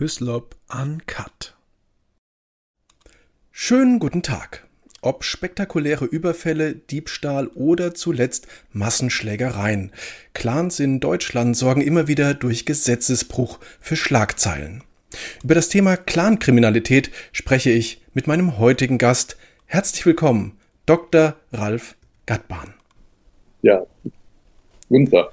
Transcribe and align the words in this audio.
Hyslop 0.00 0.54
Uncut. 0.72 1.56
Schönen 3.50 3.98
guten 3.98 4.22
Tag. 4.22 4.68
Ob 5.02 5.24
spektakuläre 5.24 6.04
Überfälle, 6.04 6.76
Diebstahl 6.76 7.48
oder 7.48 7.94
zuletzt 7.94 8.46
Massenschlägereien. 8.70 9.90
Clans 10.34 10.78
in 10.78 11.00
Deutschland 11.00 11.56
sorgen 11.56 11.80
immer 11.80 12.06
wieder 12.06 12.34
durch 12.34 12.64
Gesetzesbruch 12.64 13.58
für 13.80 13.96
Schlagzeilen. 13.96 14.84
Über 15.42 15.56
das 15.56 15.68
Thema 15.68 15.96
Clankriminalität 15.96 17.10
spreche 17.32 17.70
ich 17.70 18.00
mit 18.14 18.28
meinem 18.28 18.56
heutigen 18.56 18.98
Gast. 18.98 19.36
Herzlich 19.66 20.06
willkommen, 20.06 20.58
Dr. 20.86 21.34
Ralf 21.50 21.96
Gattbahn. 22.26 22.72
Ja, 23.62 23.84
Tag. 25.10 25.32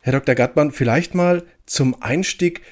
Herr 0.00 0.12
Dr. 0.12 0.34
Gattmann, 0.34 0.72
vielleicht 0.72 1.14
mal 1.14 1.44
zum 1.66 2.02
Einstieg 2.02 2.62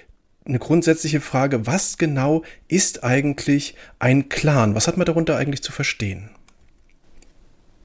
eine 0.47 0.59
grundsätzliche 0.59 1.21
Frage, 1.21 1.67
was 1.67 1.99
genau 1.99 2.43
ist 2.69 3.05
eigentlich 3.05 3.75
ein 3.99 4.29
Clan? 4.29 4.75
Was 4.75 4.89
hat 4.89 4.97
man 4.97 5.07
darunter 5.07 5.37
eigentlich 5.37 5.63
zu 5.63 5.73
verstehen? 5.73 6.31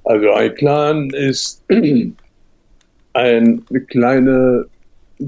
Also 0.03 0.31
ein 0.31 0.53
Clan 0.55 1.09
ist 1.11 1.63
ein 3.13 3.65
kleiner 3.87 4.65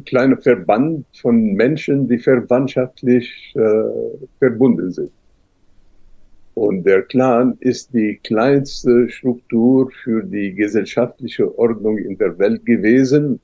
kleine 0.06 0.38
Verband 0.38 1.06
von 1.22 1.54
Menschen, 1.54 2.08
die 2.08 2.18
verwandtschaftlich 2.18 3.54
äh, 3.56 3.60
verbunden 4.40 4.92
sind. 4.92 5.12
Und 6.56 6.84
der 6.84 7.02
Clan 7.04 7.58
ist 7.60 7.94
die 7.94 8.20
kleinste 8.24 9.10
Struktur 9.10 9.92
für 10.04 10.24
die 10.24 10.54
gesellschaftliche 10.54 11.58
Ordnung 11.58 11.98
in 11.98 12.18
der 12.18 12.38
Welt 12.38 12.66
gewesen 12.66 13.40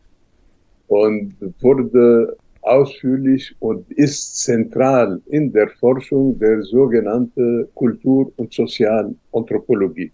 und 0.87 1.35
wurde 1.59 2.37
ausführlich 2.61 3.55
und 3.59 3.89
ist 3.91 4.43
zentral 4.43 5.21
in 5.27 5.51
der 5.51 5.69
Forschung 5.69 6.37
der 6.39 6.61
sogenannten 6.61 7.67
Kultur- 7.73 8.31
und 8.37 8.53
Sozialanthropologie. 8.53 10.11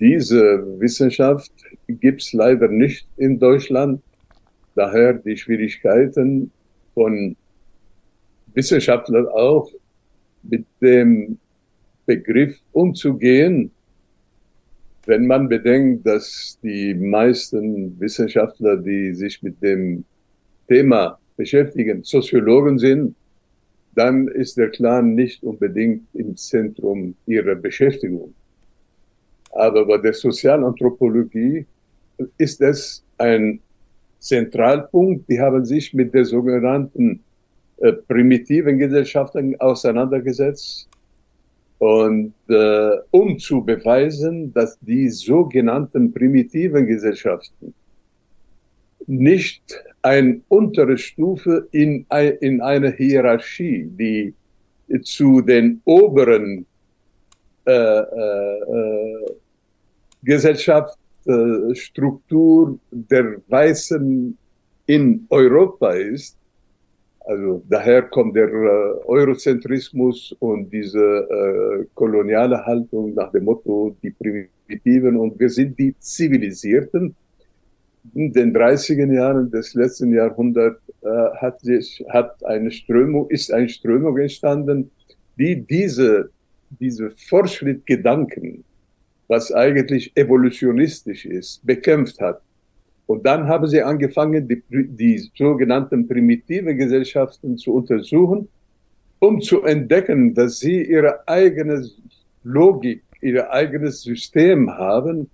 Diese 0.00 0.64
Wissenschaft 0.80 1.52
gibt 1.86 2.22
es 2.22 2.32
leider 2.32 2.68
nicht 2.68 3.06
in 3.16 3.38
Deutschland, 3.38 4.02
daher 4.74 5.14
die 5.14 5.36
Schwierigkeiten 5.36 6.50
von 6.94 7.36
Wissenschaftlern 8.54 9.26
auch 9.28 9.70
mit 10.42 10.64
dem 10.80 11.38
Begriff 12.06 12.58
umzugehen, 12.72 13.70
wenn 15.06 15.26
man 15.26 15.48
bedenkt, 15.48 16.06
dass 16.06 16.58
die 16.62 16.94
meisten 16.94 17.98
Wissenschaftler, 18.00 18.76
die 18.76 19.14
sich 19.14 19.42
mit 19.42 19.62
dem 19.62 20.04
Thema 20.68 21.18
beschäftigen, 21.36 22.02
Soziologen 22.02 22.78
sind, 22.78 23.14
dann 23.94 24.28
ist 24.28 24.56
der 24.56 24.70
Clan 24.70 25.14
nicht 25.14 25.42
unbedingt 25.42 26.02
im 26.14 26.36
Zentrum 26.36 27.14
ihrer 27.26 27.54
Beschäftigung. 27.54 28.34
Aber 29.52 29.86
bei 29.86 29.98
der 29.98 30.12
Sozialanthropologie 30.12 31.64
ist 32.38 32.60
es 32.60 33.04
ein 33.18 33.60
Zentralpunkt. 34.18 35.28
Die 35.28 35.40
haben 35.40 35.64
sich 35.64 35.94
mit 35.94 36.12
der 36.12 36.24
sogenannten 36.24 37.20
äh, 37.78 37.92
primitiven 37.92 38.78
Gesellschaften 38.78 39.58
auseinandergesetzt. 39.60 40.88
Und 41.78 42.32
äh, 42.48 42.90
um 43.10 43.38
zu 43.38 43.62
beweisen, 43.62 44.52
dass 44.54 44.78
die 44.80 45.08
sogenannten 45.08 46.12
primitiven 46.12 46.86
Gesellschaften 46.86 47.74
nicht 49.06 49.62
eine 50.02 50.40
untere 50.48 50.98
Stufe 50.98 51.68
in, 51.72 52.04
in 52.40 52.60
einer 52.60 52.90
Hierarchie, 52.90 53.88
die 53.98 54.34
zu 55.02 55.40
den 55.40 55.80
oberen 55.84 56.66
äh, 57.66 57.72
äh, 57.72 58.58
äh 58.58 59.24
Gesellschaftsstruktur 60.22 62.78
der 62.90 63.40
Weißen 63.48 64.36
in 64.86 65.26
Europa 65.28 65.92
ist. 65.92 66.36
Also 67.26 67.62
daher 67.68 68.02
kommt 68.02 68.36
der 68.36 68.48
äh, 68.48 69.06
Eurozentrismus 69.06 70.34
und 70.40 70.70
diese 70.70 71.00
äh, 71.00 71.86
koloniale 71.94 72.64
Haltung 72.64 73.14
nach 73.14 73.30
dem 73.32 73.44
Motto, 73.44 73.96
die 74.02 74.10
Primitiven 74.10 75.16
und 75.16 75.38
wir 75.38 75.48
sind 75.48 75.78
die 75.78 75.94
Zivilisierten 75.98 77.14
in 78.12 78.32
den 78.32 78.54
30er 78.54 79.12
Jahren 79.12 79.50
des 79.50 79.74
letzten 79.74 80.12
Jahrhunderts 80.12 80.80
äh, 81.02 81.08
hat 81.36 81.60
sich, 81.60 82.04
hat 82.10 82.44
eine 82.44 82.70
Strömung, 82.70 83.30
ist 83.30 83.52
eine 83.52 83.68
Strömung 83.68 84.18
entstanden, 84.18 84.90
die 85.38 85.56
diese, 85.56 86.30
diese 86.80 87.10
Fortschrittgedanken, 87.10 88.64
was 89.28 89.52
eigentlich 89.52 90.12
evolutionistisch 90.16 91.24
ist, 91.24 91.64
bekämpft 91.66 92.20
hat. 92.20 92.42
Und 93.06 93.24
dann 93.26 93.48
haben 93.48 93.66
sie 93.66 93.82
angefangen, 93.82 94.48
die, 94.48 94.62
die 94.70 95.30
sogenannten 95.36 96.06
primitive 96.06 96.74
Gesellschaften 96.74 97.56
zu 97.56 97.74
untersuchen, 97.74 98.48
um 99.18 99.40
zu 99.40 99.62
entdecken, 99.62 100.34
dass 100.34 100.58
sie 100.58 100.82
ihre 100.82 101.26
eigene 101.26 101.88
Logik, 102.42 103.02
ihr 103.20 103.50
eigenes 103.50 104.02
System 104.02 104.70
haben, 104.70 105.30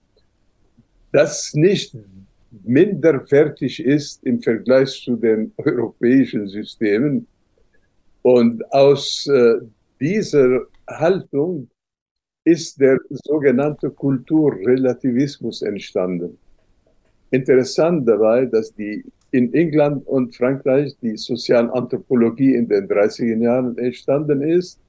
das 1.12 1.54
nicht 1.54 1.96
minderwertig 2.64 3.84
ist 3.84 4.24
im 4.24 4.40
Vergleich 4.42 4.90
zu 5.04 5.16
den 5.16 5.52
europäischen 5.56 6.48
Systemen. 6.48 7.26
Und 8.22 8.62
aus 8.72 9.26
äh, 9.28 9.60
dieser 10.00 10.62
Haltung 10.88 11.68
ist 12.44 12.80
der 12.80 12.98
sogenannte 13.10 13.90
Kulturrelativismus 13.90 15.62
entstanden. 15.62 16.38
Interessant 17.30 18.08
dabei, 18.08 18.46
dass 18.46 18.74
die 18.74 19.04
in 19.30 19.52
England 19.54 20.06
und 20.06 20.34
Frankreich 20.34 20.96
die 21.00 21.16
Sozialanthropologie 21.16 22.54
in 22.54 22.68
den 22.68 22.88
30er 22.88 23.40
Jahren 23.40 23.78
entstanden 23.78 24.42
ist, 24.42 24.80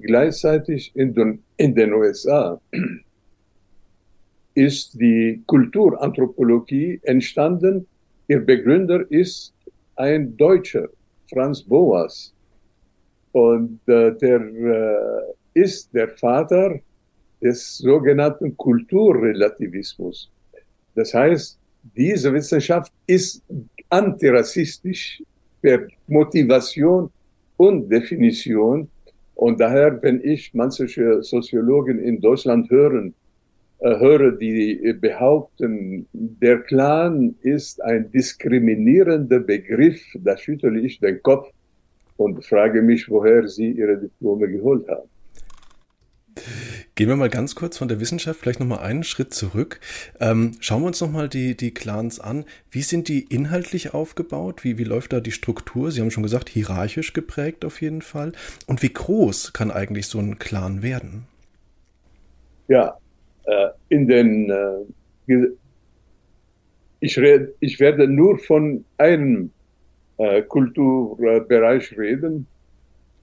gleichzeitig 0.00 0.92
in 0.94 1.12
den, 1.12 1.42
in 1.58 1.74
den 1.74 1.92
USA 1.92 2.58
ist 4.54 5.00
die 5.00 5.42
Kulturanthropologie 5.46 7.00
entstanden. 7.04 7.86
Ihr 8.28 8.40
Begründer 8.40 9.04
ist 9.10 9.52
ein 9.96 10.36
Deutscher, 10.36 10.88
Franz 11.28 11.62
Boas. 11.62 12.32
Und 13.32 13.80
äh, 13.86 14.12
der 14.12 14.40
äh, 14.40 15.60
ist 15.60 15.92
der 15.94 16.08
Vater 16.08 16.80
des 17.40 17.78
sogenannten 17.78 18.56
Kulturrelativismus. 18.56 20.30
Das 20.94 21.14
heißt, 21.14 21.58
diese 21.96 22.32
Wissenschaft 22.32 22.92
ist 23.06 23.42
antirassistisch 23.88 25.22
per 25.62 25.86
Motivation 26.06 27.10
und 27.56 27.88
Definition. 27.88 28.88
Und 29.34 29.60
daher, 29.60 30.02
wenn 30.02 30.22
ich 30.22 30.52
manche 30.52 31.22
Soziologen 31.22 31.98
in 31.98 32.20
Deutschland 32.20 32.68
hören, 32.70 33.14
höre, 33.80 34.32
die 34.32 34.94
behaupten, 35.00 36.06
der 36.12 36.60
Clan 36.60 37.34
ist 37.40 37.82
ein 37.82 38.10
diskriminierender 38.10 39.40
Begriff, 39.40 40.00
da 40.18 40.36
schüttle 40.36 40.78
ich 40.80 41.00
den 41.00 41.22
Kopf 41.22 41.50
und 42.16 42.44
frage 42.44 42.82
mich, 42.82 43.08
woher 43.08 43.48
sie 43.48 43.70
ihre 43.70 43.96
Diplome 43.96 44.48
geholt 44.48 44.86
haben. 44.88 45.08
Gehen 46.94 47.08
wir 47.08 47.16
mal 47.16 47.30
ganz 47.30 47.54
kurz 47.54 47.78
von 47.78 47.88
der 47.88 47.98
Wissenschaft 47.98 48.40
vielleicht 48.40 48.60
nochmal 48.60 48.80
einen 48.80 49.04
Schritt 49.04 49.32
zurück. 49.32 49.80
Ähm, 50.20 50.52
schauen 50.60 50.82
wir 50.82 50.88
uns 50.88 51.00
nochmal 51.00 51.30
die, 51.30 51.56
die 51.56 51.72
Clans 51.72 52.20
an. 52.20 52.44
Wie 52.70 52.82
sind 52.82 53.08
die 53.08 53.22
inhaltlich 53.22 53.94
aufgebaut? 53.94 54.64
Wie, 54.64 54.76
wie 54.76 54.84
läuft 54.84 55.14
da 55.14 55.20
die 55.20 55.32
Struktur? 55.32 55.90
Sie 55.90 56.02
haben 56.02 56.10
schon 56.10 56.22
gesagt, 56.22 56.50
hierarchisch 56.50 57.14
geprägt 57.14 57.64
auf 57.64 57.80
jeden 57.80 58.02
Fall. 58.02 58.32
Und 58.66 58.82
wie 58.82 58.92
groß 58.92 59.54
kann 59.54 59.70
eigentlich 59.70 60.06
so 60.06 60.18
ein 60.18 60.38
Clan 60.38 60.82
werden? 60.82 61.24
Ja, 62.68 62.88
äh, 62.88 63.09
in 63.88 64.06
den, 64.06 64.50
äh, 64.50 65.46
ich, 67.00 67.18
red, 67.18 67.54
ich 67.60 67.78
werde 67.80 68.06
nur 68.06 68.38
von 68.38 68.84
einem 68.98 69.50
äh, 70.18 70.42
Kulturbereich 70.42 71.96
reden, 71.96 72.46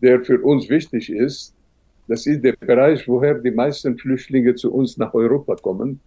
der 0.01 0.23
für 0.23 0.41
uns 0.41 0.69
wichtig 0.69 1.09
ist. 1.09 1.53
Das 2.07 2.25
ist 2.25 2.43
der 2.43 2.53
Bereich, 2.53 3.07
woher 3.07 3.35
die 3.35 3.51
meisten 3.51 3.97
Flüchtlinge 3.97 4.55
zu 4.55 4.73
uns 4.73 4.97
nach 4.97 5.13
Europa 5.13 5.55
kommen. 5.55 5.99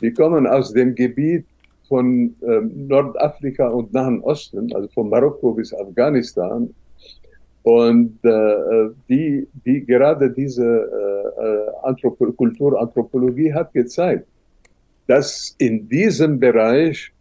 Die 0.00 0.12
kommen 0.12 0.46
aus 0.46 0.72
dem 0.72 0.94
Gebiet 0.94 1.46
von 1.88 2.34
ähm, 2.42 2.86
Nordafrika 2.86 3.68
und 3.68 3.92
Nahen 3.94 4.20
Osten, 4.20 4.72
also 4.74 4.88
von 4.88 5.08
Marokko 5.08 5.52
bis 5.52 5.72
Afghanistan 5.74 6.72
und 7.68 8.18
äh, 8.24 8.88
die, 9.10 9.46
die 9.66 9.84
gerade 9.84 10.30
diese 10.30 10.64
äh, 10.64 11.86
Anthropo 11.86 12.32
Kulturanthropologie 12.32 13.52
hat 13.52 13.74
gezeigt, 13.74 14.26
dass 15.06 15.54
in 15.58 15.86
diesem 15.86 16.40
Bereich 16.40 17.12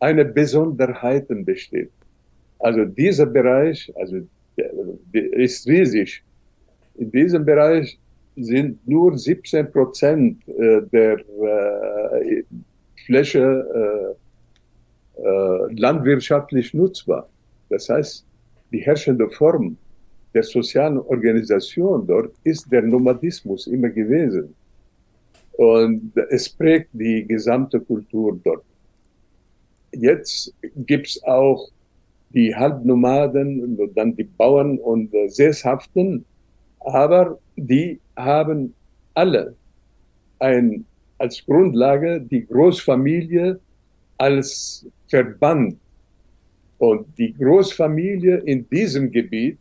eine 0.00 0.24
Besonderheit 0.24 1.26
besteht. 1.50 1.92
Also 2.58 2.84
dieser 2.84 3.26
Bereich, 3.26 3.92
also 3.94 4.16
ist 5.12 5.68
riesig. 5.68 6.24
In 6.96 7.08
diesem 7.12 7.44
Bereich 7.44 7.96
sind 8.34 8.84
nur 8.88 9.16
17 9.16 9.70
Prozent 9.70 10.48
äh, 10.48 10.82
der 10.92 11.18
äh, 11.20 12.42
Fläche 13.06 13.46
äh, 13.80 15.22
äh, 15.22 15.74
landwirtschaftlich 15.74 16.74
nutzbar. 16.74 17.28
Das 17.68 17.88
heißt, 17.88 18.26
die 18.72 18.80
herrschende 18.80 19.30
Form 19.30 19.76
der 20.34 20.42
sozialen 20.42 20.98
Organisation 20.98 22.06
dort 22.06 22.32
ist 22.44 22.70
der 22.70 22.82
Nomadismus 22.82 23.66
immer 23.66 23.90
gewesen. 23.90 24.54
Und 25.52 26.12
es 26.30 26.48
prägt 26.48 26.88
die 26.92 27.26
gesamte 27.26 27.78
Kultur 27.80 28.38
dort. 28.42 28.64
Jetzt 29.92 30.54
gibt's 30.86 31.22
auch 31.24 31.68
die 32.30 32.54
Halbnomaden, 32.54 33.78
dann 33.94 34.16
die 34.16 34.24
Bauern 34.24 34.78
und 34.78 35.12
äh, 35.12 35.28
Sesshaften, 35.28 36.24
aber 36.80 37.38
die 37.56 38.00
haben 38.16 38.74
alle 39.14 39.54
ein, 40.38 40.84
als 41.18 41.44
Grundlage 41.44 42.20
die 42.20 42.46
Großfamilie 42.46 43.60
als 44.18 44.86
Verband. 45.08 45.76
Und 46.78 47.06
die 47.16 47.32
Großfamilie 47.34 48.38
in 48.38 48.68
diesem 48.68 49.10
Gebiet 49.12 49.58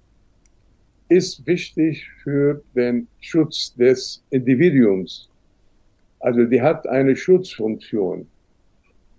ist 1.12 1.46
wichtig 1.46 2.08
für 2.24 2.62
den 2.74 3.06
Schutz 3.20 3.76
des 3.76 4.24
Individuums. 4.30 5.28
Also 6.22 6.46
die 6.46 6.62
hat 6.62 6.88
eine 6.88 7.16
Schutzfunktion. 7.18 8.26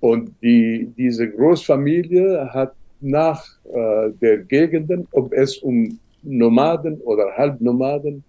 Und 0.00 0.34
die, 0.42 0.90
diese 0.96 1.28
Großfamilie 1.30 2.48
hat 2.54 2.72
nach 3.02 3.44
äh, 3.64 4.10
der 4.22 4.38
Gegenden, 4.38 5.06
ob 5.12 5.34
es 5.34 5.58
um 5.58 5.98
Nomaden 6.22 6.96
oder 7.02 7.26
Halbnomaden 7.36 8.24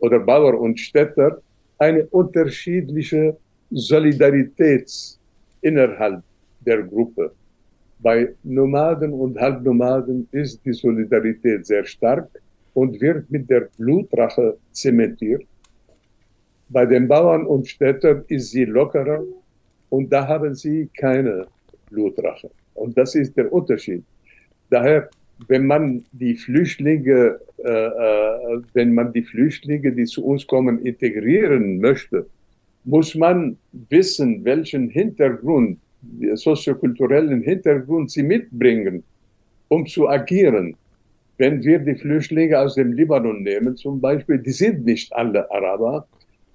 oder 0.00 0.18
Bauer 0.18 0.60
und 0.60 0.78
Städter, 0.78 1.40
eine 1.78 2.04
unterschiedliche 2.06 3.34
Solidarität 3.70 4.90
innerhalb 5.62 6.22
der 6.60 6.82
Gruppe. 6.82 7.32
Bei 8.00 8.28
Nomaden 8.42 9.14
und 9.14 9.38
Halbnomaden 9.40 10.28
ist 10.32 10.60
die 10.66 10.74
Solidarität 10.74 11.64
sehr 11.64 11.86
stark 11.86 12.28
und 12.76 13.00
wird 13.00 13.30
mit 13.30 13.48
der 13.48 13.68
Blutrache 13.78 14.56
zementiert. 14.72 15.42
Bei 16.68 16.84
den 16.84 17.08
Bauern 17.08 17.46
und 17.46 17.66
Städtern 17.66 18.24
ist 18.28 18.50
sie 18.50 18.64
lockerer 18.64 19.22
und 19.88 20.12
da 20.12 20.26
haben 20.28 20.54
sie 20.54 20.88
keine 20.96 21.46
Blutrache. 21.90 22.50
Und 22.74 22.96
das 22.98 23.14
ist 23.14 23.36
der 23.36 23.52
Unterschied. 23.52 24.02
Daher 24.68 25.08
wenn 25.48 25.66
man 25.66 26.04
die 26.12 26.34
Flüchtlinge, 26.34 27.38
äh, 27.58 27.68
äh, 27.68 28.62
wenn 28.72 28.94
man 28.94 29.12
die 29.12 29.22
Flüchtlinge, 29.22 29.92
die 29.92 30.04
zu 30.04 30.24
uns 30.24 30.46
kommen, 30.46 30.84
integrieren 30.84 31.78
möchte, 31.78 32.26
muss 32.84 33.14
man 33.14 33.58
wissen, 33.90 34.44
welchen 34.44 34.88
Hintergrund, 34.88 35.78
soziokulturellen 36.34 37.42
Hintergrund 37.42 38.10
sie 38.10 38.22
mitbringen, 38.22 39.02
um 39.68 39.86
zu 39.86 40.08
agieren. 40.08 40.76
Wenn 41.38 41.62
wir 41.62 41.78
die 41.78 41.94
Flüchtlinge 41.94 42.58
aus 42.58 42.74
dem 42.74 42.92
Libanon 42.92 43.42
nehmen, 43.42 43.76
zum 43.76 44.00
Beispiel, 44.00 44.38
die 44.38 44.52
sind 44.52 44.84
nicht 44.84 45.12
alle 45.12 45.50
Araber, 45.50 46.06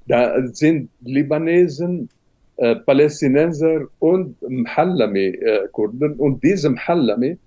da 0.07 0.45
sind 0.47 0.89
Libanesen, 1.01 2.09
äh, 2.57 2.75
Palästinenser 2.75 3.87
und 3.99 4.35
Mhallami-Kurden. 4.41 6.13
Äh, 6.13 6.21
und 6.21 6.43
diese 6.43 6.69
Mhallami 6.69 7.37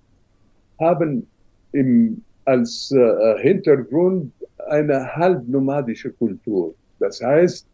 haben 0.81 1.27
im, 1.73 2.23
als 2.45 2.93
äh, 2.93 3.39
Hintergrund 3.41 4.33
eine 4.69 5.15
halbnomadische 5.15 6.11
Kultur. 6.11 6.75
Das 7.01 7.21
heißt, 7.21 7.67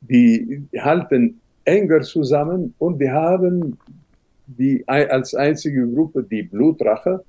die 0.00 0.62
halten 0.78 1.40
enger 1.64 2.00
zusammen 2.00 2.74
und 2.78 2.98
die 3.00 3.10
haben 3.10 3.78
die, 4.46 4.82
als 4.86 5.34
einzige 5.34 5.86
Gruppe 5.86 6.22
die 6.22 6.42
Blutrache. 6.42 7.22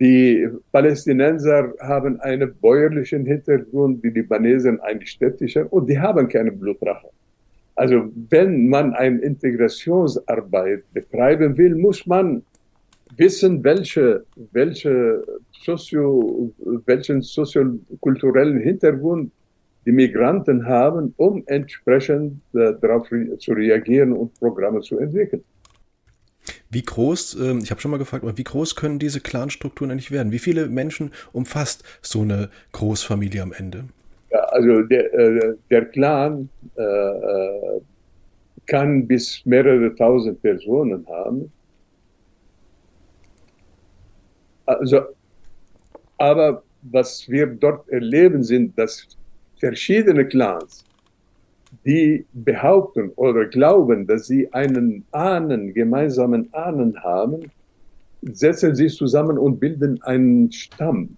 Die 0.00 0.48
Palästinenser 0.70 1.74
haben 1.80 2.20
einen 2.20 2.54
bäuerlichen 2.60 3.26
Hintergrund, 3.26 4.04
die 4.04 4.10
Libanesen 4.10 4.80
einen 4.80 5.04
städtischen 5.04 5.66
und 5.66 5.88
die 5.88 5.98
haben 5.98 6.28
keine 6.28 6.52
Blutrache. 6.52 7.08
Also 7.74 8.08
wenn 8.30 8.68
man 8.68 8.94
eine 8.94 9.20
Integrationsarbeit 9.20 10.82
betreiben 10.92 11.56
will, 11.56 11.74
muss 11.74 12.06
man 12.06 12.42
wissen, 13.16 13.62
welche, 13.64 14.24
welche 14.52 15.24
Sozio, 15.64 16.52
welchen 16.86 17.22
soziokulturellen 17.22 18.60
Hintergrund 18.60 19.32
die 19.86 19.92
Migranten 19.92 20.66
haben, 20.66 21.14
um 21.16 21.42
entsprechend 21.46 22.40
äh, 22.54 22.74
darauf 22.80 23.10
re 23.10 23.38
zu 23.38 23.52
reagieren 23.52 24.12
und 24.12 24.34
Programme 24.38 24.80
zu 24.80 24.98
entwickeln. 24.98 25.42
Wie 26.70 26.82
groß, 26.82 27.40
äh, 27.40 27.58
ich 27.62 27.70
habe 27.70 27.80
schon 27.80 27.90
mal 27.90 27.98
gefragt, 27.98 28.24
wie 28.36 28.44
groß 28.44 28.76
können 28.76 28.98
diese 28.98 29.20
Clanstrukturen 29.20 29.90
eigentlich 29.90 30.10
werden? 30.10 30.32
Wie 30.32 30.38
viele 30.38 30.68
Menschen 30.68 31.12
umfasst 31.32 31.82
so 32.02 32.22
eine 32.22 32.50
Großfamilie 32.72 33.42
am 33.42 33.52
Ende? 33.52 33.84
Ja, 34.30 34.40
also 34.40 34.82
der, 34.82 35.14
äh, 35.14 35.54
der 35.70 35.86
Clan 35.86 36.48
äh, 36.76 36.82
äh, 36.82 37.80
kann 38.66 39.06
bis 39.06 39.44
mehrere 39.46 39.94
tausend 39.94 40.42
Personen 40.42 41.06
haben. 41.08 41.50
Also, 44.66 45.00
aber 46.18 46.62
was 46.82 47.26
wir 47.28 47.46
dort 47.46 47.88
erleben, 47.88 48.42
sind, 48.42 48.78
dass 48.78 49.06
verschiedene 49.58 50.26
Clans, 50.26 50.84
die 51.88 52.26
behaupten 52.34 53.10
oder 53.16 53.46
glauben, 53.46 54.06
dass 54.06 54.26
sie 54.26 54.52
einen 54.52 55.06
Ahnen, 55.10 55.72
gemeinsamen 55.72 56.52
Ahnen 56.52 57.02
haben, 57.02 57.50
setzen 58.20 58.74
sich 58.74 58.94
zusammen 58.94 59.38
und 59.38 59.58
bilden 59.58 60.02
einen 60.02 60.52
Stamm. 60.52 61.16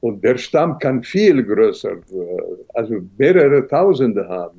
Und 0.00 0.22
der 0.22 0.38
Stamm 0.38 0.78
kann 0.78 1.02
viel 1.02 1.42
größer, 1.42 1.90
äh, 1.90 2.42
also 2.74 3.00
mehrere 3.18 3.66
Tausende 3.66 4.28
haben. 4.28 4.58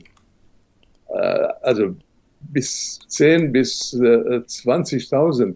Äh, 1.07 1.48
also 1.62 1.95
bis 2.42 3.00
10 3.07 3.54
bis 3.54 3.94
20.000. 3.94 5.52
Äh, 5.52 5.56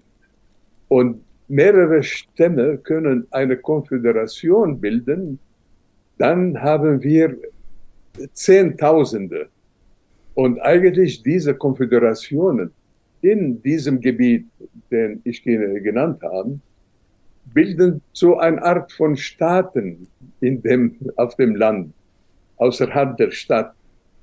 und 0.88 1.22
mehrere 1.50 2.02
Stämme 2.02 2.78
können 2.78 3.28
eine 3.32 3.58
Konföderation 3.58 4.80
bilden, 4.80 5.38
dann 6.18 6.62
haben 6.62 7.04
wir 7.04 7.36
Zehntausende. 8.34 9.50
Und 10.36 10.60
eigentlich 10.60 11.22
diese 11.22 11.54
Konföderationen 11.54 12.72
in 13.22 13.62
diesem 13.62 14.02
Gebiet, 14.02 14.46
den 14.92 15.22
ich 15.24 15.44
genannt 15.44 16.22
habe, 16.24 16.60
bilden 17.54 18.02
so 18.14 18.38
eine 18.38 18.62
Art 18.62 18.92
von 18.92 19.16
Staaten 19.16 20.08
in 20.40 20.62
dem, 20.62 20.96
auf 21.16 21.36
dem 21.36 21.56
Land, 21.56 21.94
außerhalb 22.58 23.18
der 23.18 23.32
Stadt. 23.32 23.74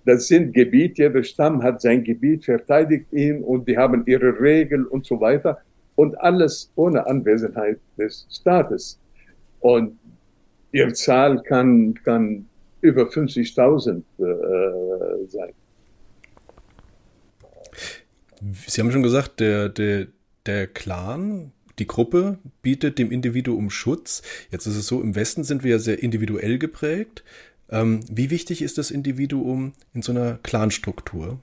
Das 0.05 0.29
sind 0.29 0.55
Gebiete, 0.55 1.03
jeder 1.05 1.23
Stamm 1.23 1.63
hat 1.63 1.81
sein 1.81 2.03
Gebiet, 2.03 2.45
verteidigt 2.45 3.13
ihn 3.13 3.43
und 3.43 3.69
die 3.69 3.77
haben 3.77 4.03
ihre 4.07 4.41
Regeln 4.41 4.87
und 4.87 5.07
so 5.07 5.21
weiter 5.21 5.59
und 5.97 6.19
alles 6.21 6.71
ohne 6.77 7.07
Anwesenheit 7.07 7.79
des 7.99 8.27
Staates. 8.31 8.99
Und 9.61 9.99
ihre 10.73 10.93
Zahl 10.95 11.43
kann, 11.43 11.95
kann 12.05 12.47
über 12.81 13.03
50.000 13.03 14.03
äh, 14.19 15.27
sein. 15.29 15.53
Sie 18.67 18.81
haben 18.81 18.91
schon 18.91 19.03
gesagt, 19.03 19.41
der, 19.41 19.69
der, 19.69 20.07
der 20.47 20.67
Clan, 20.67 21.53
die 21.79 21.87
Gruppe 21.87 22.39
bietet 22.63 22.99
dem 22.99 23.11
Individuum 23.11 23.71
Schutz. 23.71 24.23
Jetzt 24.51 24.67
ist 24.67 24.77
es 24.77 24.87
so, 24.87 25.01
im 25.03 25.15
Westen 25.15 25.45
sind 25.45 25.63
wir 25.63 25.73
ja 25.73 25.79
sehr 25.79 26.03
individuell 26.03 26.59
geprägt. 26.59 27.23
Ähm, 27.71 28.01
wie 28.11 28.31
wichtig 28.31 28.63
ist 28.63 28.79
das 28.79 28.91
Individuum 28.91 29.73
in 29.95 30.03
so 30.03 30.13
einer 30.13 30.39
Clanstruktur? 30.43 31.39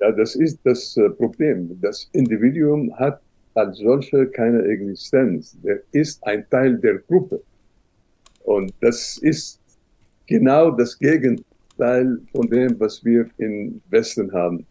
Ja, 0.00 0.10
das 0.12 0.34
ist 0.34 0.58
das 0.64 0.96
äh, 0.96 1.10
Problem. 1.10 1.78
Das 1.80 2.08
Individuum 2.12 2.94
hat 2.98 3.20
als 3.54 3.78
solcher 3.78 4.26
keine 4.26 4.62
Existenz. 4.62 5.56
Der 5.62 5.80
ist 5.92 6.22
ein 6.24 6.48
Teil 6.50 6.78
der 6.78 6.98
Gruppe. 6.98 7.42
Und 8.44 8.72
das 8.80 9.18
ist 9.18 9.59
genau 10.30 10.70
das 10.70 10.98
Gegenteil 10.98 12.18
von 12.32 12.48
dem, 12.48 12.78
was 12.80 13.04
wir 13.04 13.26
im 13.36 13.82
Westen 13.90 14.32
haben. 14.32 14.64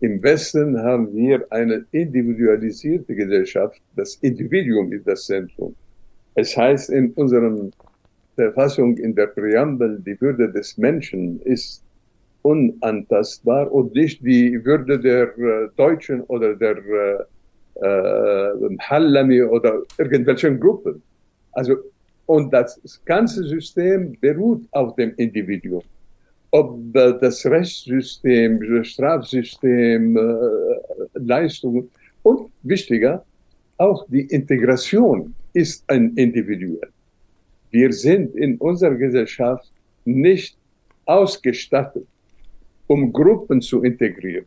Im 0.00 0.22
Westen 0.22 0.78
haben 0.78 1.14
wir 1.14 1.46
eine 1.50 1.86
individualisierte 1.92 3.14
Gesellschaft. 3.14 3.80
Das 3.94 4.16
Individuum 4.16 4.92
ist 4.92 5.06
das 5.06 5.24
Zentrum. 5.24 5.74
Es 6.34 6.54
heißt 6.54 6.90
in 6.90 7.12
unserer 7.12 7.70
Verfassung, 8.34 8.98
in 8.98 9.14
der 9.14 9.28
Präambel, 9.28 10.02
die 10.04 10.20
Würde 10.20 10.52
des 10.52 10.76
Menschen 10.76 11.40
ist 11.42 11.82
unantastbar 12.42 13.72
und 13.72 13.94
nicht 13.94 14.20
die 14.22 14.62
Würde 14.64 15.00
der 15.00 15.22
äh, 15.38 15.68
Deutschen 15.76 16.20
oder 16.24 16.54
der 16.54 16.76
äh, 16.76 17.86
äh, 17.86 18.76
Hallami 18.80 19.42
oder 19.42 19.82
irgendwelchen 19.98 20.60
Gruppen. 20.60 21.02
Also, 21.52 21.76
und 22.26 22.52
das 22.52 22.80
ganze 23.04 23.44
System 23.44 24.16
beruht 24.20 24.66
auf 24.72 24.94
dem 24.96 25.14
Individuum. 25.16 25.82
Ob 26.50 26.78
das 26.92 27.44
Rechtssystem, 27.46 28.60
das 28.60 28.88
Strafsystem, 28.88 30.16
äh, 30.16 30.20
Leistungen 31.14 31.90
und 32.22 32.50
wichtiger, 32.62 33.24
auch 33.78 34.06
die 34.08 34.26
Integration 34.26 35.34
ist 35.52 35.84
ein 35.88 36.14
individuell. 36.16 36.90
Wir 37.70 37.92
sind 37.92 38.34
in 38.36 38.56
unserer 38.58 38.94
Gesellschaft 38.94 39.70
nicht 40.04 40.56
ausgestattet, 41.04 42.06
um 42.86 43.12
Gruppen 43.12 43.60
zu 43.60 43.82
integrieren, 43.82 44.46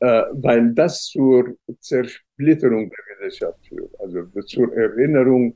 äh, 0.00 0.22
weil 0.32 0.74
das 0.74 1.04
zur 1.04 1.56
Zersplitterung 1.80 2.90
der 2.90 3.14
Gesellschaft 3.14 3.58
führt. 3.66 4.00
Also 4.00 4.26
zur 4.42 4.74
Erinnerung, 4.74 5.54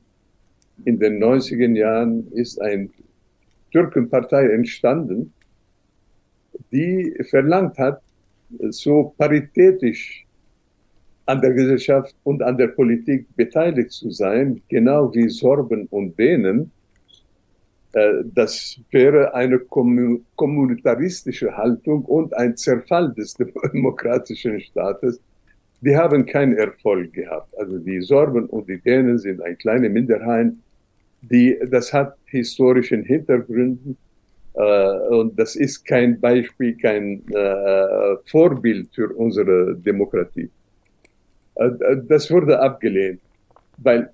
in 0.85 0.99
den 0.99 1.23
90er 1.23 1.75
Jahren 1.75 2.31
ist 2.31 2.61
eine 2.61 2.89
Türkenpartei 3.71 4.47
entstanden, 4.49 5.33
die 6.71 7.15
verlangt 7.29 7.77
hat, 7.77 8.01
so 8.69 9.13
paritätisch 9.17 10.25
an 11.25 11.41
der 11.41 11.53
Gesellschaft 11.53 12.15
und 12.23 12.41
an 12.41 12.57
der 12.57 12.69
Politik 12.69 13.27
beteiligt 13.35 13.91
zu 13.91 14.09
sein, 14.09 14.61
genau 14.67 15.13
wie 15.13 15.29
Sorben 15.29 15.85
und 15.91 16.17
Dänen. 16.17 16.71
Äh, 17.93 18.23
das 18.33 18.79
wäre 18.89 19.35
eine 19.35 19.59
kommunitaristische 19.59 21.55
Haltung 21.55 22.03
und 22.05 22.33
ein 22.35 22.57
Zerfall 22.57 23.13
des 23.13 23.35
demokratischen 23.73 24.59
Staates. 24.59 25.21
Die 25.81 25.95
haben 25.95 26.25
keinen 26.25 26.57
Erfolg 26.57 27.13
gehabt. 27.13 27.55
Also 27.59 27.77
die 27.77 28.01
Sorben 28.01 28.47
und 28.47 28.67
die 28.67 28.79
Dänen 28.81 29.19
sind 29.19 29.41
eine 29.41 29.55
kleine 29.55 29.87
Minderheit. 29.87 30.53
Die, 31.21 31.59
das 31.69 31.91
hat 31.93 32.15
historischen 32.25 33.03
Hintergründen 33.03 33.97
äh, 34.53 34.97
und 35.09 35.37
das 35.39 35.55
ist 35.55 35.85
kein 35.85 36.19
Beispiel, 36.19 36.75
kein 36.77 37.23
äh, 37.33 38.17
Vorbild 38.25 38.89
für 38.93 39.09
unsere 39.15 39.75
Demokratie. 39.75 40.49
Äh, 41.55 41.69
das 42.07 42.29
wurde 42.31 42.59
abgelehnt, 42.59 43.21
weil 43.77 44.09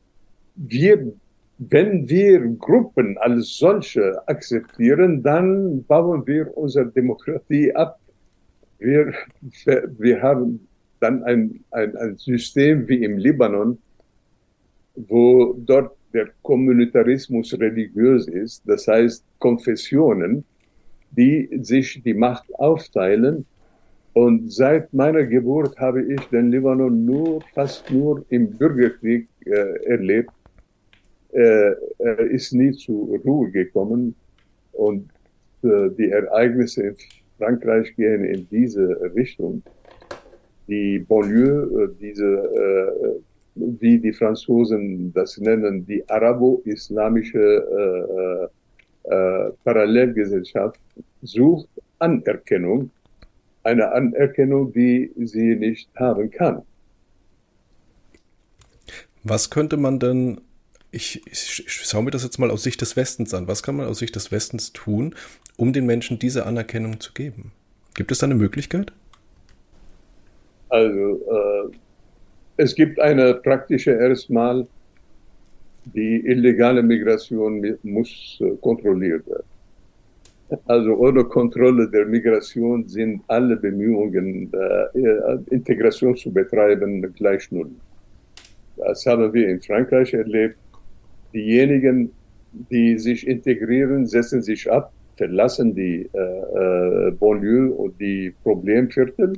wir, 0.56 1.14
wenn 1.58 2.08
wir 2.08 2.40
Gruppen 2.58 3.18
als 3.20 3.58
solche 3.58 4.22
akzeptieren, 4.28 5.24
dann 5.24 5.84
bauen 5.86 6.26
wir 6.28 6.56
unsere 6.58 6.88
Demokratie 6.88 7.74
ab. 7.74 8.00
Wir, 8.80 9.14
wir 9.98 10.22
haben 10.22 10.68
dann 11.00 11.24
ein, 11.24 11.60
ein, 11.72 11.96
ein 11.98 12.18
System 12.18 12.88
wie 12.88 13.04
im 13.04 13.18
Libanon, 13.18 13.78
wo 14.96 15.54
dort 15.58 15.96
der 16.16 16.30
Kommunitarismus 16.42 17.54
religiös 17.60 18.28
ist, 18.28 18.64
das 18.66 18.88
heißt 18.88 19.24
Konfessionen, 19.40 20.44
die 21.12 21.50
sich 21.62 22.02
die 22.04 22.14
Macht 22.14 22.48
aufteilen 22.56 23.46
und 24.16 24.50
seit 24.50 24.94
meiner 24.94 25.26
Geburt 25.26 25.78
habe 25.78 26.02
ich 26.02 26.22
den 26.28 26.50
Libanon 26.50 27.04
nur, 27.06 27.42
fast 27.54 27.92
nur 27.92 28.24
im 28.30 28.50
Bürgerkrieg 28.50 29.28
äh, 29.46 29.52
erlebt. 29.88 30.32
Äh, 31.34 31.74
er 32.00 32.20
ist 32.20 32.54
nie 32.54 32.72
zur 32.72 33.20
Ruhe 33.26 33.52
gekommen 33.52 34.16
und 34.72 35.10
äh, 35.64 35.90
die 35.98 36.12
Ereignisse 36.12 36.84
in 36.84 36.96
Frankreich 37.38 37.94
gehen 37.98 38.24
in 38.24 38.48
diese 38.50 38.88
Richtung. 39.14 39.62
Die 40.70 41.00
Banlieue, 41.00 41.84
äh, 41.84 41.90
diese, 42.00 42.26
äh, 42.26 43.35
wie 43.56 44.00
die 44.00 44.14
Franzosen 44.14 45.14
das 45.14 45.38
nennen, 45.38 45.86
die 45.86 46.08
arabo-islamische 46.10 48.50
äh, 49.08 49.52
Parallelgesellschaft 49.64 50.80
sucht 51.22 51.70
Anerkennung 52.00 52.90
eine 53.66 53.92
Anerkennung, 53.92 54.72
die 54.72 55.12
sie 55.18 55.56
nicht 55.56 55.90
haben 55.96 56.30
kann. 56.30 56.62
Was 59.24 59.50
könnte 59.50 59.76
man 59.76 60.00
denn, 60.00 60.42
ich, 60.92 61.26
ich, 61.26 61.64
ich 61.66 61.74
schaue 61.74 62.04
mir 62.04 62.12
das 62.12 62.24
jetzt 62.24 62.38
mal 62.38 62.52
aus 62.52 62.62
Sicht 62.62 62.80
des 62.80 62.96
Westens 62.96 63.34
an, 63.34 63.48
was 63.48 63.64
kann 63.64 63.76
man 63.76 63.88
aus 63.88 63.98
Sicht 63.98 64.16
des 64.16 64.32
Westens 64.32 64.72
tun, 64.72 65.16
um 65.58 65.74
den 65.74 65.88
Menschen 65.88 66.20
diese 66.20 66.46
Anerkennung 66.46 67.00
zu 67.00 67.12
geben? 67.14 67.52
Gibt 67.96 68.12
es 68.12 68.20
da 68.20 68.28
eine 68.28 68.36
Möglichkeit? 68.36 68.94
Also, 70.70 71.22
äh, 71.32 71.76
es 72.58 72.76
gibt 72.76 73.00
eine 73.00 73.34
praktische 73.36 73.92
erstmal, 73.92 74.68
die 75.94 76.26
illegale 76.26 76.82
Migration 76.82 77.78
muss 77.84 78.40
äh, 78.42 78.56
kontrolliert 78.62 79.28
werden. 79.28 79.44
Also 80.68 80.96
ohne 80.96 81.24
Kontrolle 81.24 81.90
der 81.90 82.06
Migration 82.06 82.88
sind 82.88 83.22
alle 83.28 83.56
Bemühungen, 83.56 84.52
äh, 84.54 85.38
Integration 85.50 86.16
zu 86.16 86.32
betreiben, 86.32 87.02
gleich 87.14 87.52
null. 87.52 87.72
Das 88.78 89.06
haben 89.06 89.34
wir 89.34 89.50
in 89.50 89.62
Frankreich 89.62 90.14
erlebt. 90.14 90.58
Diejenigen, 91.34 92.12
die 92.70 92.98
sich 92.98 93.28
integrieren, 93.28 94.06
setzen 94.06 94.42
sich 94.42 94.72
ab, 94.72 94.92
verlassen 95.18 95.74
die 95.74 96.10
äh, 96.14 97.08
äh, 97.08 97.12
Banlieue 97.12 97.72
und 97.72 98.00
die 98.00 98.34
Problemviertel. 98.44 99.34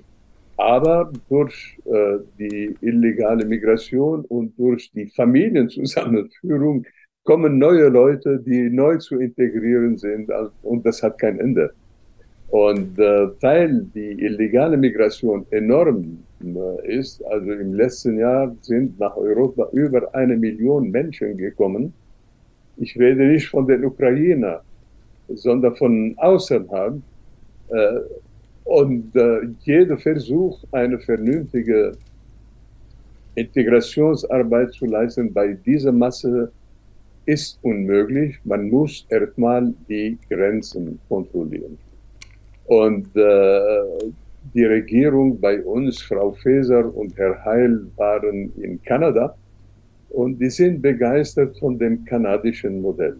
Aber 0.58 1.12
durch 1.30 1.78
äh, 1.86 2.18
die 2.40 2.76
illegale 2.82 3.46
Migration 3.46 4.26
und 4.26 4.58
durch 4.58 4.92
die 4.92 5.06
Familienzusammenführung 5.08 6.86
kommen 7.24 7.60
neue 7.60 7.90
Leute, 7.90 8.40
die 8.40 8.70
neu 8.70 8.98
zu 8.98 9.20
integrieren 9.20 9.98
sind 9.98 10.32
und 10.64 10.86
das 10.86 11.04
hat 11.04 11.20
kein 11.20 11.40
Ende. 11.40 11.72
Und 12.50 12.98
äh, 12.98 13.28
weil 13.42 13.84
die 13.94 14.14
illegale 14.24 14.78
Migration 14.78 15.46
enorm 15.52 16.24
äh, 16.42 16.98
ist, 16.98 17.24
also 17.26 17.52
im 17.52 17.74
letzten 17.74 18.18
Jahr 18.18 18.56
sind 18.62 18.98
nach 19.00 19.18
Europa 19.18 19.68
über 19.74 20.14
eine 20.16 20.38
Million 20.38 20.90
Menschen 20.90 21.38
gekommen. 21.38 21.94
Ich 22.78 22.98
rede 22.98 23.26
nicht 23.28 23.50
von 23.50 23.68
den 23.68 23.84
Ukrainern, 23.84 24.62
sondern 25.28 25.76
von 25.76 26.16
außerhalb. 26.18 27.02
Äh, 27.70 28.00
und 28.68 29.16
äh, 29.16 29.48
jeder 29.62 29.98
Versuch, 29.98 30.62
eine 30.74 31.00
vernünftige 31.00 31.94
Integrationsarbeit 33.36 34.74
zu 34.74 34.86
leisten 34.86 35.32
bei 35.32 35.54
dieser 35.54 35.94
Masse 35.94 36.52
ist 37.26 37.60
unmöglich. 37.62 38.36
Man 38.44 38.70
muss 38.70 39.06
erstmal 39.10 39.74
die 39.88 40.18
Grenzen 40.30 41.00
kontrollieren. 41.08 41.78
Und 42.66 43.08
äh, 43.16 44.12
die 44.54 44.66
Regierung 44.66 45.40
bei 45.40 45.64
uns, 45.64 46.02
Frau 46.02 46.34
Faeser 46.34 46.94
und 46.94 47.18
Herr 47.18 47.46
Heil, 47.46 47.88
waren 47.96 48.52
in 48.62 48.82
Kanada 48.84 49.34
und 50.10 50.40
die 50.40 50.50
sind 50.50 50.82
begeistert 50.82 51.58
von 51.58 51.80
dem 51.80 52.04
kanadischen 52.04 52.82
Modell. 52.82 53.18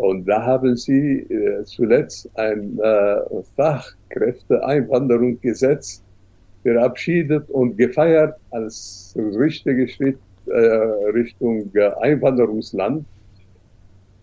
Und 0.00 0.26
da 0.26 0.44
haben 0.46 0.76
sie 0.76 1.26
äh, 1.28 1.62
zuletzt 1.64 2.30
ein 2.34 2.78
äh, 2.78 3.16
Fachkräfteeinwanderungsgesetz 3.54 6.02
verabschiedet 6.62 7.50
und 7.50 7.76
gefeiert 7.76 8.34
als 8.50 9.14
richtiger 9.36 9.86
Schritt 9.88 10.16
äh, 10.46 10.52
Richtung 11.12 11.70
äh, 11.74 11.90
Einwanderungsland 12.00 13.04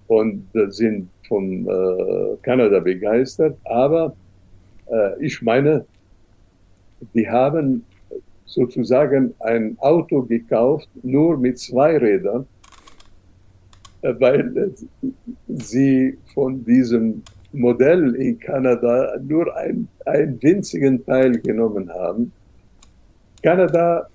und 0.08 0.48
sind 0.70 1.10
von 1.28 1.68
äh, 1.68 2.38
Kanada 2.42 2.80
begeistert. 2.80 3.56
Aber 3.66 4.16
ich 5.20 5.42
meine, 5.42 5.86
die 7.14 7.30
haben 7.30 7.84
sozusagen 8.46 9.34
ein 9.42 9.76
Auto 9.80 10.22
gekauft, 10.22 10.88
nur 11.04 11.38
mit 11.38 11.60
zwei 11.60 11.98
Rädern, 11.98 12.48
weil 14.20 14.72
sie 15.48 16.18
von 16.34 16.64
diesem 16.66 17.22
Modell 17.54 18.16
in 18.16 18.40
Kanada 18.40 19.18
nur 19.28 19.56
ein, 19.56 19.88
einen 20.06 20.42
winzigen 20.42 21.06
Teil 21.06 21.40
genommen 21.40 21.90
haben. 21.90 22.32
Kanada 23.42 24.08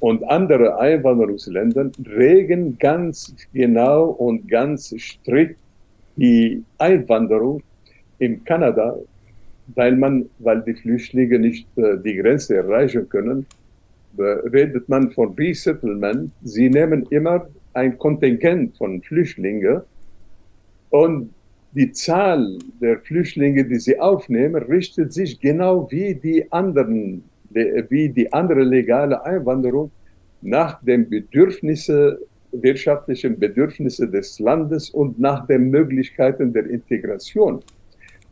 und 0.00 0.22
andere 0.24 0.78
Einwanderungsländer 0.78 1.90
regeln 2.06 2.76
ganz 2.78 3.34
genau 3.52 4.06
und 4.10 4.48
ganz 4.48 4.94
strikt 4.98 5.58
die 6.16 6.62
Einwanderung 6.78 7.62
in 8.18 8.44
Kanada, 8.44 8.96
weil 9.74 9.96
man, 9.96 10.28
weil 10.38 10.62
die 10.62 10.74
Flüchtlinge 10.74 11.38
nicht 11.38 11.66
äh, 11.76 11.96
die 11.98 12.16
Grenze 12.16 12.56
erreichen 12.56 13.08
können, 13.08 13.46
äh, 14.18 14.22
redet 14.22 14.88
man 14.88 15.10
von 15.10 15.34
Resettlement. 15.34 16.30
Sie 16.42 16.70
nehmen 16.70 17.06
immer 17.10 17.46
ein 17.76 17.98
Kontingent 17.98 18.76
von 18.76 19.02
Flüchtlingen 19.02 19.82
und 20.90 21.30
die 21.72 21.92
Zahl 21.92 22.58
der 22.80 22.98
Flüchtlinge, 23.00 23.64
die 23.64 23.78
sie 23.78 24.00
aufnehmen, 24.00 24.62
richtet 24.62 25.12
sich 25.12 25.38
genau 25.40 25.90
wie 25.90 26.14
die 26.14 26.50
anderen 26.50 27.22
wie 27.88 28.08
die 28.08 28.32
andere 28.32 28.62
legale 28.62 29.24
Einwanderung 29.24 29.90
nach 30.42 30.82
den 30.82 31.08
Bedürfnissen, 31.08 32.16
wirtschaftlichen 32.52 33.38
Bedürfnissen 33.38 34.10
des 34.10 34.38
Landes 34.38 34.90
und 34.90 35.18
nach 35.18 35.46
den 35.46 35.70
Möglichkeiten 35.70 36.52
der 36.52 36.66
Integration. 36.66 37.62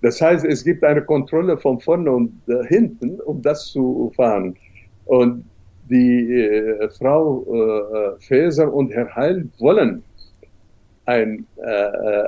Das 0.03 0.21
heißt, 0.21 0.45
es 0.45 0.65
gibt 0.65 0.85
eine 0.85 1.03
Kontrolle 1.03 1.57
von 1.57 1.81
vorne 1.81 2.11
und 2.11 2.33
hinten, 2.69 3.21
um 3.21 3.41
das 3.41 3.67
zu 3.67 4.13
fahren. 4.15 4.55
Und 5.07 5.45
die 5.91 6.33
äh, 6.33 6.89
Frau 6.91 7.45
äh, 7.45 8.21
Faeser 8.21 8.73
und 8.73 8.93
Herr 8.93 9.15
Heil 9.15 9.49
wollen 9.59 10.03
ein, 11.07 11.47
äh, 11.57 11.71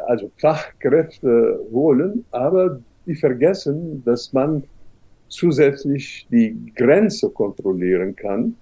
also 0.06 0.30
Fachkräfte 0.36 1.60
holen, 1.72 2.24
aber 2.30 2.80
die 3.06 3.14
vergessen, 3.14 4.02
dass 4.04 4.32
man 4.32 4.64
zusätzlich 5.28 6.26
die 6.30 6.72
Grenze 6.74 7.30
kontrollieren 7.30 8.14
kann. 8.14 8.54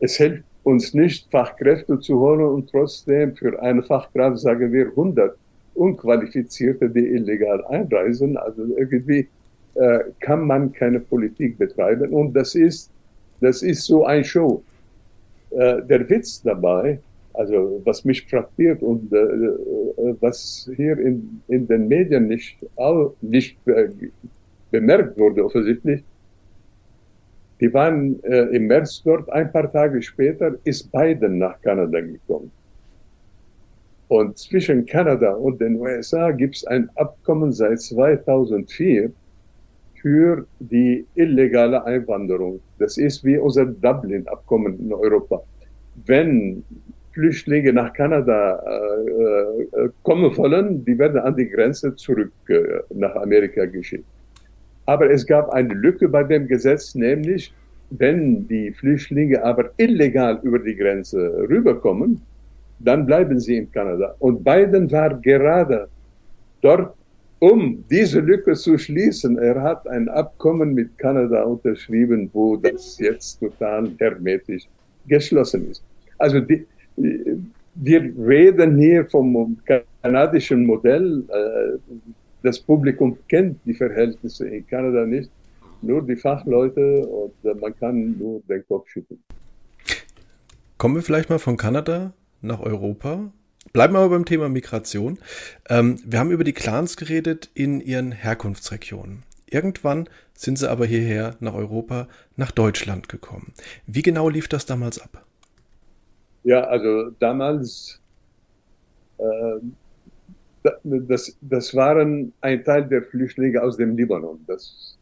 Es 0.00 0.16
hilft 0.16 0.44
uns 0.62 0.94
nicht, 0.94 1.30
Fachkräfte 1.30 1.98
zu 2.00 2.18
holen 2.18 2.46
und 2.46 2.70
trotzdem 2.70 3.36
für 3.36 3.60
eine 3.62 3.82
Fachkraft 3.82 4.38
sagen 4.38 4.72
wir 4.72 4.86
100 4.86 5.36
Unqualifizierte, 5.74 6.88
die 6.88 7.06
illegal 7.06 7.64
einreisen. 7.66 8.36
Also 8.36 8.62
irgendwie 8.76 9.28
äh, 9.74 9.98
kann 10.20 10.46
man 10.46 10.72
keine 10.72 11.00
Politik 11.00 11.58
betreiben 11.58 12.12
und 12.12 12.32
das 12.32 12.54
ist, 12.54 12.90
das 13.44 13.62
ist 13.62 13.84
so 13.84 14.04
ein 14.04 14.24
Show. 14.24 14.62
Äh, 15.50 15.82
der 15.82 16.08
Witz 16.08 16.42
dabei, 16.42 16.98
also 17.34 17.80
was 17.84 18.04
mich 18.04 18.26
frappiert 18.26 18.82
und 18.82 19.12
äh, 19.12 19.16
äh, 19.16 20.14
was 20.20 20.68
hier 20.76 20.98
in, 20.98 21.40
in 21.48 21.66
den 21.66 21.86
Medien 21.88 22.26
nicht, 22.28 22.56
auch 22.76 23.14
nicht 23.20 23.56
äh, 23.66 23.88
bemerkt 24.70 25.18
wurde 25.18 25.44
offensichtlich, 25.44 26.02
die 27.60 27.72
waren 27.72 28.22
äh, 28.24 28.56
im 28.56 28.66
März 28.66 29.02
dort, 29.04 29.30
ein 29.30 29.52
paar 29.52 29.70
Tage 29.70 30.02
später 30.02 30.56
ist 30.64 30.90
Biden 30.90 31.38
nach 31.38 31.60
Kanada 31.62 32.00
gekommen. 32.00 32.50
Und 34.08 34.36
zwischen 34.38 34.84
Kanada 34.86 35.32
und 35.34 35.60
den 35.60 35.80
USA 35.80 36.30
gibt 36.30 36.56
es 36.56 36.66
ein 36.66 36.90
Abkommen 36.96 37.52
seit 37.52 37.80
2004 37.80 39.12
für 40.04 40.46
die 40.60 41.06
illegale 41.14 41.82
Einwanderung. 41.86 42.60
Das 42.78 42.98
ist 42.98 43.24
wie 43.24 43.38
unser 43.38 43.64
Dublin-Abkommen 43.64 44.78
in 44.78 44.92
Europa. 44.92 45.42
Wenn 46.04 46.62
Flüchtlinge 47.14 47.72
nach 47.72 47.90
Kanada 47.94 48.62
äh, 48.66 49.62
äh, 49.62 49.88
kommen 50.02 50.36
wollen, 50.36 50.84
die 50.84 50.98
werden 50.98 51.18
an 51.20 51.34
die 51.36 51.48
Grenze 51.48 51.96
zurück 51.96 52.32
äh, 52.48 52.82
nach 52.92 53.14
Amerika 53.16 53.64
geschickt. 53.64 54.04
Aber 54.84 55.08
es 55.10 55.26
gab 55.26 55.48
eine 55.54 55.72
Lücke 55.72 56.06
bei 56.06 56.22
dem 56.22 56.48
Gesetz, 56.48 56.94
nämlich 56.94 57.54
wenn 57.88 58.46
die 58.46 58.72
Flüchtlinge 58.72 59.42
aber 59.42 59.70
illegal 59.78 60.38
über 60.42 60.58
die 60.58 60.76
Grenze 60.76 61.46
rüberkommen, 61.48 62.20
dann 62.80 63.06
bleiben 63.06 63.40
sie 63.40 63.56
in 63.56 63.72
Kanada. 63.72 64.14
Und 64.18 64.44
Biden 64.44 64.92
war 64.92 65.14
gerade 65.14 65.88
dort, 66.60 66.94
um 67.38 67.84
diese 67.90 68.20
Lücke 68.20 68.54
zu 68.54 68.78
schließen. 68.78 69.38
Er 69.38 69.60
hat 69.60 69.86
ein 69.88 70.08
Abkommen 70.08 70.74
mit 70.74 70.96
Kanada 70.98 71.42
unterschrieben, 71.42 72.30
wo 72.32 72.56
das 72.56 72.98
jetzt 72.98 73.40
total 73.40 73.90
hermetisch 73.98 74.64
geschlossen 75.06 75.70
ist. 75.70 75.82
Also 76.18 76.40
die, 76.40 76.66
wir 77.74 78.00
reden 78.18 78.78
hier 78.78 79.04
vom 79.06 79.58
kanadischen 79.66 80.64
Modell. 80.64 81.24
Äh, 81.28 81.78
das 82.42 82.60
Publikum 82.60 83.16
kennt 83.28 83.58
die 83.64 83.74
Verhältnisse 83.74 84.46
in 84.46 84.66
Kanada 84.66 85.04
nicht, 85.06 85.30
nur 85.82 86.02
die 86.02 86.16
Fachleute 86.16 87.06
und 87.06 87.32
äh, 87.44 87.54
man 87.54 87.76
kann 87.78 88.16
nur 88.18 88.42
den 88.48 88.66
Kopf 88.68 88.88
schütteln. 88.88 89.20
Kommen 90.78 90.96
wir 90.96 91.02
vielleicht 91.02 91.30
mal 91.30 91.38
von 91.38 91.56
Kanada 91.56 92.12
nach 92.42 92.60
Europa. 92.60 93.32
Bleiben 93.74 93.92
wir 93.94 93.98
aber 93.98 94.10
beim 94.10 94.24
Thema 94.24 94.48
Migration. 94.48 95.18
Ähm, 95.68 95.98
wir 96.06 96.20
haben 96.20 96.30
über 96.30 96.44
die 96.44 96.52
Clans 96.52 96.96
geredet 96.96 97.50
in 97.54 97.80
ihren 97.80 98.12
Herkunftsregionen. 98.12 99.24
Irgendwann 99.50 100.08
sind 100.32 100.60
sie 100.60 100.70
aber 100.70 100.86
hierher 100.86 101.34
nach 101.40 101.54
Europa, 101.54 102.06
nach 102.36 102.52
Deutschland 102.52 103.08
gekommen. 103.08 103.52
Wie 103.88 104.02
genau 104.02 104.28
lief 104.28 104.46
das 104.46 104.64
damals 104.64 105.00
ab? 105.00 105.26
Ja, 106.44 106.60
also 106.60 107.10
damals, 107.18 108.00
äh, 109.18 109.56
das, 110.84 111.36
das 111.40 111.74
waren 111.74 112.32
ein 112.42 112.62
Teil 112.62 112.86
der 112.86 113.02
Flüchtlinge 113.02 113.60
aus 113.60 113.76
dem 113.76 113.96
Libanon. 113.96 114.38
Das, 114.46 114.96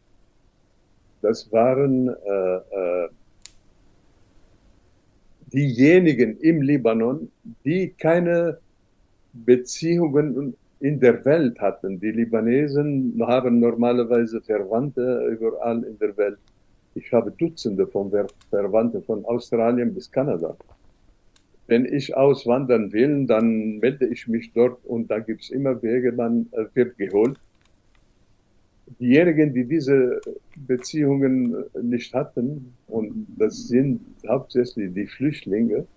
das 1.21 1.51
waren 1.51 2.07
äh, 2.07 2.55
äh, 2.55 3.09
diejenigen 5.53 6.37
im 6.37 6.63
Libanon, 6.63 7.31
die 7.63 7.93
keine 7.97 8.57
Beziehungen 9.33 10.55
in 10.79 10.99
der 10.99 11.23
Welt 11.25 11.59
hatten. 11.59 11.99
Die 11.99 12.11
Libanesen 12.11 13.21
haben 13.25 13.59
normalerweise 13.59 14.41
Verwandte 14.41 15.27
überall 15.31 15.83
in 15.83 15.97
der 15.97 16.15
Welt. 16.17 16.37
Ich 16.95 17.11
habe 17.11 17.31
Dutzende 17.31 17.87
von 17.87 18.11
Verwandten 18.49 19.01
von 19.03 19.25
Australien 19.25 19.93
bis 19.93 20.11
Kanada. 20.11 20.55
Wenn 21.67 21.85
ich 21.85 22.15
auswandern 22.15 22.91
will, 22.91 23.25
dann 23.25 23.79
melde 23.79 24.05
ich 24.07 24.27
mich 24.27 24.51
dort 24.53 24.83
und 24.85 25.09
da 25.09 25.19
gibt 25.19 25.43
es 25.43 25.49
immer 25.49 25.81
Wege, 25.81 26.11
man 26.11 26.47
äh, 26.51 26.65
wird 26.73 26.97
geholt. 26.97 27.39
Diejenigen, 28.99 29.53
die 29.53 29.65
diese 29.65 30.19
Beziehungen 30.67 31.55
nicht 31.81 32.13
hatten, 32.13 32.73
und 32.87 33.25
das 33.37 33.69
sind 33.69 34.01
hauptsächlich 34.27 34.93
die 34.93 35.07
Flüchtlinge, 35.07 35.87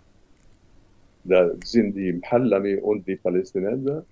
da 1.28 1.50
sind 1.64 1.96
die 1.96 2.12
Mhallami 2.12 2.76
und 2.76 3.06
die 3.06 3.16
Palästinenser, 3.16 4.04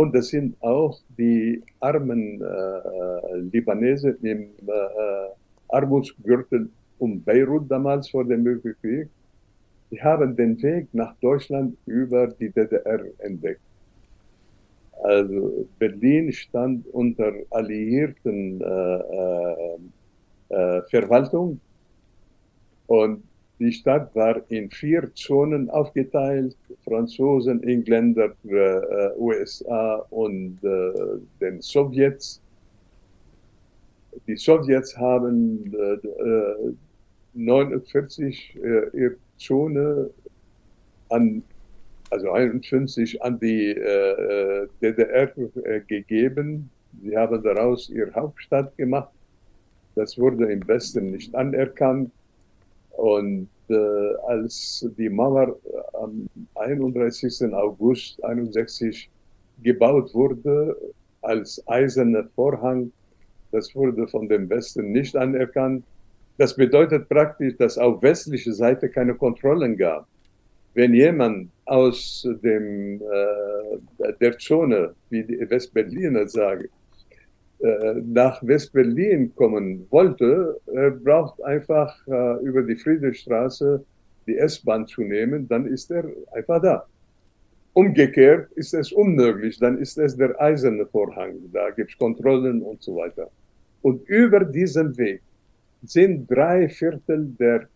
und 0.00 0.14
das 0.14 0.28
sind 0.28 0.56
auch 0.62 0.98
die 1.18 1.62
armen 1.80 2.40
äh, 2.40 3.36
Libanesen 3.52 4.16
im 4.22 4.42
äh, 4.66 5.28
Armutsgürtel 5.68 6.70
um 6.98 7.22
Beirut 7.22 7.70
damals 7.70 8.08
vor 8.08 8.24
dem 8.24 8.44
Bürgerkrieg. 8.44 9.08
Die 9.90 10.00
haben 10.00 10.36
den 10.36 10.62
Weg 10.62 10.88
nach 10.92 11.14
Deutschland 11.20 11.76
über 11.86 12.28
die 12.28 12.48
DDR 12.50 13.00
entdeckt. 13.18 13.60
Also 15.02 15.66
Berlin 15.78 16.32
stand 16.32 16.86
unter 16.94 17.32
alliierten 17.50 18.60
äh, 18.60 18.96
äh, 19.20 19.78
äh, 20.50 20.82
Verwaltung. 20.90 21.60
Und 22.86 23.22
die 23.60 23.72
Stadt 23.72 24.12
war 24.14 24.40
in 24.50 24.70
vier 24.70 25.14
Zonen 25.14 25.68
aufgeteilt, 25.68 26.56
Franzosen, 26.82 27.62
Engländer, 27.62 28.32
äh, 28.44 29.10
USA 29.18 29.96
und 30.08 30.58
äh, 30.64 31.18
den 31.40 31.60
Sowjets. 31.60 32.40
Die 34.26 34.36
Sowjets 34.36 34.96
haben 34.96 35.76
1949 37.34 38.56
äh, 38.56 38.88
ihr 38.96 39.16
Zone 39.36 40.08
an, 41.10 41.42
also 42.08 42.30
51 42.30 43.22
an 43.22 43.38
die 43.38 43.72
äh, 43.72 44.66
DDR 44.80 45.30
äh, 45.64 45.80
gegeben. 45.86 46.70
Sie 47.02 47.14
haben 47.14 47.42
daraus 47.42 47.90
ihre 47.90 48.14
Hauptstadt 48.14 48.74
gemacht. 48.78 49.10
Das 49.96 50.18
wurde 50.18 50.50
im 50.50 50.66
Westen 50.66 51.10
nicht 51.10 51.34
anerkannt. 51.34 52.10
Und 52.96 53.48
äh, 53.68 54.14
als 54.26 54.86
die 54.98 55.08
Mauer 55.08 55.56
am 55.94 56.28
31. 56.54 57.52
August 57.54 58.22
61 58.24 59.08
gebaut 59.62 60.14
wurde, 60.14 60.76
als 61.22 61.62
eiserner 61.66 62.24
Vorhang, 62.34 62.92
das 63.52 63.74
wurde 63.74 64.06
von 64.08 64.28
dem 64.28 64.48
Westen 64.48 64.92
nicht 64.92 65.16
anerkannt. 65.16 65.84
Das 66.38 66.56
bedeutet 66.56 67.08
praktisch, 67.08 67.56
dass 67.58 67.76
auf 67.76 68.02
westlicher 68.02 68.52
Seite 68.52 68.88
keine 68.88 69.14
Kontrollen 69.14 69.76
gab. 69.76 70.06
Wenn 70.74 70.94
jemand 70.94 71.50
aus 71.66 72.26
dem, 72.42 73.02
äh, 73.02 74.12
der 74.20 74.38
Zone, 74.38 74.94
wie 75.10 75.24
die 75.24 75.50
Westberliner 75.50 76.28
sagen, 76.28 76.64
äh, 76.64 76.79
nach 77.60 78.42
Westberlin 78.42 79.34
kommen 79.34 79.86
wollte, 79.90 80.58
er 80.72 80.90
braucht 80.90 81.42
einfach 81.44 81.94
äh, 82.06 82.42
über 82.42 82.62
die 82.62 82.76
Friedrichstraße 82.76 83.84
die 84.26 84.38
S-Bahn 84.38 84.86
zu 84.86 85.02
nehmen, 85.02 85.46
dann 85.48 85.66
ist 85.66 85.90
er 85.90 86.04
einfach 86.32 86.62
da. 86.62 86.86
Umgekehrt 87.72 88.50
ist 88.52 88.74
es 88.74 88.92
unmöglich, 88.92 89.58
dann 89.58 89.78
ist 89.78 89.98
es 89.98 90.16
der 90.16 90.40
eiserne 90.40 90.86
Vorhang, 90.86 91.34
da 91.52 91.70
gibt 91.70 91.92
es 91.92 91.98
Kontrollen 91.98 92.62
und 92.62 92.82
so 92.82 92.96
weiter. 92.96 93.30
Und 93.82 94.08
über 94.08 94.44
diesen 94.44 94.96
Weg 94.96 95.22
sind 95.82 96.30
drei 96.30 96.68
Viertel 96.68 97.26
der 97.38 97.68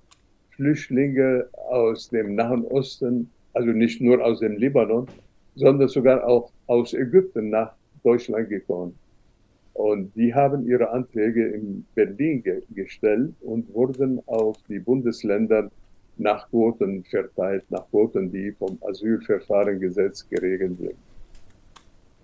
Flüchtlinge 0.51 1.47
aus 1.71 2.09
dem 2.09 2.35
Nahen 2.35 2.65
Osten, 2.65 3.31
also 3.53 3.71
nicht 3.71 4.01
nur 4.01 4.25
aus 4.25 4.41
dem 4.41 4.57
Libanon, 4.57 5.07
sondern 5.57 5.89
sogar 5.89 6.27
auch 6.27 6.51
aus 6.67 6.95
Ägypten 6.95 7.51
nach 7.51 7.73
Deutschland 8.03 8.49
gekommen. 8.49 8.95
Und 9.75 10.15
die 10.15 10.33
haben 10.33 10.67
ihre 10.67 10.91
Anträge 10.91 11.49
in 11.49 11.85
Berlin 11.95 12.43
ge 12.43 12.63
gestellt 12.75 13.35
und 13.41 13.73
wurden 13.75 14.21
auf 14.27 14.57
die 14.69 14.79
Bundesländer 14.79 15.71
nach 16.17 16.49
Quoten 16.49 17.03
verteilt, 17.05 17.65
nach 17.71 17.89
Quoten, 17.91 18.31
die 18.31 18.53
vom 18.53 18.79
Asylverfahrengesetz 18.83 20.29
geregelt 20.29 20.79
sind. 20.79 20.95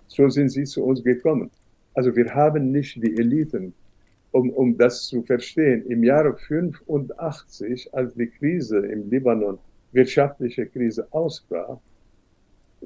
So 0.07 0.29
sind 0.29 0.49
sie 0.49 0.63
zu 0.63 0.83
uns 0.83 1.03
gekommen. 1.03 1.51
Also 1.93 2.15
wir 2.15 2.33
haben 2.33 2.71
nicht 2.71 2.95
die 3.03 3.17
Eliten, 3.17 3.73
um, 4.31 4.49
um 4.51 4.77
das 4.77 5.07
zu 5.07 5.21
verstehen. 5.23 5.85
Im 5.87 6.05
Jahre 6.05 6.33
85, 6.37 7.93
als 7.93 8.13
die 8.13 8.27
Krise 8.27 8.79
im 8.79 9.09
Libanon, 9.09 9.57
wirtschaftliche 9.91 10.65
Krise 10.67 11.05
ausbrach, 11.11 11.77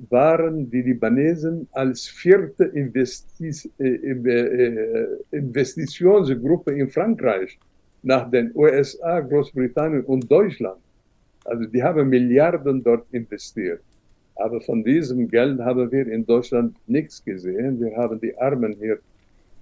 waren 0.10 0.70
die 0.70 0.82
Libanesen 0.82 1.68
als 1.72 2.08
vierte 2.08 2.66
Investis 2.66 3.70
äh, 3.80 3.88
äh, 3.88 5.08
Investitionsgruppe 5.32 6.74
in 6.74 6.90
Frankreich 6.90 7.58
nach 8.04 8.30
den 8.30 8.52
USA, 8.56 9.20
Großbritannien 9.22 10.04
und 10.04 10.30
Deutschland. 10.30 10.80
Also 11.46 11.66
die 11.66 11.82
haben 11.82 12.10
Milliarden 12.10 12.84
dort 12.84 13.06
investiert. 13.12 13.82
Aber 14.36 14.60
von 14.62 14.84
diesem 14.84 15.28
Geld 15.30 15.60
haben 15.60 15.92
wir 15.92 16.08
in 16.08 16.26
Deutschland 16.26 16.76
nichts 16.88 17.24
gesehen. 17.24 17.80
Wir 17.80 17.96
haben 17.96 18.20
die 18.20 18.38
Armen 18.38 18.76
hier 18.80 19.00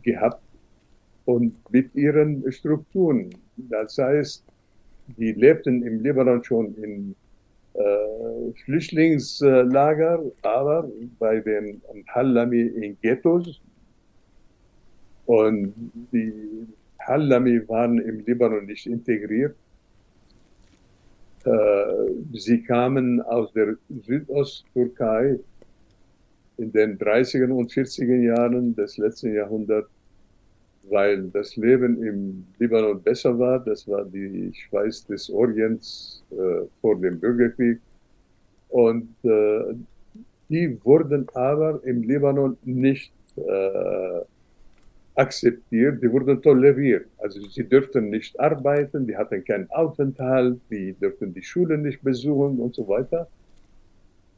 gehabt 0.02 0.41
und 1.26 1.56
mit 1.72 1.93
ihren 1.96 2.52
Strukturen. 2.52 3.30
Das 3.56 3.98
heißt, 3.98 4.43
die 5.17 5.32
lebten 5.34 5.84
im 5.84 6.02
Libanon 6.02 6.43
schon 6.43 6.76
in 6.76 7.15
Flüchtlingslager, 8.65 10.23
aber 10.41 10.89
bei 11.19 11.39
den 11.39 11.81
Hallami 12.07 12.62
in 12.62 12.97
Ghettos. 13.01 13.62
Und 15.25 15.73
die 16.12 16.67
Hallami 16.99 17.67
waren 17.67 17.99
im 17.99 18.19
Libanon 18.25 18.65
nicht 18.65 18.86
integriert. 18.86 19.55
Äh, 21.45 21.51
sie 22.33 22.62
kamen 22.63 23.21
aus 23.21 23.51
der 23.53 23.75
Südosttürkei 24.05 25.39
in 26.57 26.71
den 26.71 26.97
30er 26.97 27.51
und 27.51 27.71
40er 27.71 28.21
Jahren 28.21 28.75
des 28.75 28.97
letzten 28.97 29.33
Jahrhunderts 29.33 29.89
weil 30.89 31.30
das 31.30 31.56
Leben 31.56 32.04
im 32.04 32.46
Libanon 32.60 33.02
besser 33.02 33.38
war. 33.38 33.60
Das 33.60 33.88
war 33.88 34.06
die 34.06 34.52
Schweiz 34.54 35.06
des 35.06 35.30
Orients 35.30 36.24
äh, 36.32 36.65
vor 36.82 37.00
dem 37.00 37.19
Bürgerkrieg. 37.19 37.80
Und 38.69 39.10
äh, 39.24 39.76
die 40.50 40.78
wurden 40.84 41.28
aber 41.34 41.80
im 41.84 42.04
Libanon 42.04 42.58
nicht 42.63 43.13
äh, 43.38 44.22
akzeptiert, 45.15 46.02
die 46.02 46.12
wurden 46.12 46.41
toleriert. 46.41 47.06
Also 47.19 47.39
sie 47.41 47.63
dürften 47.63 48.10
nicht 48.10 48.39
arbeiten, 48.39 49.06
die 49.08 49.15
hatten 49.15 49.43
keinen 49.46 49.69
Aufenthalt, 49.72 50.60
die 50.69 50.93
dürften 50.93 51.34
die 51.34 51.43
Schule 51.43 51.78
nicht 51.78 52.02
besuchen 52.02 52.60
und 52.60 52.76
so 52.76 52.88
weiter. 52.88 53.28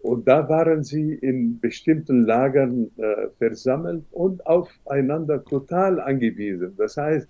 Und 0.05 0.27
da 0.27 0.47
waren 0.47 0.83
sie 0.83 1.15
in 1.15 1.59
bestimmten 1.59 2.25
Lagern 2.25 2.91
äh, 2.97 3.27
versammelt 3.39 4.03
und 4.11 4.45
aufeinander 4.45 5.43
total 5.43 5.99
angewiesen. 5.99 6.75
Das 6.77 6.95
heißt, 6.95 7.27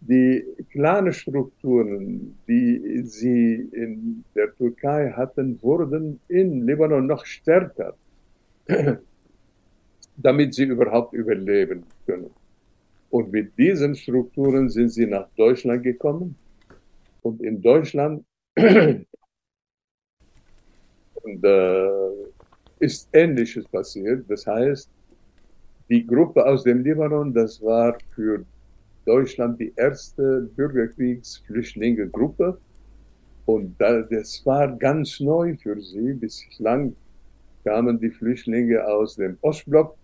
die 0.00 0.44
Clanstrukturen, 0.72 2.36
die 2.48 3.02
sie 3.04 3.68
in 3.70 4.24
der 4.34 4.52
Türkei 4.56 5.12
hatten, 5.12 5.62
wurden 5.62 6.18
in 6.26 6.66
Libanon 6.66 7.06
noch 7.06 7.24
stärker, 7.24 7.94
damit 10.16 10.54
sie 10.54 10.64
überhaupt 10.64 11.14
überleben 11.14 11.84
können. 12.06 12.30
Und 13.10 13.30
mit 13.30 13.56
diesen 13.56 13.94
Strukturen 13.94 14.68
sind 14.68 14.88
sie 14.88 15.06
nach 15.06 15.28
Deutschland 15.36 15.84
gekommen. 15.84 16.34
Und 17.22 17.40
in 17.40 17.62
Deutschland 17.62 18.24
und 21.22 21.44
äh, 21.44 22.10
ist 22.80 23.08
Ähnliches 23.12 23.68
passiert. 23.68 24.24
Das 24.28 24.44
heißt, 24.46 24.90
die 25.88 26.06
Gruppe 26.06 26.46
aus 26.46 26.62
dem 26.64 26.82
Libanon, 26.82 27.34
das 27.34 27.62
war 27.62 27.96
für 28.14 28.44
Deutschland 29.06 29.58
die 29.60 29.72
erste 29.76 30.42
Bürgerkriegsflüchtlinge-Gruppe. 30.56 32.58
Und 33.46 33.74
das 33.78 34.44
war 34.46 34.76
ganz 34.76 35.18
neu 35.18 35.56
für 35.56 35.80
sie. 35.80 36.12
Bislang 36.12 36.94
kamen 37.64 37.98
die 37.98 38.10
Flüchtlinge 38.10 38.86
aus 38.86 39.16
dem 39.16 39.36
Ostblock 39.40 39.96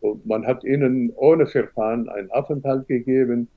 und 0.00 0.24
man 0.26 0.46
hat 0.46 0.62
ihnen 0.64 1.10
ohne 1.16 1.46
Verfahren 1.46 2.08
einen 2.08 2.30
Aufenthalt 2.30 2.86
gegeben. 2.88 3.48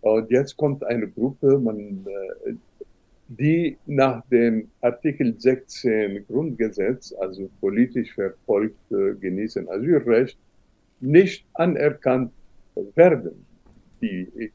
Und 0.00 0.30
jetzt 0.30 0.56
kommt 0.56 0.82
eine 0.84 1.08
Gruppe, 1.08 1.58
man, 1.58 2.06
äh, 2.46 2.54
die 3.38 3.78
nach 3.86 4.26
dem 4.26 4.68
Artikel 4.80 5.38
16 5.38 6.26
Grundgesetz, 6.26 7.14
also 7.20 7.48
politisch 7.60 8.12
Verfolgte 8.12 9.14
genießen 9.20 9.68
Asylrecht, 9.68 10.36
nicht 11.00 11.46
anerkannt 11.54 12.32
werden. 12.96 13.46
Die, 14.02 14.50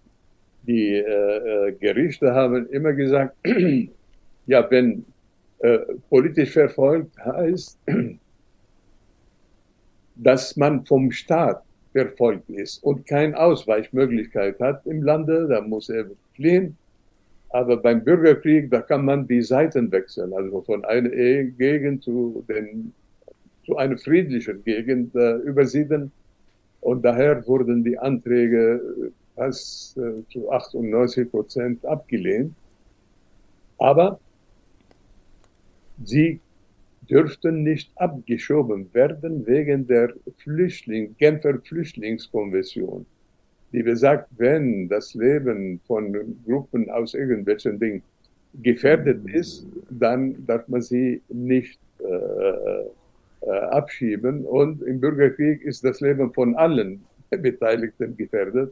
die 0.68 0.96
äh, 0.96 1.70
äh 1.70 1.72
Gerichte 1.80 2.34
haben 2.34 2.68
immer 2.68 2.92
gesagt, 2.92 3.36
ja, 4.46 4.70
wenn 4.70 5.06
äh, 5.60 5.80
politisch 6.10 6.52
verfolgt 6.52 7.18
heißt, 7.24 7.80
dass 10.16 10.58
man 10.58 10.86
vom 10.86 11.12
Staat 11.12 11.64
verfolgt 11.94 12.50
ist 12.50 12.84
und 12.84 13.08
keine 13.08 13.40
Ausweichmöglichkeit 13.40 14.60
hat 14.60 14.86
im 14.86 15.02
Lande, 15.02 15.48
da 15.48 15.62
muss 15.62 15.88
er 15.88 16.08
fliehen 16.34 16.76
aber 17.50 17.78
beim 17.78 18.04
Bürgerkrieg, 18.04 18.70
da 18.70 18.82
kann 18.82 19.06
man 19.06 19.28
die 19.28 19.42
Seiten 19.42 19.92
wechseln, 19.92 20.34
also 20.34 20.62
von 20.62 20.84
einer 20.86 21.10
Gegend 21.10 22.04
zu, 22.04 22.44
den, 22.50 22.94
zu 23.66 23.78
einer 23.78 23.98
friedlichen 23.98 24.64
Gegend 24.64 25.16
äh, 25.16 25.36
übersiedeln. 25.38 26.12
Und 26.82 27.04
daher 27.04 27.46
wurden 27.48 27.84
die 27.84 27.98
Anträge 27.98 29.12
fast 29.36 29.98
äh, 29.98 30.24
zu 30.32 30.52
98 30.52 31.32
Prozent 31.32 31.86
abgelehnt. 31.86 32.54
Aber 33.78 34.20
sie 36.04 36.40
dürften 37.10 37.64
nicht 37.64 37.92
abgeschoben 37.96 38.94
werden 38.94 39.46
wegen 39.46 39.88
der 39.88 40.14
Flüchtling, 40.38 41.16
Genfer 41.18 41.60
Flüchtlingskonvention 41.60 43.06
die 43.76 43.84
besagt, 43.84 44.30
wenn 44.38 44.88
das 44.88 45.14
Leben 45.14 45.82
von 45.86 46.16
Gruppen 46.46 46.90
aus 46.90 47.14
irgendwelchen 47.14 47.78
Dingen 47.78 48.02
gefährdet 48.64 49.20
ist, 49.28 49.68
dann 49.90 50.46
darf 50.46 50.66
man 50.70 50.82
sie 50.82 51.22
nicht 51.28 51.78
äh, 52.00 53.46
äh, 53.46 53.50
abschieben. 53.50 54.46
Und 54.46 54.82
im 54.82 55.02
Bürgerkrieg 55.02 55.62
ist 55.62 55.84
das 55.84 56.00
Leben 56.00 56.32
von 56.34 56.56
allen 56.56 57.04
Beteiligten 57.30 58.16
gefährdet. 58.16 58.72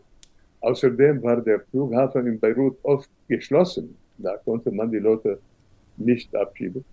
Außerdem 0.61 1.21
war 1.21 1.41
der 1.41 1.59
Flughafen 1.59 2.25
in 2.25 2.39
Beirut 2.39 2.77
oft 2.83 3.09
geschlossen. 3.27 3.95
Da 4.17 4.37
konnte 4.37 4.71
man 4.71 4.89
die 4.89 4.99
Leute 4.99 5.37
nicht 5.97 6.33
abschieben. 6.33 6.85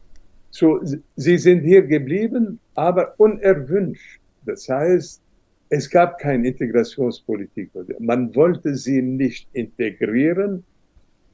So, 0.50 0.80
sie 1.14 1.38
sind 1.38 1.60
hier 1.60 1.82
geblieben, 1.82 2.58
aber 2.74 3.14
unerwünscht. 3.18 4.20
Das 4.44 4.68
heißt, 4.68 5.22
es 5.70 5.88
gab 5.88 6.18
keine 6.18 6.48
Integrationspolitik. 6.48 7.70
Man 8.00 8.34
wollte 8.34 8.74
sie 8.74 9.00
nicht 9.00 9.48
integrieren. 9.52 10.64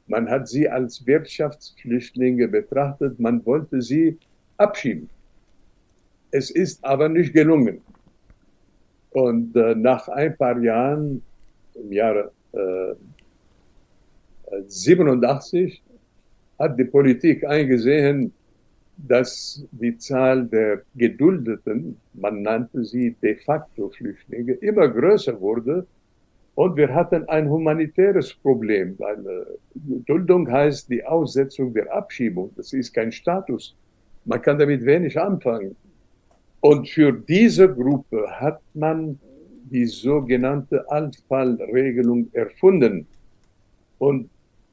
Man 0.07 0.29
hat 0.29 0.47
sie 0.47 0.69
als 0.69 1.05
Wirtschaftsflüchtlinge 1.07 2.47
betrachtet. 2.47 3.19
Man 3.19 3.45
wollte 3.47 3.81
sie 3.81 4.19
abschieben. 4.59 5.09
Es 6.31 6.51
ist 6.51 6.85
aber 6.85 7.09
nicht 7.09 7.33
gelungen. 7.33 7.81
Und 9.11 9.57
äh, 9.57 9.75
nach 9.75 10.07
ein 10.09 10.37
paar 10.37 10.61
Jahren, 10.61 11.23
im 11.75 11.91
Jahre 11.91 12.31
äh, 12.53 12.95
87, 14.69 15.83
hat 16.59 16.79
die 16.79 16.85
Politik 16.85 17.43
eingesehen, 17.47 18.35
dass 18.97 19.65
die 19.73 19.97
Zahl 19.99 20.47
der 20.47 20.83
Geduldeten, 20.95 21.97
man 22.15 22.43
nannte 22.43 22.85
sie 22.85 23.15
de 23.23 23.37
facto 23.37 23.91
Flüchtlinge, 23.91 24.53
immer 24.55 24.89
größer 24.89 25.41
wurde. 25.41 25.87
Und 26.55 26.77
wir 26.77 26.95
hatten 26.95 27.29
ein 27.29 27.51
humanitäres 27.51 28.33
Problem, 28.33 28.95
weil 28.99 29.19
äh, 29.27 30.01
Duldung 30.07 30.51
heißt 30.51 30.89
die 30.89 31.05
Aussetzung 31.05 31.75
der 31.75 31.93
Abschiebung. 31.95 32.51
Das 32.57 32.73
ist 32.73 32.95
kein 32.95 33.13
Status. 33.13 33.77
Man 34.25 34.41
kann 34.41 34.59
damit 34.59 34.85
wenig 34.85 35.21
anfangen. 35.21 35.77
Und 36.61 36.89
für 36.89 37.13
diese 37.13 37.69
Gruppe 37.73 38.27
hat 38.41 38.61
man 38.73 39.19
die 39.71 39.85
sogenannte 39.85 40.91
Altfallregelung 40.91 42.29
erfunden. 42.33 43.07
Und 43.99 44.31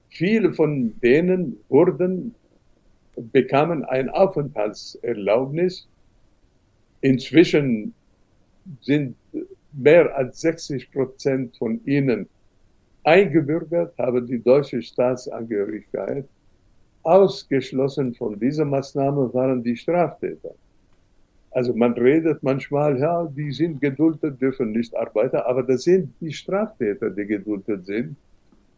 viele 0.10 0.54
von 0.54 0.94
denen 1.02 1.58
wurden 1.68 2.34
bekamen 3.16 3.84
ein 3.86 4.10
Aufenthaltserlaubnis. 4.10 5.88
Inzwischen 7.02 7.94
sind 8.82 9.16
mehr 9.74 10.16
als 10.16 10.42
60 10.42 10.92
Prozent 10.92 11.58
von 11.58 11.82
ihnen 11.86 12.28
eingebürgert, 13.04 13.98
haben 13.98 14.26
die 14.26 14.42
deutsche 14.42 14.82
Staatsangehörigkeit. 14.82 16.26
Ausgeschlossen 17.04 18.14
von 18.14 18.40
dieser 18.40 18.64
Maßnahme 18.66 19.34
waren 19.34 19.62
die 19.62 19.76
Straftäter. 19.76 20.56
Also 21.52 21.74
man 21.74 21.94
redet 21.94 22.42
manchmal, 22.42 22.98
ja, 23.00 23.26
die 23.26 23.52
sind 23.52 23.82
geduldet, 23.82 24.42
dürfen 24.42 24.72
nicht 24.72 24.96
arbeiten, 24.96 25.36
aber 25.38 25.62
das 25.64 25.84
sind 25.84 26.14
die 26.20 26.32
Straftäter, 26.32 27.10
die 27.10 27.26
geduldet 27.26 27.86
sind. 27.86 28.16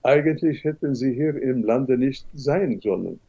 Eigentlich 0.04 0.64
hätten 0.64 0.94
sie 0.94 1.14
hier 1.14 1.42
im 1.42 1.64
Lande 1.64 1.98
nicht 1.98 2.28
sein 2.34 2.80
sollen. 2.82 3.20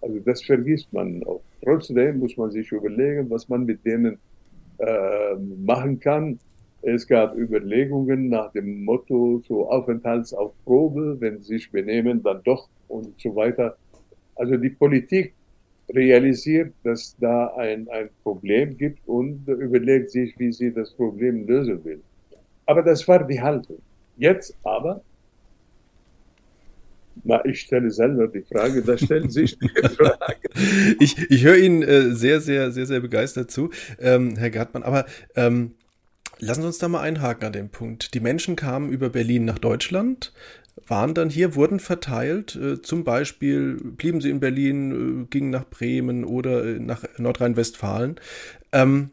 Also 0.00 0.18
das 0.20 0.42
vergisst 0.42 0.92
man 0.92 1.22
auch. 1.24 1.42
Trotzdem 1.62 2.18
muss 2.18 2.36
man 2.36 2.50
sich 2.50 2.70
überlegen, 2.70 3.28
was 3.30 3.48
man 3.48 3.64
mit 3.64 3.84
denen 3.84 4.18
äh, 4.78 5.34
machen 5.64 5.98
kann. 6.00 6.38
Es 6.82 7.06
gab 7.06 7.36
Überlegungen 7.36 8.28
nach 8.28 8.52
dem 8.52 8.84
Motto, 8.84 9.42
so 9.48 9.68
Aufenthalts 9.68 10.32
auf 10.32 10.52
Probe, 10.64 11.16
wenn 11.18 11.40
sie 11.40 11.54
sich 11.54 11.70
benehmen, 11.70 12.22
dann 12.22 12.42
doch 12.44 12.68
und 12.88 13.18
so 13.20 13.34
weiter. 13.34 13.76
Also 14.36 14.56
die 14.56 14.70
Politik 14.70 15.34
realisiert, 15.88 16.72
dass 16.84 17.16
da 17.18 17.48
ein, 17.56 17.88
ein 17.88 18.10
Problem 18.22 18.76
gibt 18.76 19.00
und 19.08 19.46
überlegt 19.48 20.10
sich, 20.10 20.38
wie 20.38 20.52
sie 20.52 20.72
das 20.72 20.92
Problem 20.94 21.46
lösen 21.46 21.84
will. 21.84 22.02
Aber 22.66 22.82
das 22.82 23.06
war 23.08 23.24
die 23.26 23.40
Haltung. 23.40 23.78
Jetzt 24.16 24.56
aber 24.62 25.02
na, 27.26 27.44
ich 27.44 27.60
stelle 27.60 27.90
selber 27.90 28.28
die 28.28 28.42
Frage, 28.42 28.82
da 28.82 28.96
stellt 28.96 29.32
sich 29.32 29.58
die 29.58 29.68
Frage. 29.68 30.48
ich 31.00 31.30
ich 31.30 31.44
höre 31.44 31.56
Ihnen 31.56 31.82
äh, 31.82 32.14
sehr, 32.14 32.40
sehr, 32.40 32.70
sehr, 32.70 32.86
sehr 32.86 33.00
begeistert 33.00 33.50
zu, 33.50 33.70
ähm, 33.98 34.36
Herr 34.36 34.50
Gartmann. 34.50 34.82
Aber 34.82 35.06
ähm, 35.34 35.72
lassen 36.38 36.62
Sie 36.62 36.66
uns 36.68 36.78
da 36.78 36.88
mal 36.88 37.00
einhaken 37.00 37.46
an 37.46 37.52
dem 37.52 37.68
Punkt. 37.68 38.14
Die 38.14 38.20
Menschen 38.20 38.56
kamen 38.56 38.90
über 38.90 39.10
Berlin 39.10 39.44
nach 39.44 39.58
Deutschland, 39.58 40.32
waren 40.86 41.14
dann 41.14 41.30
hier, 41.30 41.54
wurden 41.54 41.80
verteilt. 41.80 42.56
Äh, 42.56 42.82
zum 42.82 43.04
Beispiel 43.04 43.76
blieben 43.76 44.20
sie 44.20 44.30
in 44.30 44.40
Berlin, 44.40 45.22
äh, 45.22 45.26
gingen 45.28 45.50
nach 45.50 45.64
Bremen 45.64 46.24
oder 46.24 46.64
äh, 46.64 46.78
nach 46.78 47.04
Nordrhein-Westfalen. 47.18 48.20
Ähm, 48.72 49.10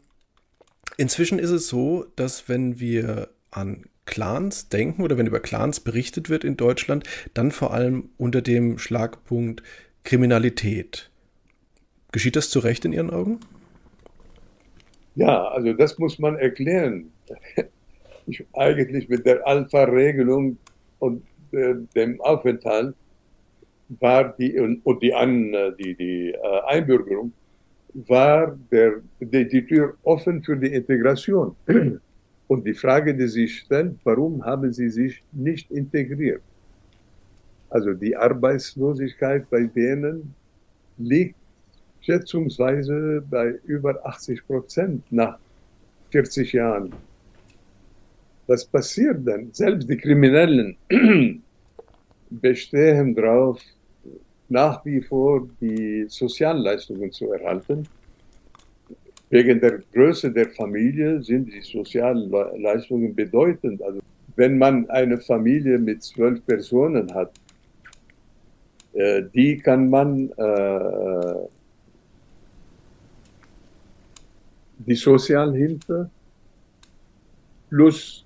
inzwischen 0.96 1.38
ist 1.38 1.50
es 1.50 1.68
so, 1.68 2.06
dass 2.16 2.48
wenn 2.48 2.78
wir 2.78 3.28
an 3.50 3.84
Clans 4.06 4.68
denken 4.68 5.02
oder 5.02 5.16
wenn 5.18 5.26
über 5.26 5.40
Clans 5.40 5.80
berichtet 5.80 6.28
wird 6.28 6.44
in 6.44 6.56
Deutschland, 6.56 7.04
dann 7.32 7.50
vor 7.50 7.72
allem 7.72 8.10
unter 8.16 8.42
dem 8.42 8.78
Schlagpunkt 8.78 9.62
Kriminalität. 10.04 11.10
Geschieht 12.12 12.36
das 12.36 12.50
zu 12.50 12.58
Recht 12.60 12.84
in 12.84 12.92
Ihren 12.92 13.10
Augen? 13.10 13.40
Ja, 15.14 15.48
also 15.48 15.72
das 15.72 15.98
muss 15.98 16.18
man 16.18 16.36
erklären. 16.36 17.10
Ich, 18.26 18.42
eigentlich 18.54 19.10
mit 19.10 19.26
der 19.26 19.46
Alpha-Regelung 19.46 20.56
und 20.98 21.22
äh, 21.52 21.74
dem 21.94 22.18
Aufenthalt 22.22 22.94
war 24.00 24.34
die 24.38 24.58
und, 24.58 24.80
und 24.86 25.02
die, 25.02 25.12
An, 25.12 25.52
die, 25.78 25.94
die 25.94 26.30
äh, 26.30 26.60
Einbürgerung 26.66 27.34
war 27.92 28.58
der, 28.72 29.02
die, 29.20 29.46
die 29.46 29.66
Tür 29.66 29.96
offen 30.02 30.42
für 30.42 30.56
die 30.56 30.68
Integration. 30.68 31.54
Und 32.46 32.66
die 32.66 32.74
Frage, 32.74 33.14
die 33.14 33.28
sich 33.28 33.60
stellt, 33.60 33.96
warum 34.04 34.44
haben 34.44 34.72
sie 34.72 34.90
sich 34.90 35.22
nicht 35.32 35.70
integriert? 35.70 36.42
Also 37.70 37.94
die 37.94 38.14
Arbeitslosigkeit 38.16 39.48
bei 39.50 39.64
denen 39.64 40.34
liegt 40.98 41.36
schätzungsweise 42.00 43.24
bei 43.28 43.58
über 43.64 44.04
80 44.06 44.46
Prozent 44.46 45.02
nach 45.10 45.38
40 46.10 46.52
Jahren. 46.52 46.94
Was 48.46 48.64
passiert 48.64 49.26
denn? 49.26 49.52
Selbst 49.52 49.88
die 49.88 49.96
Kriminellen 49.96 50.76
bestehen 52.30 53.14
darauf, 53.14 53.60
nach 54.48 54.84
wie 54.84 55.00
vor 55.00 55.48
die 55.60 56.04
Sozialleistungen 56.08 57.10
zu 57.10 57.32
erhalten. 57.32 57.88
Wegen 59.34 59.60
der 59.60 59.80
Größe 59.92 60.30
der 60.30 60.48
Familie 60.50 61.20
sind 61.20 61.52
die 61.52 61.60
Sozialleistungen 61.60 63.16
bedeutend. 63.16 63.82
Also 63.82 63.98
wenn 64.36 64.58
man 64.58 64.88
eine 64.90 65.18
Familie 65.18 65.76
mit 65.76 66.04
zwölf 66.04 66.38
Personen 66.46 67.12
hat, 67.12 67.32
äh, 68.92 69.24
die 69.34 69.58
kann 69.58 69.90
man 69.90 70.30
äh, 70.36 71.48
die 74.86 74.94
Sozialhilfe 74.94 76.08
plus 77.70 78.24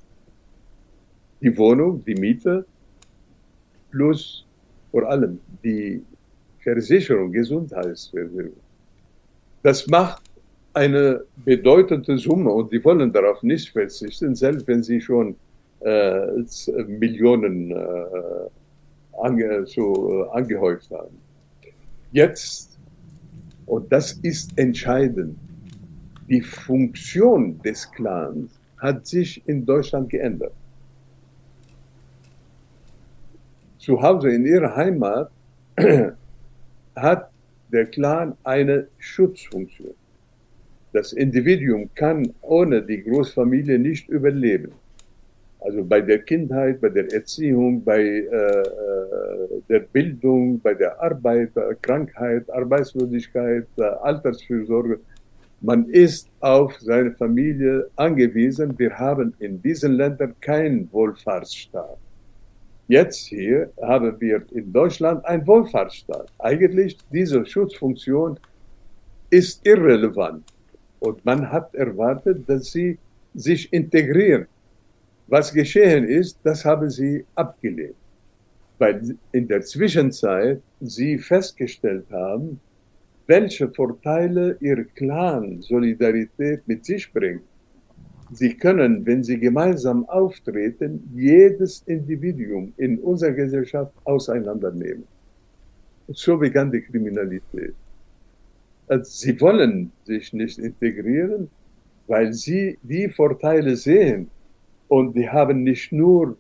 die 1.41 1.57
Wohnung, 1.57 2.05
die 2.05 2.17
Miete, 2.17 2.67
plus 3.91 4.45
vor 4.91 5.09
allem 5.09 5.41
die 5.65 6.05
Versicherung, 6.59 7.33
Gesundheitsversicherung. 7.33 8.61
Das 9.63 9.87
macht 9.87 10.28
eine 10.75 11.25
bedeutende 11.45 12.19
Summe 12.19 12.51
und 12.51 12.73
die 12.73 12.85
wollen 12.85 13.13
darauf 13.13 13.43
nicht 13.43 13.71
verzichten, 13.71 14.35
selbst 14.35 14.67
wenn 14.67 14.83
sie 14.83 15.01
schon 15.01 15.37
äh, 15.81 16.27
Millionen 16.87 17.71
äh, 17.71 17.75
ange, 19.21 19.67
so, 19.67 20.25
äh, 20.25 20.37
angehäuft 20.37 20.91
haben. 20.91 21.19
Jetzt, 22.13 22.79
und 23.67 23.91
das 23.93 24.13
ist 24.23 24.57
entscheidend, 24.59 25.37
die 26.29 26.43
Funktion 26.43 27.61
des 27.63 27.91
Clans 27.91 28.59
hat 28.79 29.07
sich 29.07 29.43
in 29.49 29.65
Deutschland 29.65 30.11
geändert. 30.11 30.53
Zu 33.79 34.01
Hause 34.01 34.31
in 34.31 34.45
ihrer 34.45 34.75
Heimat 34.77 35.31
hat 36.97 37.31
der 37.73 37.87
Clan 37.87 38.37
eine 38.45 38.89
Schutzfunktion. 38.99 39.95
Das 40.99 41.13
Individuum 41.13 41.89
kann 41.95 42.35
ohne 42.41 42.83
die 42.83 43.05
Großfamilie 43.05 43.79
nicht 43.79 44.09
überleben. 44.09 44.73
Also 45.61 45.85
bei 45.85 46.01
der 46.01 46.19
Kindheit, 46.23 46.81
bei 46.81 46.89
der 46.89 47.07
Erziehung, 47.13 47.85
bei 47.85 48.01
äh, 48.01 48.25
äh, 48.25 49.63
der 49.69 49.79
Bildung, 49.95 50.59
bei 50.59 50.75
der 50.75 51.01
Arbeit, 51.01 51.55
bei 51.55 51.77
Krankheit, 51.83 52.51
Arbeitslosigkeit, 52.51 53.69
äh, 53.77 53.83
Altersfürsorge. 53.83 54.99
Man 55.61 55.89
ist 55.89 56.29
auf 56.41 56.77
seine 56.81 57.13
Familie 57.13 57.89
angewiesen. 57.95 58.77
Wir 58.77 58.99
haben 58.99 59.33
in 59.39 59.63
diesen 59.63 59.93
Ländern 59.93 60.35
keinen 60.41 60.93
Wohlfahrtsstaat. 60.93 61.99
Jetzt 62.89 63.25
hier 63.29 63.71
haben 63.81 64.21
wir 64.21 64.43
in 64.51 64.73
Deutschland 64.73 65.25
einen 65.27 65.47
Wohlfahrtsstaat. 65.47 66.27
Eigentlich 66.41 66.99
diese 67.13 67.47
Schutzfunktion 67.47 68.37
ist 69.31 69.65
irrelevant. 69.65 70.43
Und 71.01 71.25
man 71.25 71.51
hat 71.51 71.75
erwartet, 71.75 72.49
dass 72.49 72.73
sie 72.73 72.99
sich 73.35 73.73
integrieren. 73.73 74.47
Was 75.29 75.53
geschehen 75.53 76.05
ist, 76.05 76.39
das 76.43 76.65
haben 76.65 76.91
sie 76.91 77.25
abgelehnt. 77.35 77.95
Weil 78.79 79.17
in 79.33 79.47
der 79.47 79.63
Zwischenzeit 79.63 80.61
sie 80.81 81.19
festgestellt 81.19 82.07
haben, 82.11 82.61
welche 83.27 83.69
Vorteile 83.69 84.57
ihr 84.61 84.85
Clan 84.85 85.61
Solidarität 85.61 86.67
mit 86.67 86.85
sich 86.85 87.13
bringt. 87.13 87.43
Sie 88.33 88.55
können, 88.55 89.05
wenn 89.07 89.23
sie 89.23 89.39
gemeinsam 89.39 90.09
auftreten, 90.09 91.11
jedes 91.15 91.83
Individuum 91.87 92.73
in 92.77 92.99
unserer 92.99 93.33
Gesellschaft 93.33 93.93
auseinandernehmen. 94.05 95.05
Und 96.07 96.17
so 96.17 96.37
begann 96.39 96.71
die 96.71 96.81
Kriminalität. 96.81 97.75
Also 98.89 99.05
sie 99.05 99.41
wollen 99.41 99.93
sich 100.05 100.33
nicht 100.33 100.59
integrieren, 100.59 101.51
weil 102.07 102.33
sie 102.33 102.79
die 102.83 103.09
Vorteile 103.09 103.77
sehen. 103.77 104.31
Und 104.89 105.15
die 105.15 105.29
haben 105.29 105.63
nicht 105.63 105.93
nur 105.93 106.37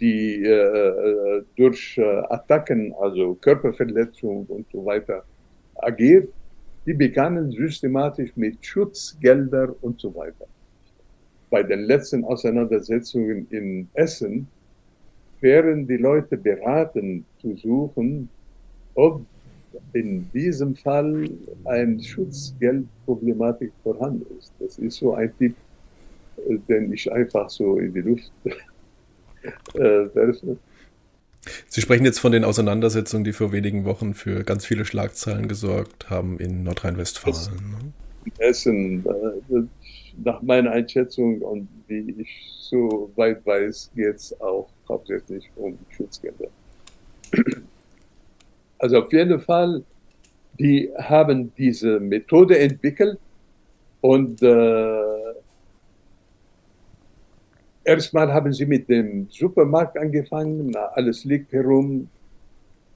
die 0.00 0.44
äh, 0.44 0.50
äh 0.50 1.42
durch 1.56 1.98
äh, 1.98 2.22
Attacken, 2.30 2.94
also 3.00 3.34
Körperverletzung 3.34 4.46
und 4.46 4.66
so 4.72 4.84
weiter 4.84 5.24
agiert, 5.76 6.28
die 6.86 6.94
begannen 6.94 7.50
systematisch 7.50 8.30
mit 8.36 8.64
Schutzgelder 8.64 9.74
und 9.82 10.00
so 10.00 10.14
weiter. 10.14 10.46
Bei 11.50 11.62
den 11.62 11.80
letzten 11.80 12.24
Auseinandersetzungen 12.24 13.46
in 13.50 13.88
Essen 13.94 14.46
wären 15.40 15.86
die 15.86 15.96
Leute 15.96 16.36
beraten 16.36 17.24
zu 17.40 17.56
suchen, 17.56 18.28
ob 18.94 19.22
in 19.92 20.30
diesem 20.32 20.74
Fall 20.76 21.28
eine 21.64 22.02
Schutzgeldproblematik 22.02 23.72
vorhanden 23.82 24.26
ist. 24.38 24.52
Das 24.58 24.78
ist 24.78 24.96
so 24.96 25.14
ein 25.14 25.32
Tipp, 25.38 25.54
äh, 26.48 26.58
den 26.68 26.92
ich 26.92 27.10
einfach 27.10 27.50
so 27.50 27.78
in 27.78 27.92
die 27.92 28.00
Luft 28.00 28.30
äh, 29.74 29.80
werfe. 30.14 30.56
Sie 31.68 31.80
sprechen 31.80 32.04
jetzt 32.04 32.18
von 32.18 32.32
den 32.32 32.44
Auseinandersetzungen, 32.44 33.24
die 33.24 33.32
vor 33.32 33.52
wenigen 33.52 33.84
Wochen 33.84 34.14
für 34.14 34.44
ganz 34.44 34.66
viele 34.66 34.84
Schlagzeilen 34.84 35.48
gesorgt 35.48 36.10
haben 36.10 36.38
in 36.38 36.64
Nordrhein-Westfalen. 36.64 37.54
Ne? 37.70 37.92
Essen, 38.38 39.04
äh, 39.06 39.62
nach 40.22 40.42
meiner 40.42 40.72
Einschätzung 40.72 41.40
und 41.40 41.68
wie 41.86 42.14
ich 42.18 42.28
so 42.60 43.10
weit 43.16 43.44
weiß, 43.46 43.90
geht 43.94 44.16
es 44.16 44.38
auch 44.40 44.68
hauptsächlich 44.88 45.48
um 45.56 45.78
Schutzgelder. 45.88 46.48
Also 48.80 48.98
auf 48.98 49.12
jeden 49.12 49.38
Fall, 49.40 49.84
die 50.58 50.90
haben 50.96 51.52
diese 51.56 52.00
Methode 52.00 52.58
entwickelt 52.58 53.18
und 54.00 54.42
äh, 54.42 55.34
erstmal 57.84 58.32
haben 58.32 58.54
sie 58.54 58.64
mit 58.64 58.88
dem 58.88 59.28
Supermarkt 59.30 59.98
angefangen, 59.98 60.70
na, 60.72 60.86
alles 60.94 61.24
liegt 61.26 61.52
herum 61.52 62.08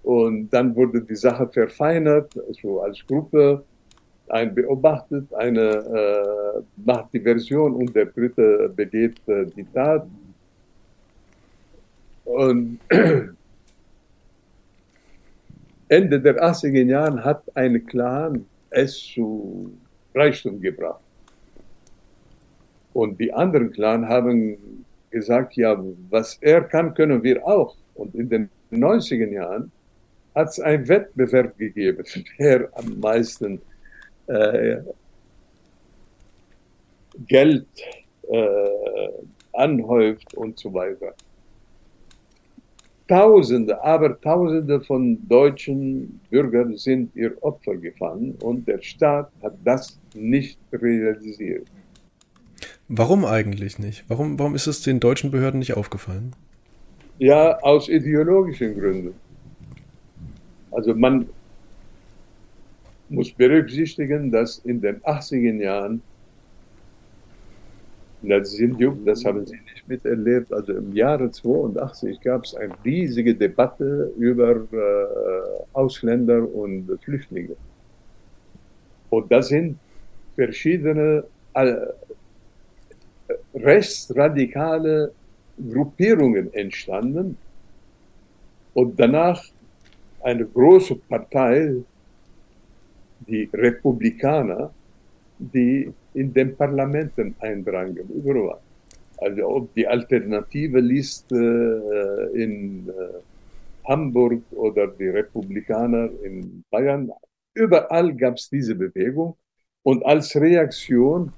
und 0.02 0.48
dann 0.48 0.74
wurde 0.74 1.02
die 1.02 1.16
Sache 1.16 1.46
verfeinert, 1.48 2.32
also 2.48 2.80
als 2.80 3.06
Gruppe. 3.06 3.62
Ein 4.28 4.54
beobachtet, 4.54 5.34
eine 5.34 5.60
äh, 5.60 6.62
macht 6.82 7.12
die 7.12 7.20
Version 7.20 7.74
und 7.74 7.94
der 7.94 8.06
dritte 8.06 8.72
begeht 8.74 9.20
äh, 9.28 9.44
die 9.54 9.64
Tat. 9.64 10.06
Und 12.24 12.78
Ende 15.94 16.20
der 16.20 16.42
80er 16.42 16.84
Jahre 16.84 17.22
hat 17.22 17.44
ein 17.56 17.86
Clan 17.86 18.44
es 18.70 18.98
zu 18.98 19.72
Reichtum 20.12 20.60
gebracht. 20.60 21.00
Und 22.92 23.20
die 23.20 23.32
anderen 23.32 23.70
Clan 23.70 24.08
haben 24.08 24.84
gesagt, 25.10 25.54
ja, 25.54 25.80
was 26.10 26.38
er 26.40 26.62
kann, 26.62 26.94
können 26.94 27.22
wir 27.22 27.46
auch. 27.46 27.76
Und 27.94 28.14
in 28.16 28.28
den 28.28 28.50
90er 28.72 29.30
Jahren 29.30 29.70
hat 30.34 30.48
es 30.48 30.58
einen 30.58 30.88
Wettbewerb 30.88 31.56
gegeben, 31.58 32.04
wer 32.38 32.68
am 32.74 32.98
meisten 32.98 33.60
äh, 34.26 34.78
Geld 37.28 37.68
äh, 38.28 38.68
anhäuft 39.52 40.34
und 40.34 40.58
so 40.58 40.74
weiter. 40.74 41.14
Tausende, 43.14 43.80
aber 43.84 44.20
Tausende 44.20 44.80
von 44.80 45.18
deutschen 45.28 46.20
Bürgern 46.30 46.76
sind 46.76 47.14
ihr 47.14 47.32
Opfer 47.42 47.76
gefallen 47.76 48.34
und 48.42 48.66
der 48.66 48.82
Staat 48.82 49.30
hat 49.40 49.54
das 49.64 50.00
nicht 50.14 50.58
realisiert. 50.72 51.64
Warum 52.88 53.24
eigentlich 53.24 53.78
nicht? 53.78 54.04
Warum, 54.08 54.36
warum 54.40 54.56
ist 54.56 54.66
es 54.66 54.82
den 54.82 54.98
deutschen 54.98 55.30
Behörden 55.30 55.60
nicht 55.60 55.76
aufgefallen? 55.76 56.34
Ja, 57.20 57.56
aus 57.60 57.88
ideologischen 57.88 58.76
Gründen. 58.76 59.14
Also 60.72 60.92
man 60.92 61.28
muss 63.08 63.30
berücksichtigen, 63.30 64.32
dass 64.32 64.58
in 64.58 64.80
den 64.80 65.00
80er 65.02 65.62
Jahren, 65.62 66.02
das, 68.28 68.52
sind, 68.52 68.80
das 69.04 69.24
haben 69.24 69.46
Sie 69.46 69.56
nicht 69.56 69.88
miterlebt, 69.88 70.52
also 70.52 70.72
im 70.72 70.92
Jahre 70.94 71.30
82 71.30 72.20
gab 72.20 72.44
es 72.44 72.54
eine 72.54 72.74
riesige 72.84 73.34
Debatte 73.34 74.12
über 74.18 74.56
äh, 74.56 75.64
Ausländer 75.72 76.42
und 76.52 76.88
Flüchtlinge. 77.02 77.56
Und 79.10 79.30
da 79.30 79.42
sind 79.42 79.78
verschiedene 80.34 81.24
äh, 81.54 81.76
rechtsradikale 83.54 85.12
Gruppierungen 85.72 86.52
entstanden 86.52 87.36
und 88.74 88.98
danach 88.98 89.42
eine 90.22 90.44
große 90.44 90.96
Partei, 90.96 91.76
die 93.26 93.48
Republikaner, 93.52 94.72
die 95.38 95.92
in 96.14 96.32
den 96.32 96.56
Parlamenten 96.56 97.34
eindrangen, 97.40 98.08
überall. 98.08 98.60
Also 99.18 99.46
ob 99.48 99.74
die 99.74 99.86
alternative 99.86 100.80
Liste 100.80 102.30
äh, 102.34 102.42
in 102.42 102.88
äh, 102.88 102.92
Hamburg 103.88 104.42
oder 104.52 104.88
die 104.88 105.08
Republikaner 105.08 106.10
in 106.22 106.64
Bayern, 106.70 107.10
überall 107.54 108.14
gab 108.14 108.36
es 108.36 108.48
diese 108.48 108.74
Bewegung. 108.74 109.36
Und 109.82 110.04
als 110.04 110.34
Reaktion 110.34 111.32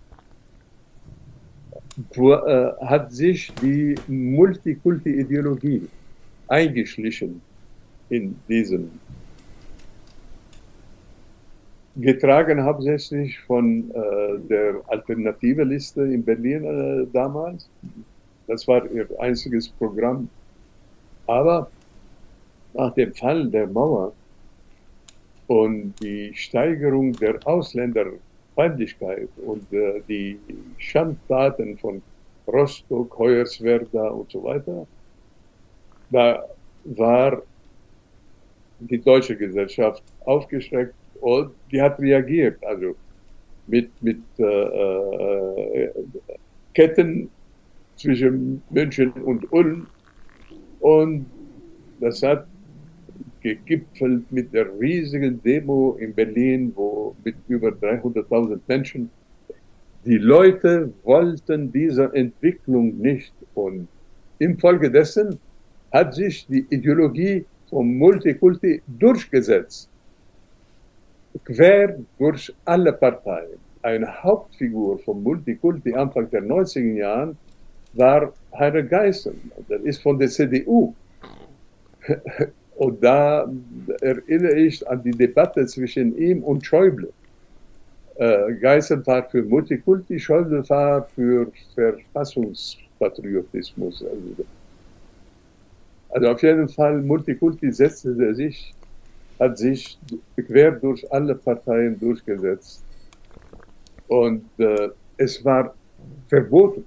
äh, 2.15 2.73
hat 2.81 3.13
sich 3.13 3.53
die 3.61 3.95
Multikulti-Ideologie 4.07 5.89
eingeschlichen 6.49 7.41
in 8.09 8.37
diesem. 8.49 8.91
Getragen 11.99 12.63
hauptsächlich 12.63 13.39
von 13.41 13.91
äh, 13.91 14.39
der 14.51 14.83
Alternative 14.89 15.65
Liste 15.65 16.03
in 16.03 16.23
Berlin 16.23 16.65
äh, 16.65 17.07
damals. 17.11 17.71
Das 18.47 18.69
war 18.69 18.85
ihr 18.91 19.09
einziges 19.19 19.69
Programm. 19.71 20.29
Aber 21.27 21.71
nach 22.75 22.93
dem 22.93 23.15
Fall 23.15 23.49
der 23.49 23.67
Mauer 23.67 24.13
und 25.47 25.95
die 26.03 26.35
Steigerung 26.35 27.13
der 27.13 27.39
Ausländerfeindlichkeit 27.47 29.29
und 29.47 29.73
äh, 29.73 30.03
die 30.07 30.39
Schandtaten 30.77 31.79
von 31.79 32.03
Rostock, 32.47 33.19
Hoyerswerda 33.19 34.09
und 34.09 34.31
so 34.31 34.45
weiter, 34.45 34.87
da 36.11 36.45
war 36.85 37.43
die 38.81 38.99
deutsche 38.99 39.35
Gesellschaft 39.35 40.03
aufgeschreckt 40.27 40.95
und 41.20 41.52
die 41.70 41.81
hat 41.81 41.98
reagiert, 41.98 42.64
also 42.64 42.94
mit, 43.66 43.90
mit 44.02 44.20
äh, 44.38 44.44
äh, 44.44 45.90
Ketten 46.74 47.29
zwischen 47.96 48.62
München 48.70 49.12
und 49.12 49.50
Ulm. 49.52 49.87
Und 50.81 51.26
das 52.00 52.22
hat 52.22 52.46
gegipfelt 53.40 54.31
mit 54.31 54.52
der 54.52 54.66
riesigen 54.79 55.40
Demo 55.42 55.96
in 56.00 56.14
Berlin, 56.14 56.72
wo 56.74 57.14
mit 57.24 57.37
über 57.48 57.68
300.000 57.68 58.61
Menschen. 58.66 59.11
Die 60.05 60.18
Leute 60.18 60.92
wollten 61.05 61.72
diese 61.72 62.12
Entwicklung 62.14 62.96
nicht. 62.98 63.33
Und 63.55 63.88
infolgedessen 64.38 65.38
hat 65.92 66.14
sich 66.14 66.46
die 66.46 66.66
Ideologie 66.70 67.44
vom 67.70 67.96
Multikulti 67.98 68.83
durchgesetzt. 68.87 69.88
Quer 71.44 71.99
durch 72.18 72.53
alle 72.64 72.92
Parteien. 72.92 73.59
Eine 73.83 74.22
Hauptfigur 74.22 74.99
vom 74.99 75.22
Multikulti 75.22 75.94
Anfang 75.94 76.29
der 76.31 76.42
90er 76.42 76.94
Jahren 76.94 77.38
war 77.92 78.33
Heiner 78.57 78.83
Geißen. 78.83 79.35
Der 79.68 79.81
ist 79.81 80.03
von 80.03 80.18
der 80.18 80.29
CDU. 80.29 80.94
Und 82.77 83.03
da 83.03 83.51
erinnere 84.01 84.57
ich 84.57 84.87
an 84.88 85.03
die 85.03 85.11
Debatte 85.12 85.66
zwischen 85.66 86.16
ihm 86.18 86.42
und 86.42 86.66
Schäuble. 86.66 87.12
Äh, 88.16 88.55
war 89.07 89.22
für 89.31 89.42
Multikulti, 89.42 90.18
Schäuble 90.18 90.68
war 90.68 91.07
für 91.14 91.46
Verfassungspatriotismus. 91.75 94.03
Also 94.03 94.44
also 96.16 96.29
auf 96.29 96.42
jeden 96.42 96.68
Fall, 96.68 97.03
Multikulti 97.03 97.70
setzte 97.70 98.35
sich, 98.35 98.75
hat 99.38 99.59
sich 99.59 99.99
quer 100.37 100.72
durch 100.72 101.11
alle 101.12 101.35
Parteien 101.35 101.99
durchgesetzt. 101.99 102.85
Und 104.09 104.44
äh, 104.59 104.88
es 105.16 105.44
war 105.44 105.75
verboten, 106.29 106.85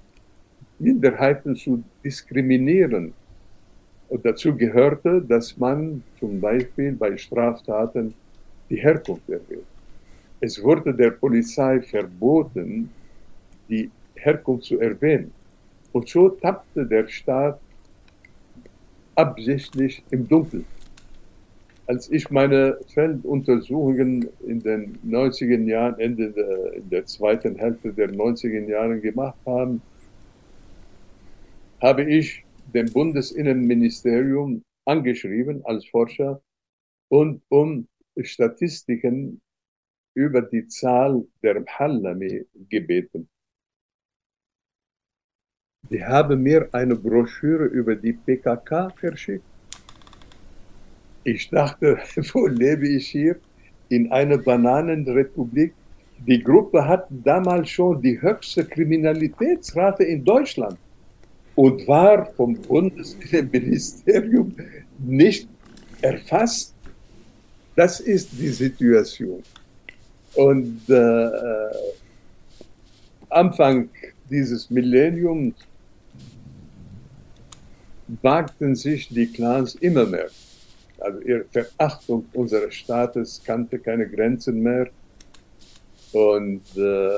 Minderheiten 0.78 1.54
zu 1.54 1.82
diskriminieren. 2.02 3.12
Und 4.08 4.24
dazu 4.24 4.56
gehörte, 4.56 5.22
dass 5.22 5.56
man 5.56 6.02
zum 6.18 6.40
Beispiel 6.40 6.92
bei 6.92 7.16
Straftaten 7.16 8.14
die 8.68 8.76
Herkunft 8.76 9.28
erwähnt. 9.28 9.66
Es 10.40 10.60
wurde 10.62 10.94
der 10.94 11.10
Polizei 11.10 11.80
verboten, 11.82 12.90
die 13.68 13.90
Herkunft 14.14 14.64
zu 14.64 14.80
erwähnen. 14.80 15.30
Und 15.92 16.08
so 16.08 16.30
tappte 16.30 16.86
der 16.86 17.06
Staat 17.08 17.60
absichtlich 19.14 20.02
im 20.10 20.26
Dunkeln. 20.26 20.64
Als 21.90 22.08
ich 22.08 22.30
meine 22.30 22.78
Felduntersuchungen 22.94 24.28
in 24.46 24.60
den 24.60 24.96
90er 24.98 25.60
Jahren, 25.64 25.98
Ende 25.98 26.30
der, 26.30 26.74
in 26.74 26.88
der 26.88 27.04
zweiten 27.04 27.56
Hälfte 27.56 27.92
der 27.92 28.10
90er 28.10 28.64
Jahre 28.68 29.00
gemacht 29.00 29.36
habe, 29.44 29.80
habe 31.82 32.04
ich 32.04 32.44
dem 32.72 32.92
Bundesinnenministerium 32.92 34.62
angeschrieben 34.84 35.64
als 35.64 35.84
Forscher 35.86 36.40
und 37.08 37.42
um 37.48 37.88
Statistiken 38.22 39.40
über 40.14 40.42
die 40.42 40.68
Zahl 40.68 41.26
der 41.42 41.60
Mhallami 41.60 42.46
gebeten. 42.68 43.28
Die 45.90 46.04
haben 46.04 46.40
mir 46.40 46.68
eine 46.72 46.94
Broschüre 46.94 47.64
über 47.64 47.96
die 47.96 48.12
PKK 48.12 48.90
verschickt. 48.90 49.49
Ich 51.30 51.48
dachte, 51.48 51.98
wo 52.32 52.46
lebe 52.46 52.88
ich 52.88 53.08
hier? 53.08 53.36
In 53.88 54.10
einer 54.12 54.38
Bananenrepublik 54.38 55.72
die 56.26 56.42
Gruppe 56.42 56.86
hat 56.86 57.06
damals 57.10 57.70
schon 57.70 58.02
die 58.02 58.20
höchste 58.20 58.64
Kriminalitätsrate 58.64 60.04
in 60.04 60.22
Deutschland 60.22 60.76
und 61.54 61.88
war 61.88 62.26
vom 62.36 62.54
Bundesministerium 62.54 64.54
nicht 64.98 65.48
erfasst. 66.02 66.74
Das 67.74 68.00
ist 68.00 68.28
die 68.32 68.50
Situation. 68.50 69.42
Und 70.34 70.82
äh, 70.88 71.30
Anfang 73.30 73.88
dieses 74.28 74.68
Millenniums 74.68 75.54
wagten 78.20 78.74
sich 78.74 79.08
die 79.08 79.26
Clans 79.26 79.74
immer 79.76 80.04
mehr. 80.04 80.28
Also 81.00 81.20
ihre 81.20 81.44
Verachtung 81.44 82.26
unseres 82.32 82.74
Staates 82.74 83.42
kannte 83.44 83.78
keine 83.78 84.08
Grenzen 84.08 84.62
mehr. 84.62 84.88
Und 86.12 86.62
äh, 86.76 87.10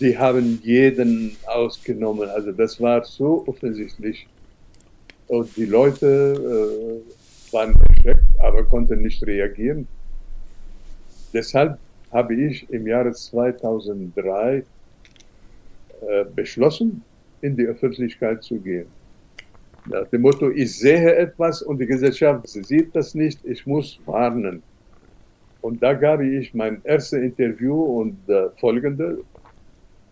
die 0.00 0.16
haben 0.18 0.60
jeden 0.62 1.36
ausgenommen. 1.46 2.28
Also 2.28 2.52
das 2.52 2.80
war 2.80 3.04
so 3.04 3.44
offensichtlich. 3.46 4.26
Und 5.28 5.56
die 5.56 5.64
Leute 5.64 7.02
äh, 7.06 7.52
waren 7.52 7.74
erschreckt, 7.88 8.24
aber 8.40 8.64
konnten 8.64 9.02
nicht 9.02 9.24
reagieren. 9.26 9.86
Deshalb 11.32 11.78
habe 12.10 12.34
ich 12.34 12.68
im 12.70 12.86
Jahre 12.86 13.12
2003 13.12 14.64
äh, 16.06 16.24
beschlossen, 16.34 17.02
in 17.40 17.56
die 17.56 17.64
Öffentlichkeit 17.64 18.42
zu 18.42 18.56
gehen. 18.56 18.86
Nach 19.86 20.06
dem 20.08 20.22
Motto, 20.22 20.50
ich 20.50 20.78
sehe 20.78 21.14
etwas 21.14 21.60
und 21.62 21.78
die 21.78 21.86
Gesellschaft 21.86 22.48
sieht 22.48 22.96
das 22.96 23.14
nicht, 23.14 23.44
ich 23.44 23.66
muss 23.66 24.00
warnen. 24.06 24.62
Und 25.60 25.82
da 25.82 25.92
gab 25.92 26.20
ich 26.20 26.54
mein 26.54 26.80
erstes 26.84 27.20
Interview 27.20 27.74
und 27.74 28.16
äh, 28.28 28.48
folgende. 28.60 29.18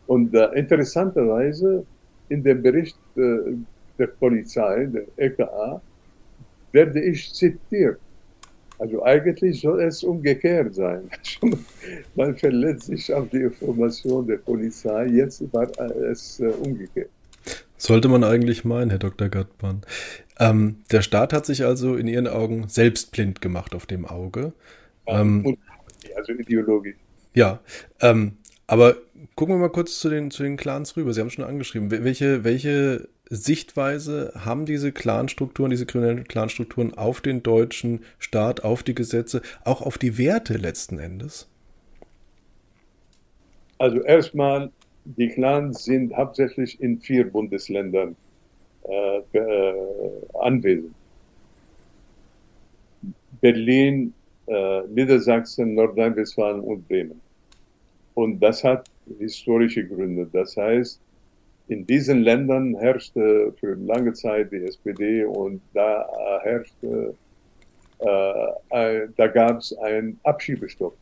Und 0.07 0.35
äh, 0.35 0.47
interessanterweise 0.55 1.85
in 2.29 2.43
dem 2.43 2.63
Bericht 2.63 2.99
äh, 3.17 3.55
der 3.99 4.07
Polizei, 4.09 4.87
der 4.87 5.05
EKA, 5.17 5.81
werde 6.73 7.01
ich 7.01 7.33
zitiert. 7.33 7.99
Also 8.79 9.03
eigentlich 9.05 9.61
soll 9.61 9.83
es 9.83 10.03
umgekehrt 10.03 10.75
sein. 10.75 11.09
Man 12.15 12.37
verletzt 12.37 12.87
sich 12.87 13.13
auf 13.13 13.29
die 13.29 13.43
Information 13.43 14.27
der 14.27 14.39
Polizei, 14.39 15.07
jetzt 15.07 15.43
war 15.53 15.69
es 16.11 16.41
äh, 16.41 16.47
umgekehrt. 16.47 17.11
Sollte 17.83 18.07
man 18.07 18.23
eigentlich 18.23 18.65
meinen, 18.65 18.91
Herr 18.91 19.01
Dr. 19.01 19.29
Gattmann. 19.29 19.81
Ähm, 20.39 20.77
der 20.93 21.03
Staat 21.03 21.33
hat 21.33 21.45
sich 21.45 21.65
also 21.65 21.97
in 21.97 22.07
Ihren 22.07 22.29
Augen 22.29 22.69
selbst 22.69 23.11
blind 23.11 23.41
gemacht 23.41 23.75
auf 23.75 23.87
dem 23.87 24.07
Auge. 24.07 24.53
Ähm, 25.05 25.59
also 26.15 26.33
ideologisch. 26.33 26.95
Ja, 27.35 27.59
ähm, 28.01 28.37
aber 28.69 28.99
gucken 29.35 29.57
wir 29.57 29.59
mal 29.59 29.69
kurz 29.69 29.99
zu 29.99 30.11
den, 30.11 30.31
zu 30.31 30.45
den 30.45 30.57
Clans 30.57 30.97
rüber. 30.97 31.13
Sie 31.13 31.21
haben 31.21 31.31
schon 31.31 31.45
angeschrieben. 31.45 31.91
Welche, 31.91 32.45
welche 32.45 33.09
Sichtweise 33.29 34.33
haben 34.37 34.65
diese 34.65 34.93
Clanstrukturen, 34.93 35.73
diese 35.73 35.85
kriminellen 35.85 36.23
Clanstrukturen 36.23 36.95
auf 36.95 37.21
den 37.21 37.43
deutschen 37.43 38.05
Staat, 38.21 38.63
auf 38.63 38.85
die 38.85 38.95
Gesetze, 38.95 39.43
auch 39.65 39.83
auf 39.83 39.99
die 39.99 40.19
Werte 40.19 40.57
letzten 40.57 41.01
Endes? 41.01 41.49
Also 43.79 44.01
erstmal, 44.03 44.71
die 45.05 45.29
Clans 45.29 45.85
sind 45.85 46.15
hauptsächlich 46.17 46.81
in 46.81 46.99
vier 47.01 47.31
Bundesländern 47.31 48.17
äh, 48.85 49.39
äh, 49.39 49.75
anwesend. 50.41 50.95
Berlin, 53.41 54.15
äh, 54.47 54.83
Niedersachsen, 54.83 55.75
Nordrhein-Westfalen 55.75 56.61
und 56.61 56.87
Bremen. 56.87 57.21
Und 58.15 58.41
das 58.41 58.63
hat 58.63 58.89
historische 59.19 59.87
Gründe. 59.87 60.29
Das 60.33 60.57
heißt, 60.57 61.01
in 61.69 61.87
diesen 61.87 62.23
Ländern 62.23 62.77
herrschte 62.77 63.53
für 63.59 63.75
lange 63.75 64.13
Zeit 64.13 64.53
die 64.53 64.65
SPD 64.65 65.25
und 65.25 65.61
da 65.75 66.07
herrschte, 66.43 67.15
äh, 67.99 69.09
da 69.17 69.27
gab 69.29 69.59
es 69.59 69.77
einen 69.79 70.19
Abschiebestopp. 70.25 70.97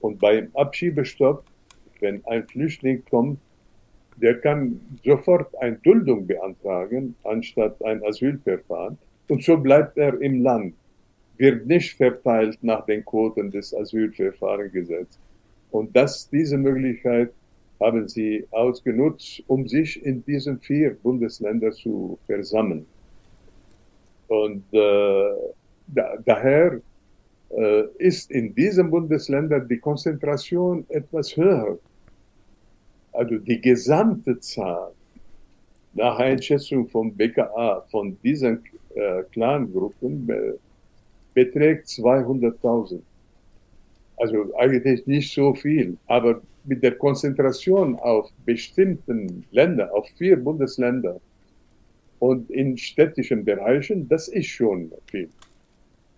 Und 0.00 0.18
beim 0.18 0.50
Abschiebestopp, 0.54 1.44
wenn 2.00 2.24
ein 2.26 2.46
Flüchtling 2.46 3.02
kommt, 3.10 3.38
der 4.16 4.40
kann 4.40 4.80
sofort 5.04 5.54
eine 5.60 5.76
Duldung 5.76 6.26
beantragen, 6.26 7.14
anstatt 7.24 7.82
ein 7.84 8.04
Asylverfahren. 8.04 8.98
Und 9.28 9.42
so 9.42 9.56
bleibt 9.56 9.96
er 9.96 10.20
im 10.20 10.42
Land, 10.42 10.74
wird 11.38 11.66
nicht 11.66 11.96
verteilt 11.96 12.58
nach 12.62 12.84
den 12.84 13.04
Quoten 13.04 13.50
des 13.50 13.74
Asylverfahrensgesetzes. 13.74 15.18
Und 15.70 15.94
das, 15.96 16.28
diese 16.28 16.58
Möglichkeit 16.58 17.32
haben 17.80 18.08
sie 18.08 18.46
ausgenutzt, 18.50 19.42
um 19.46 19.66
sich 19.66 20.04
in 20.04 20.22
diesen 20.24 20.58
vier 20.60 20.94
Bundesländern 21.02 21.72
zu 21.72 22.18
versammeln. 22.26 22.84
Und 24.28 24.62
äh, 24.72 25.30
da, 25.86 26.16
daher 26.24 26.80
äh, 27.50 27.82
ist 27.98 28.30
in 28.30 28.54
diesen 28.54 28.90
Bundesländern 28.90 29.66
die 29.66 29.78
Konzentration 29.78 30.84
etwas 30.88 31.36
höher. 31.36 31.78
Also 33.20 33.36
die 33.36 33.60
gesamte 33.60 34.40
Zahl 34.40 34.92
nach 35.92 36.18
Einschätzung 36.18 36.88
vom 36.88 37.12
BKA 37.12 37.84
von 37.90 38.16
diesen 38.22 38.64
äh, 38.94 39.24
Clangruppen 39.30 40.26
äh, 40.30 40.52
beträgt 41.34 41.88
200.000. 41.88 43.00
Also 44.16 44.56
eigentlich 44.56 45.06
nicht 45.06 45.34
so 45.34 45.52
viel, 45.52 45.98
aber 46.06 46.40
mit 46.64 46.82
der 46.82 46.96
Konzentration 46.96 47.94
auf 47.96 48.30
bestimmten 48.46 49.44
Länder, 49.50 49.92
auf 49.92 50.08
vier 50.16 50.38
Bundesländer 50.42 51.20
und 52.20 52.50
in 52.50 52.78
städtischen 52.78 53.44
Bereichen, 53.44 54.08
das 54.08 54.28
ist 54.28 54.46
schon 54.46 54.90
viel. 55.10 55.28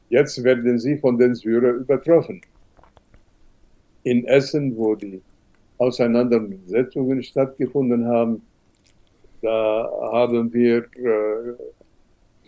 Jetzt 0.08 0.44
werden 0.44 0.78
sie 0.78 0.96
von 0.98 1.18
den 1.18 1.34
Syrern 1.34 1.80
übertroffen. 1.80 2.42
In 4.04 4.24
Essen, 4.24 4.76
wo 4.76 4.94
die 4.94 5.20
Auseinandersetzungen 5.82 7.22
stattgefunden 7.22 8.06
haben, 8.06 8.42
da 9.42 9.90
haben 10.12 10.52
wir 10.52 10.84
äh, 10.94 11.54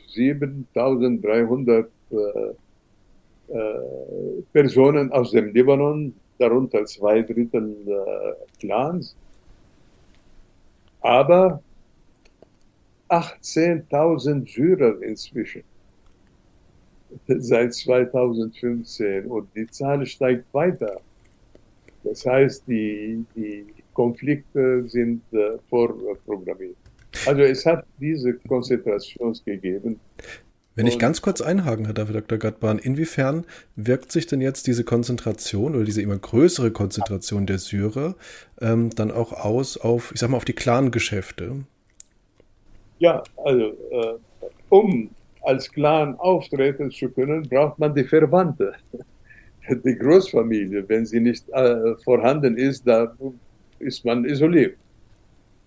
7300 0.09 1.91
äh, 2.11 2.17
äh, 3.49 4.43
Personen 4.53 5.11
aus 5.13 5.33
dem 5.33 5.53
Libanon, 5.53 6.15
darunter 6.39 6.85
zwei 6.85 7.23
Drittel 7.23 7.77
äh, 7.87 8.35
Clans, 8.61 9.17
aber 11.01 11.61
18.000 13.09 14.49
Syrer 14.49 15.03
inzwischen. 15.03 15.65
Seit 17.27 17.75
2015 17.75 19.27
und 19.27 19.49
die 19.55 19.67
Zahl 19.69 20.07
steigt 20.07 20.53
weiter. 20.55 21.01
Das 22.05 22.25
heißt, 22.25 22.65
die, 22.69 23.25
die 23.35 23.67
Konflikte 23.93 24.87
sind 24.89 25.23
äh, 25.33 25.59
vorprogrammiert. 25.69 26.77
Also 27.27 27.43
es 27.43 27.65
hat 27.65 27.87
diese 27.99 28.35
Konzentration 28.35 29.37
gegeben. 29.45 29.99
Wenn 30.77 30.89
ich 30.89 30.99
ganz 30.99 31.23
kurz 31.23 31.41
einhaken, 31.41 31.85
Herr 31.85 31.95
Dr. 31.95 32.39
Gattbahn, 32.39 32.81
inwiefern 32.81 33.45
wirkt 33.77 34.11
sich 34.11 34.27
denn 34.27 34.41
jetzt 34.41 34.67
diese 34.67 34.83
Konzentration 34.83 35.77
oder 35.77 35.85
diese 35.85 36.03
immer 36.03 36.19
größere 36.19 36.73
Konzentration 36.73 37.47
der 37.47 37.59
Syrer 37.59 38.17
ähm, 38.61 38.91
dann 38.91 39.13
auch 39.13 39.33
aus 39.33 39.77
auf, 39.77 40.11
ich 40.13 40.19
sag 40.19 40.31
mal, 40.31 40.37
auf 40.37 40.45
die 40.45 40.53
Clan-Geschäfte? 40.53 41.65
Ja, 42.99 43.23
also 43.37 43.67
äh, 43.91 44.15
um 44.69 45.11
als 45.43 45.71
Clan 45.71 46.19
auftreten 46.19 46.91
zu 46.91 47.09
können, 47.09 47.49
braucht 47.49 47.79
man 47.79 47.95
die 47.95 48.05
Verwandte. 48.05 48.75
Die 49.69 49.97
Großfamilie, 49.97 50.87
wenn 50.89 51.07
sie 51.07 51.21
nicht 51.21 51.49
äh, 51.51 51.95
vorhanden 52.05 52.57
ist, 52.57 52.87
da 52.87 53.15
ist 53.79 54.05
man 54.05 54.25
isoliert. 54.25 54.77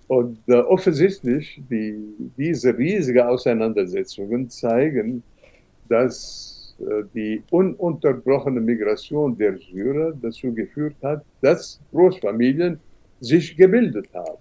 Und 0.08 0.38
äh, 0.48 0.54
offensichtlich, 0.54 1.62
die, 1.70 1.96
diese 2.38 2.78
riesigen 2.78 3.22
Auseinandersetzungen 3.22 4.50
zeigen, 4.50 5.24
dass 5.90 6.76
äh, 6.80 7.04
die 7.14 7.44
ununterbrochene 7.50 8.62
Migration 8.62 9.38
der 9.38 9.58
Syrer 9.58 10.14
dazu 10.22 10.54
geführt 10.54 10.96
hat, 11.02 11.26
dass 11.42 11.80
Großfamilien 11.92 12.80
sich 13.20 13.58
gebildet 13.58 14.08
haben. 14.14 14.38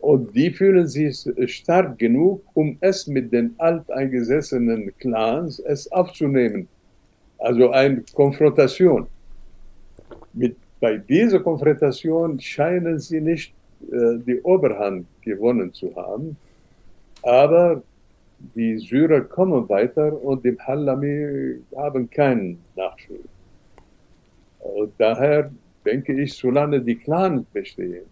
Und 0.00 0.34
die 0.34 0.50
fühlen 0.50 0.86
sich 0.86 1.24
stark 1.46 1.98
genug, 1.98 2.42
um 2.54 2.76
es 2.80 3.06
mit 3.06 3.32
den 3.32 3.54
alteingesessenen 3.58 4.92
Clans 4.98 5.60
es 5.60 5.90
aufzunehmen. 5.92 6.68
Also 7.38 7.70
eine 7.70 8.02
Konfrontation. 8.14 9.06
Mit, 10.32 10.56
bei 10.80 10.96
dieser 10.96 11.40
Konfrontation 11.40 12.38
scheinen 12.40 12.98
sie 12.98 13.20
nicht 13.20 13.54
äh, 13.90 14.18
die 14.26 14.40
Oberhand 14.42 15.06
gewonnen 15.22 15.72
zu 15.72 15.94
haben. 15.96 16.36
Aber 17.22 17.82
die 18.54 18.78
Syrer 18.78 19.22
kommen 19.22 19.68
weiter 19.68 20.12
und 20.22 20.44
die 20.44 20.56
Hallami 20.58 21.56
haben 21.76 22.08
keinen 22.10 22.62
Nachschub. 22.76 23.24
Und 24.60 24.92
daher 24.98 25.50
denke 25.84 26.12
ich, 26.20 26.34
solange 26.34 26.80
die 26.80 26.96
Clans 26.96 27.44
bestehen, 27.52 28.06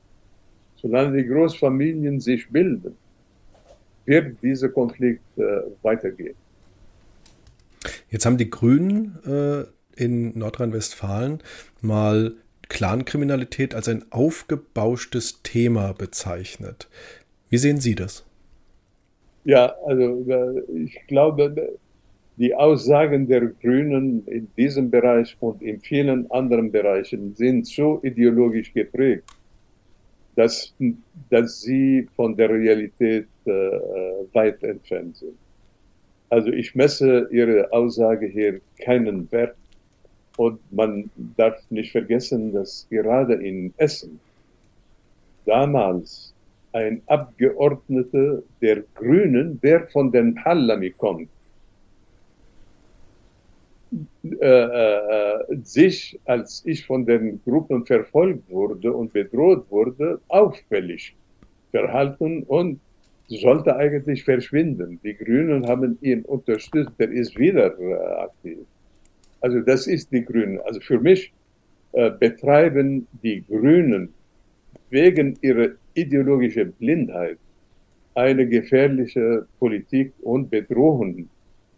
solange 0.76 1.22
die 1.22 1.28
Großfamilien 1.28 2.20
sich 2.20 2.48
bilden, 2.48 2.96
wird 4.04 4.36
dieser 4.42 4.68
Konflikt 4.68 5.22
äh, 5.36 5.62
weitergehen. 5.82 6.36
Jetzt 8.10 8.26
haben 8.26 8.38
die 8.38 8.50
Grünen 8.50 9.18
äh, 9.26 9.64
in 10.02 10.38
Nordrhein-Westfalen 10.38 11.40
mal 11.80 12.34
Clankriminalität 12.68 13.74
als 13.74 13.88
ein 13.88 14.04
aufgebauschtes 14.10 15.42
Thema 15.42 15.92
bezeichnet. 15.92 16.88
Wie 17.50 17.58
sehen 17.58 17.78
Sie 17.78 17.94
das? 17.94 18.24
Ja, 19.44 19.74
also 19.86 20.24
ich 20.74 20.98
glaube, 21.06 21.76
die 22.36 22.54
Aussagen 22.54 23.28
der 23.28 23.46
Grünen 23.46 24.26
in 24.26 24.48
diesem 24.56 24.90
Bereich 24.90 25.36
und 25.40 25.62
in 25.62 25.80
vielen 25.80 26.30
anderen 26.30 26.72
Bereichen 26.72 27.34
sind 27.34 27.66
so 27.66 28.00
ideologisch 28.02 28.72
geprägt, 28.72 29.24
dass, 30.34 30.74
dass 31.30 31.60
sie 31.60 32.08
von 32.16 32.36
der 32.36 32.50
Realität 32.50 33.28
äh, 33.44 33.50
weit 34.32 34.62
entfernt 34.64 35.16
sind. 35.16 35.36
Also 36.34 36.50
ich 36.50 36.74
messe 36.74 37.28
Ihre 37.30 37.72
Aussage 37.72 38.26
hier 38.26 38.60
keinen 38.80 39.30
Wert. 39.30 39.54
Und 40.36 40.58
man 40.72 41.08
darf 41.36 41.62
nicht 41.70 41.92
vergessen, 41.92 42.52
dass 42.52 42.88
gerade 42.90 43.34
in 43.34 43.72
Essen 43.76 44.18
damals 45.46 46.34
ein 46.72 47.02
Abgeordneter 47.06 48.42
der 48.60 48.82
Grünen, 48.96 49.60
der 49.60 49.86
von 49.86 50.10
den 50.10 50.44
Hallami 50.44 50.90
kommt, 50.90 51.28
äh, 54.40 54.44
äh, 54.44 55.56
sich, 55.62 56.18
als 56.24 56.62
ich 56.66 56.84
von 56.84 57.06
den 57.06 57.40
Gruppen 57.44 57.86
verfolgt 57.86 58.50
wurde 58.50 58.92
und 58.92 59.12
bedroht 59.12 59.70
wurde, 59.70 60.20
auffällig 60.26 61.14
verhalten 61.70 62.42
und 62.42 62.80
sollte 63.28 63.76
eigentlich 63.76 64.24
verschwinden. 64.24 65.00
Die 65.02 65.14
Grünen 65.14 65.66
haben 65.66 65.98
ihn 66.02 66.22
unterstützt, 66.22 66.92
der 66.98 67.10
ist 67.10 67.38
wieder 67.38 67.78
äh, 67.78 67.94
aktiv. 68.24 68.58
Also 69.40 69.60
das 69.60 69.86
ist 69.86 70.10
die 70.12 70.24
Grünen. 70.24 70.60
Also 70.60 70.80
für 70.80 71.00
mich 71.00 71.32
äh, 71.92 72.10
betreiben 72.10 73.06
die 73.22 73.42
Grünen 73.46 74.12
wegen 74.90 75.36
ihrer 75.42 75.70
ideologischen 75.94 76.72
Blindheit 76.72 77.38
eine 78.14 78.46
gefährliche 78.46 79.46
Politik 79.58 80.12
und 80.22 80.50
bedrohen 80.50 81.28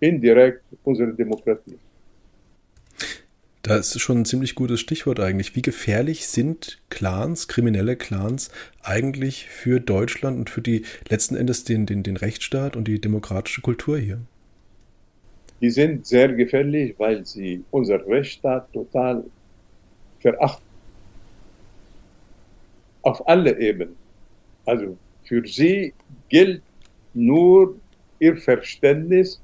indirekt 0.00 0.62
unsere 0.84 1.12
Demokratie. 1.14 1.78
Das 3.66 3.96
ist 3.96 4.00
schon 4.00 4.18
ein 4.18 4.24
ziemlich 4.24 4.54
gutes 4.54 4.78
Stichwort 4.78 5.18
eigentlich. 5.18 5.56
Wie 5.56 5.60
gefährlich 5.60 6.28
sind 6.28 6.78
Clans, 6.88 7.48
kriminelle 7.48 7.96
Clans 7.96 8.52
eigentlich 8.80 9.48
für 9.48 9.80
Deutschland 9.80 10.38
und 10.38 10.50
für 10.50 10.62
die 10.62 10.84
letzten 11.10 11.34
Endes 11.34 11.64
den, 11.64 11.84
den, 11.84 12.04
den 12.04 12.16
Rechtsstaat 12.16 12.76
und 12.76 12.86
die 12.86 13.00
demokratische 13.00 13.62
Kultur 13.62 13.98
hier? 13.98 14.20
Die 15.60 15.70
sind 15.70 16.06
sehr 16.06 16.32
gefährlich, 16.32 16.94
weil 16.98 17.26
sie 17.26 17.64
unser 17.72 18.06
Rechtsstaat 18.06 18.72
total 18.72 19.24
verachten. 20.20 20.64
Auf 23.02 23.26
alle 23.26 23.58
Ebenen. 23.58 23.96
Also 24.64 24.96
für 25.24 25.44
sie 25.44 25.92
gilt 26.28 26.62
nur 27.14 27.74
ihr 28.20 28.36
Verständnis 28.36 29.42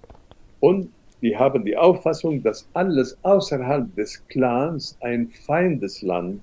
und 0.61 0.91
die 1.23 1.37
haben 1.37 1.64
die 1.64 1.77
Auffassung, 1.77 2.43
dass 2.43 2.68
alles 2.75 3.16
außerhalb 3.23 3.95
des 3.95 4.27
Clans 4.27 4.99
ein 5.01 5.29
Feindesland 5.47 6.41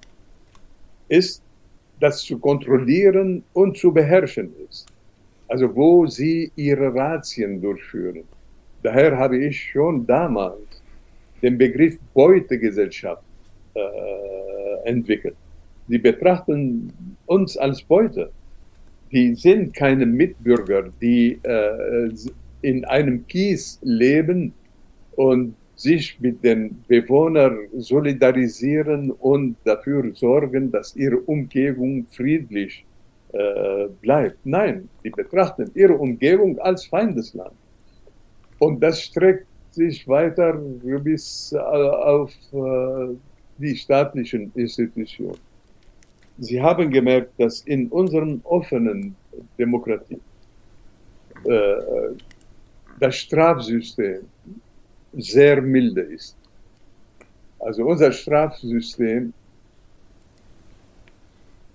ist, 1.10 1.44
das 2.00 2.24
zu 2.24 2.40
kontrollieren 2.40 3.44
und 3.54 3.78
zu 3.78 3.92
beherrschen 3.92 4.54
ist. 4.70 4.88
Also 5.50 5.76
wo 5.76 6.08
sie 6.08 6.52
ihre 6.56 6.96
Ratien 6.96 7.62
durchführen. 7.62 8.24
Daher 8.82 9.18
habe 9.18 9.38
ich 9.38 9.62
schon 9.72 10.08
damals 10.08 10.82
den 11.42 11.58
Begriff 11.58 11.98
Beutegesellschaft 12.14 13.24
äh, 13.74 14.88
entwickelt. 14.88 15.36
Die 15.90 15.98
betrachten 15.98 17.18
uns 17.26 17.58
als 17.58 17.82
Beute. 17.82 18.32
Die 19.12 19.36
sind 19.36 19.74
keine 19.74 20.06
Mitbürger, 20.06 20.90
die 21.02 21.40
äh, 21.44 22.12
in 22.62 22.86
einem 22.86 23.26
Kies 23.28 23.80
leben 23.82 24.54
und 25.20 25.54
sich 25.76 26.18
mit 26.22 26.42
den 26.46 26.82
Bewohnern 26.88 27.68
solidarisieren 27.78 29.12
und 29.12 29.58
dafür 29.66 30.04
sorgen, 30.14 30.72
dass 30.72 30.96
ihre 30.96 31.18
Umgebung 31.18 32.06
friedlich 32.10 32.86
äh, 33.34 33.88
bleibt. 34.02 34.38
Nein, 34.46 34.88
die 35.04 35.10
betrachten 35.10 35.70
ihre 35.76 35.96
Umgebung 35.98 36.58
als 36.60 36.86
Feindesland. 36.86 37.56
Und 38.60 38.80
das 38.82 39.02
streckt 39.02 39.48
sich 39.72 40.08
weiter 40.08 40.54
bis 41.04 41.52
äh, 41.52 41.58
auf 41.58 42.32
äh, 42.54 43.16
die 43.58 43.76
staatlichen 43.76 44.54
Institutionen. 44.56 45.42
Sie 46.38 46.62
haben 46.62 46.90
gemerkt, 46.90 47.34
dass 47.38 47.62
in 47.64 47.90
unseren 47.90 48.40
offenen 48.46 49.16
Demokratie 49.58 50.22
äh, 51.44 51.76
das 53.00 53.16
Strafsystem 53.16 54.22
sehr 55.14 55.62
milde 55.62 56.02
ist. 56.02 56.36
Also 57.60 57.86
unser 57.86 58.12
Strafsystem, 58.12 59.32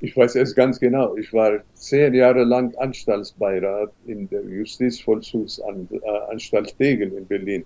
ich 0.01 0.16
weiß 0.16 0.35
es 0.37 0.55
ganz 0.55 0.78
genau, 0.80 1.16
ich 1.16 1.32
war 1.32 1.61
zehn 1.74 2.14
Jahre 2.14 2.45
lang 2.45 2.74
Anstaltsbeirat 2.76 3.91
in 4.07 4.28
der 4.28 4.45
Justizvollzugsanstalt 4.45 6.78
Tegel 6.78 7.12
in 7.12 7.26
Berlin. 7.26 7.64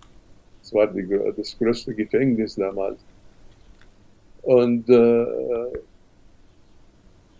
Das 0.62 0.72
war 0.72 0.86
die, 0.88 1.06
das 1.36 1.56
größte 1.58 1.94
Gefängnis 1.94 2.54
damals. 2.56 2.98
Und 4.42 4.88
äh, 4.88 5.26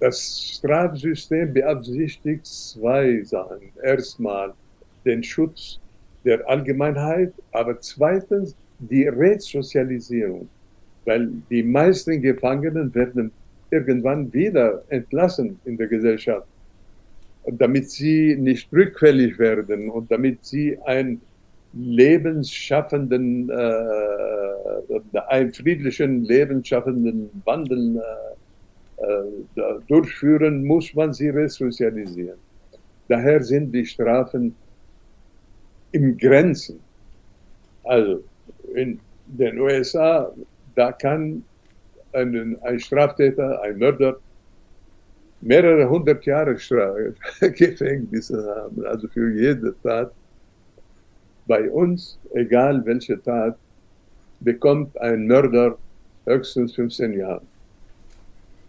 das 0.00 0.54
Strafsystem 0.56 1.52
beabsichtigt 1.52 2.46
zwei 2.46 3.22
Sachen. 3.24 3.72
Erstmal 3.82 4.54
den 5.04 5.22
Schutz 5.22 5.78
der 6.24 6.48
Allgemeinheit, 6.48 7.32
aber 7.52 7.80
zweitens 7.80 8.56
die 8.78 9.06
Resozialisierung, 9.08 10.48
weil 11.04 11.30
die 11.50 11.62
meisten 11.62 12.20
Gefangenen 12.22 12.94
werden 12.94 13.32
irgendwann 13.70 14.32
wieder 14.32 14.82
entlassen 14.88 15.58
in 15.64 15.76
der 15.76 15.88
Gesellschaft, 15.88 16.46
damit 17.50 17.90
sie 17.90 18.36
nicht 18.36 18.72
rückfällig 18.72 19.38
werden 19.38 19.90
und 19.90 20.10
damit 20.10 20.44
sie 20.44 20.78
einen 20.84 21.20
lebensschaffenden, 21.74 23.50
äh, 23.50 25.20
einen 25.28 25.52
friedlichen, 25.52 26.24
lebensschaffenden 26.24 27.30
Wandel 27.44 28.02
äh, 28.98 29.60
äh, 29.60 29.80
durchführen, 29.86 30.64
muss 30.64 30.94
man 30.94 31.12
sie 31.12 31.28
resozialisieren. 31.28 32.38
Daher 33.08 33.42
sind 33.42 33.72
die 33.72 33.86
Strafen 33.86 34.54
im 35.92 36.16
Grenzen. 36.16 36.80
Also 37.84 38.22
in 38.74 39.00
den 39.26 39.58
USA, 39.58 40.32
da 40.74 40.92
kann 40.92 41.44
ein, 42.12 42.58
ein 42.62 42.80
Straftäter, 42.80 43.60
ein 43.62 43.78
Mörder 43.78 44.18
mehrere 45.40 45.88
hundert 45.88 46.24
Jahre 46.26 46.54
Gefängnisse 47.40 48.54
haben, 48.56 48.84
also 48.84 49.08
für 49.08 49.32
jede 49.34 49.74
Tat. 49.82 50.12
Bei 51.46 51.70
uns, 51.70 52.18
egal 52.34 52.84
welche 52.84 53.20
Tat, 53.22 53.56
bekommt 54.40 54.96
ein 55.00 55.26
Mörder 55.26 55.78
höchstens 56.26 56.74
15 56.74 57.14
Jahre. 57.14 57.42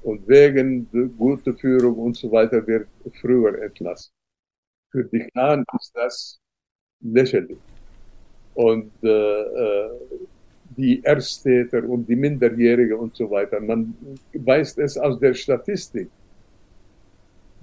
Und 0.03 0.27
wegen 0.27 0.87
guter 1.17 1.53
Führung 1.55 1.95
und 1.95 2.15
so 2.15 2.31
weiter 2.31 2.65
wird 2.65 2.87
früher 3.19 3.61
entlassen. 3.61 4.11
Für 4.91 5.03
die 5.05 5.27
Clan 5.33 5.65
ist 5.77 5.91
das 5.95 6.39
lächerlich. 7.01 7.57
Und 8.53 8.91
äh, 9.03 9.07
äh, 9.07 9.89
die 10.77 11.03
Ersttäter 11.03 11.83
und 11.83 12.07
die 12.07 12.15
Minderjährige 12.15 12.95
und 12.97 13.15
so 13.15 13.29
weiter, 13.29 13.59
man 13.59 13.93
weiß 14.33 14.77
es 14.77 14.97
aus 14.97 15.19
der 15.19 15.33
Statistik, 15.33 16.09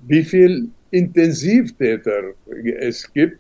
wie 0.06 0.22
viel 0.22 0.68
Intensivtäter 0.90 2.32
es 2.78 3.12
gibt. 3.12 3.38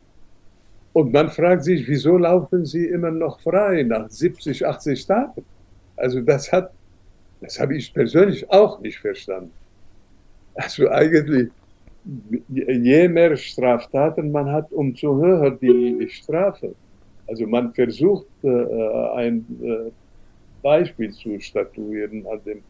Und 0.92 1.12
man 1.12 1.28
fragt 1.30 1.64
sich, 1.64 1.86
wieso 1.86 2.16
laufen 2.16 2.64
sie 2.64 2.86
immer 2.86 3.10
noch 3.10 3.38
frei 3.40 3.82
nach 3.82 4.08
70, 4.08 4.66
80 4.66 5.06
Tagen? 5.06 5.44
Also 5.96 6.20
das 6.20 6.50
hat, 6.50 6.72
das 7.40 7.60
habe 7.60 7.76
ich 7.76 7.92
persönlich 7.92 8.48
auch 8.50 8.80
nicht 8.80 8.98
verstanden. 8.98 9.52
Also 10.54 10.88
eigentlich 10.88 11.50
je 12.48 13.08
mehr 13.08 13.36
Straftaten 13.36 14.30
man 14.30 14.50
hat, 14.50 14.72
umso 14.72 15.16
höher 15.16 15.50
die 15.50 16.08
Strafe. 16.08 16.74
Also 17.26 17.46
man 17.46 17.72
versucht, 17.74 18.26
äh, 18.42 18.48
ein, 19.14 19.44
äh, 19.62 19.90
Beispiel 20.62 21.12
zu 21.12 21.40
statuieren 21.40 22.26
an 22.26 22.40
den 22.44 22.62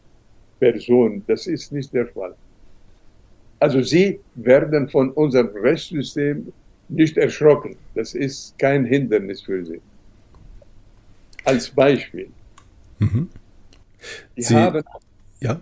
Personen. 0.59 1.23
Das 1.27 1.47
ist 1.47 1.71
nicht 1.71 1.93
der 1.93 2.07
Fall. 2.07 2.35
Also 3.59 3.81
sie 3.81 4.19
werden 4.35 4.89
von 4.89 5.11
unserem 5.11 5.49
Rechtssystem 5.55 6.51
nicht 6.89 7.17
erschrocken. 7.17 7.75
Das 7.95 8.13
ist 8.13 8.57
kein 8.59 8.85
Hindernis 8.85 9.41
für 9.41 9.65
sie. 9.65 9.81
Als 11.43 11.69
Beispiel. 11.69 12.29
Mhm. 12.99 13.29
Die 14.35 14.41
sie, 14.41 14.55
haben 14.55 14.83
ja? 15.39 15.59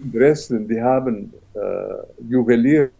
in 0.00 0.12
Dresden, 0.12 0.68
die 0.68 0.80
haben 0.80 1.32
äh, 1.32 1.43
Juwelieren 2.28 2.90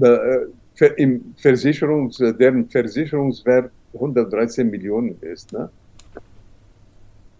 äh, 0.00 0.86
im 0.96 1.34
Versicherungs, 1.36 2.16
deren 2.16 2.68
Versicherungswert 2.68 3.70
113 3.94 4.70
Millionen 4.70 5.16
ist. 5.20 5.52
Ne? 5.52 5.68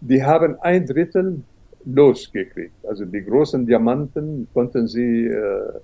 Die 0.01 0.23
haben 0.23 0.55
ein 0.61 0.85
Drittel 0.85 1.41
losgekriegt. 1.85 2.85
Also 2.85 3.05
die 3.05 3.23
großen 3.23 3.65
Diamanten 3.65 4.47
konnten 4.53 4.87
sie 4.87 5.27
äh, 5.27 5.79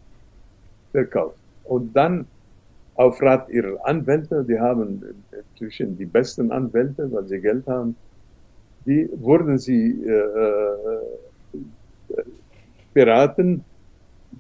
verkaufen. 0.92 1.40
Und 1.66 1.96
dann 1.96 2.26
auf 2.96 3.22
Rat 3.22 3.50
ihrer 3.50 3.86
Anwälte, 3.86 4.44
die 4.44 4.60
haben 4.60 5.02
inzwischen 5.32 5.98
die 5.98 6.06
besten 6.06 6.52
Anwälte, 6.52 7.12
weil 7.12 7.26
sie 7.26 7.40
Geld 7.40 7.66
haben, 7.68 7.96
die 8.86 9.10
wurden 9.16 9.58
sie 9.58 10.02
äh, 10.06 10.12
äh 10.12 11.00
beraten, 12.94 13.64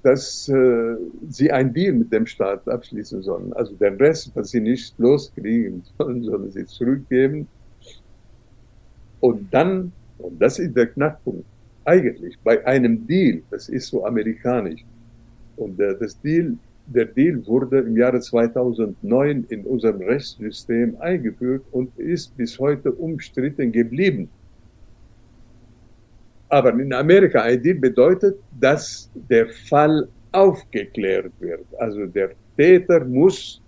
dass 0.03 0.47
äh, 0.49 0.95
sie 1.29 1.51
ein 1.51 1.73
Deal 1.73 1.93
mit 1.93 2.13
dem 2.13 2.25
Staat 2.25 2.67
abschließen 2.67 3.21
sollen. 3.23 3.53
Also 3.53 3.73
den 3.75 3.95
Rest, 3.95 4.31
was 4.35 4.49
sie 4.49 4.61
nicht 4.61 4.97
loskriegen 4.99 5.83
sollen, 5.97 6.23
sollen 6.23 6.51
sie 6.51 6.65
zurückgeben. 6.65 7.47
Und 9.19 9.53
dann, 9.53 9.91
und 10.19 10.41
das 10.41 10.59
ist 10.59 10.75
der 10.75 10.87
Knackpunkt, 10.87 11.45
eigentlich 11.85 12.37
bei 12.43 12.65
einem 12.65 13.05
Deal, 13.07 13.41
das 13.49 13.67
ist 13.67 13.87
so 13.87 14.05
amerikanisch, 14.05 14.85
und 15.57 15.79
äh, 15.79 15.97
das 15.99 16.19
Deal 16.21 16.55
der 16.93 17.05
Deal 17.05 17.45
wurde 17.45 17.79
im 17.79 17.97
Jahre 17.97 18.19
2009 18.19 19.45
in 19.49 19.63
unserem 19.65 20.01
Rechtssystem 20.01 20.97
eingeführt 20.99 21.63
und 21.71 21.97
ist 21.99 22.35
bis 22.35 22.57
heute 22.57 22.91
umstritten 22.91 23.71
geblieben. 23.71 24.29
Aber 26.49 26.71
in 26.73 26.93
Amerika 26.93 27.43
Deal 27.55 27.75
bedeutet, 27.75 28.35
dass 28.59 29.09
der 29.29 29.47
Fall 29.69 30.07
aufgeklärt 30.31 31.31
wird. 31.39 31.65
Also 31.79 32.05
der 32.05 32.31
Täter 32.57 33.05
muss 33.05 33.61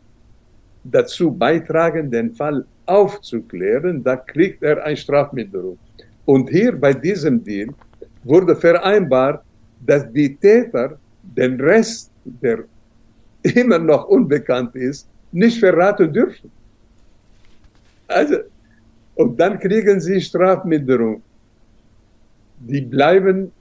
dazu 0.84 1.32
beitragen, 1.32 2.10
den 2.10 2.34
Fall 2.34 2.66
aufzuklären, 2.86 4.04
da 4.04 4.16
kriegt 4.16 4.64
er 4.64 4.84
eine 4.84 4.98
Strafminderung. 4.98 5.78
Und 6.26 6.50
hier 6.50 6.76
bei 6.76 6.94
diesem 6.94 7.44
Deal 7.44 7.70
wurde 8.24 8.56
vereinbart, 8.56 9.44
dass 9.86 10.12
die 10.12 10.36
Täter 10.36 10.98
den 11.22 11.60
Rest 11.60 12.12
der 12.24 12.64
immer 13.44 13.80
noch 13.80 14.08
unbekannt 14.08 14.76
ist, 14.76 15.08
nicht 15.32 15.60
verraten 15.60 16.12
dürfen. 16.12 16.52
Also, 18.08 18.38
und 19.16 19.40
dann 19.40 19.60
kriegen 19.60 20.00
sie 20.00 20.22
Strafminderung. 20.22 21.22
Die 22.68 22.82
bleiben 22.82 23.51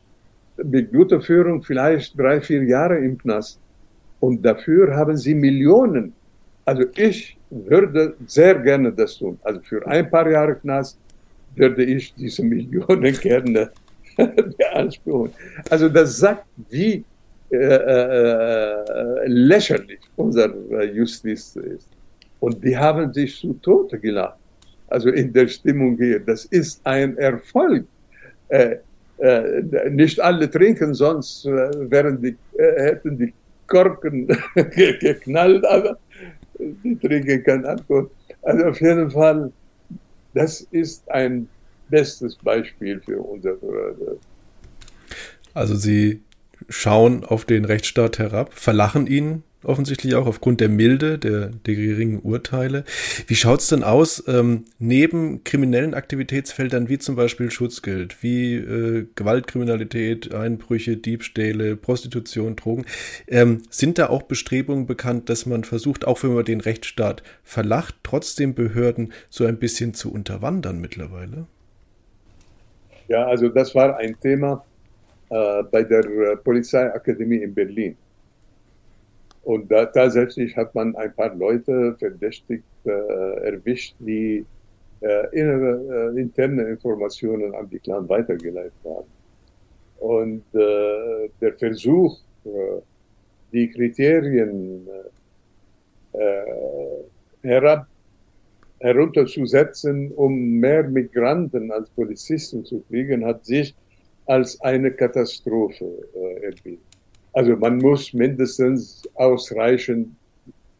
mit 0.62 0.92
guter 0.92 1.20
Führung 1.20 1.62
vielleicht 1.62 2.18
drei, 2.18 2.40
vier 2.40 2.64
Jahre 2.64 2.98
im 2.98 3.16
Knast. 3.18 3.58
Und 4.20 4.44
dafür 4.44 4.94
haben 4.94 5.16
sie 5.16 5.34
Millionen. 5.34 6.12
Also 6.66 6.84
ich 6.96 7.38
würde 7.50 8.14
sehr 8.26 8.54
gerne 8.56 8.92
das 8.92 9.16
tun. 9.16 9.38
Also 9.42 9.60
für 9.62 9.86
ein 9.86 10.10
paar 10.10 10.30
Jahre 10.30 10.54
Knast 10.56 10.98
würde 11.56 11.84
ich 11.84 12.14
diese 12.14 12.42
Millionen 12.42 13.12
gerne 13.20 13.70
beanspruchen. 14.58 15.32
Also 15.70 15.88
das 15.88 16.18
sagt, 16.18 16.44
wie 16.68 17.04
äh, 17.50 17.56
äh, 17.56 19.26
lächerlich 19.26 20.00
unser 20.16 20.54
Justiz 20.84 21.56
ist. 21.56 21.88
Und 22.38 22.62
die 22.62 22.76
haben 22.76 23.12
sich 23.12 23.36
zu 23.36 23.54
Tode 23.54 23.98
gelacht. 23.98 24.38
Also 24.88 25.08
in 25.10 25.32
der 25.32 25.48
Stimmung 25.48 25.96
hier. 25.96 26.20
Das 26.20 26.44
ist 26.46 26.80
ein 26.84 27.16
Erfolg. 27.18 27.86
Äh, 28.48 28.58
äh, 28.58 28.78
nicht 29.90 30.20
alle 30.20 30.50
trinken, 30.50 30.94
sonst 30.94 31.44
äh, 31.44 31.90
wären 31.90 32.20
die, 32.22 32.36
äh, 32.58 32.82
hätten 32.82 33.18
die 33.18 33.34
Korken 33.66 34.26
geknallt, 34.54 35.64
aber 35.66 35.98
die 36.58 36.96
trinken 36.96 37.44
kein 37.44 37.64
Alkohol. 37.64 38.10
Also 38.42 38.64
auf 38.64 38.80
jeden 38.80 39.10
Fall, 39.10 39.52
das 40.34 40.62
ist 40.70 41.08
ein 41.10 41.48
bestes 41.88 42.36
Beispiel 42.36 43.00
für 43.00 43.20
unser. 43.20 43.56
Also 45.52 45.74
Sie 45.74 46.22
schauen 46.68 47.24
auf 47.24 47.44
den 47.44 47.64
Rechtsstaat 47.64 48.18
herab, 48.18 48.54
verlachen 48.54 49.06
ihn 49.06 49.42
offensichtlich 49.62 50.14
auch 50.14 50.26
aufgrund 50.26 50.60
der 50.60 50.68
Milde 50.68 51.18
der, 51.18 51.48
der 51.48 51.74
geringen 51.74 52.20
Urteile. 52.20 52.84
Wie 53.26 53.34
schaut's 53.34 53.68
denn 53.68 53.82
aus 53.82 54.24
ähm, 54.26 54.64
neben 54.78 55.44
kriminellen 55.44 55.94
Aktivitätsfeldern 55.94 56.88
wie 56.88 56.98
zum 56.98 57.16
Beispiel 57.16 57.50
Schutzgeld, 57.50 58.22
wie 58.22 58.54
äh, 58.54 59.06
Gewaltkriminalität, 59.14 60.34
Einbrüche, 60.34 60.96
Diebstähle, 60.96 61.76
Prostitution, 61.76 62.56
Drogen? 62.56 62.86
Ähm, 63.28 63.62
sind 63.70 63.98
da 63.98 64.08
auch 64.08 64.22
Bestrebungen 64.22 64.86
bekannt, 64.86 65.28
dass 65.28 65.46
man 65.46 65.64
versucht, 65.64 66.06
auch 66.06 66.22
wenn 66.22 66.34
man 66.34 66.44
den 66.44 66.60
Rechtsstaat 66.60 67.22
verlacht, 67.44 67.96
trotzdem 68.02 68.54
Behörden 68.54 69.12
so 69.28 69.44
ein 69.44 69.58
bisschen 69.58 69.94
zu 69.94 70.12
unterwandern 70.12 70.80
mittlerweile? 70.80 71.46
Ja, 73.08 73.26
also 73.26 73.48
das 73.48 73.74
war 73.74 73.96
ein 73.98 74.16
Thema 74.20 74.64
äh, 75.30 75.62
bei 75.64 75.82
der 75.82 76.04
äh, 76.04 76.36
Polizeiakademie 76.36 77.38
in 77.38 77.52
Berlin. 77.52 77.96
Und 79.42 79.70
da 79.70 79.86
tatsächlich 79.86 80.56
hat 80.56 80.74
man 80.74 80.94
ein 80.96 81.14
paar 81.14 81.34
Leute 81.34 81.96
verdächtigt 81.98 82.64
äh, 82.84 82.90
erwischt, 82.90 83.94
die 83.98 84.44
äh, 85.00 85.38
innere, 85.38 86.12
äh, 86.14 86.20
interne 86.20 86.64
Informationen 86.64 87.54
an 87.54 87.68
die 87.70 87.78
Clan 87.78 88.08
weitergeleitet 88.08 88.72
haben. 88.84 89.08
Und 89.98 90.44
äh, 90.54 91.28
der 91.40 91.54
Versuch, 91.54 92.18
die 93.52 93.70
Kriterien 93.70 94.88
herab, 97.42 97.86
herunterzusetzen, 98.80 100.10
um 100.12 100.58
mehr 100.58 100.84
Migranten 100.84 101.70
als 101.70 101.90
Polizisten 101.90 102.64
zu 102.64 102.80
kriegen, 102.88 103.24
hat 103.24 103.44
sich 103.44 103.74
als 104.26 104.60
eine 104.60 104.90
Katastrophe 104.90 105.84
äh, 106.14 106.46
erwiesen. 106.46 106.89
Also 107.32 107.56
man 107.56 107.78
muss 107.78 108.12
mindestens 108.12 109.02
ausreichend, 109.14 110.08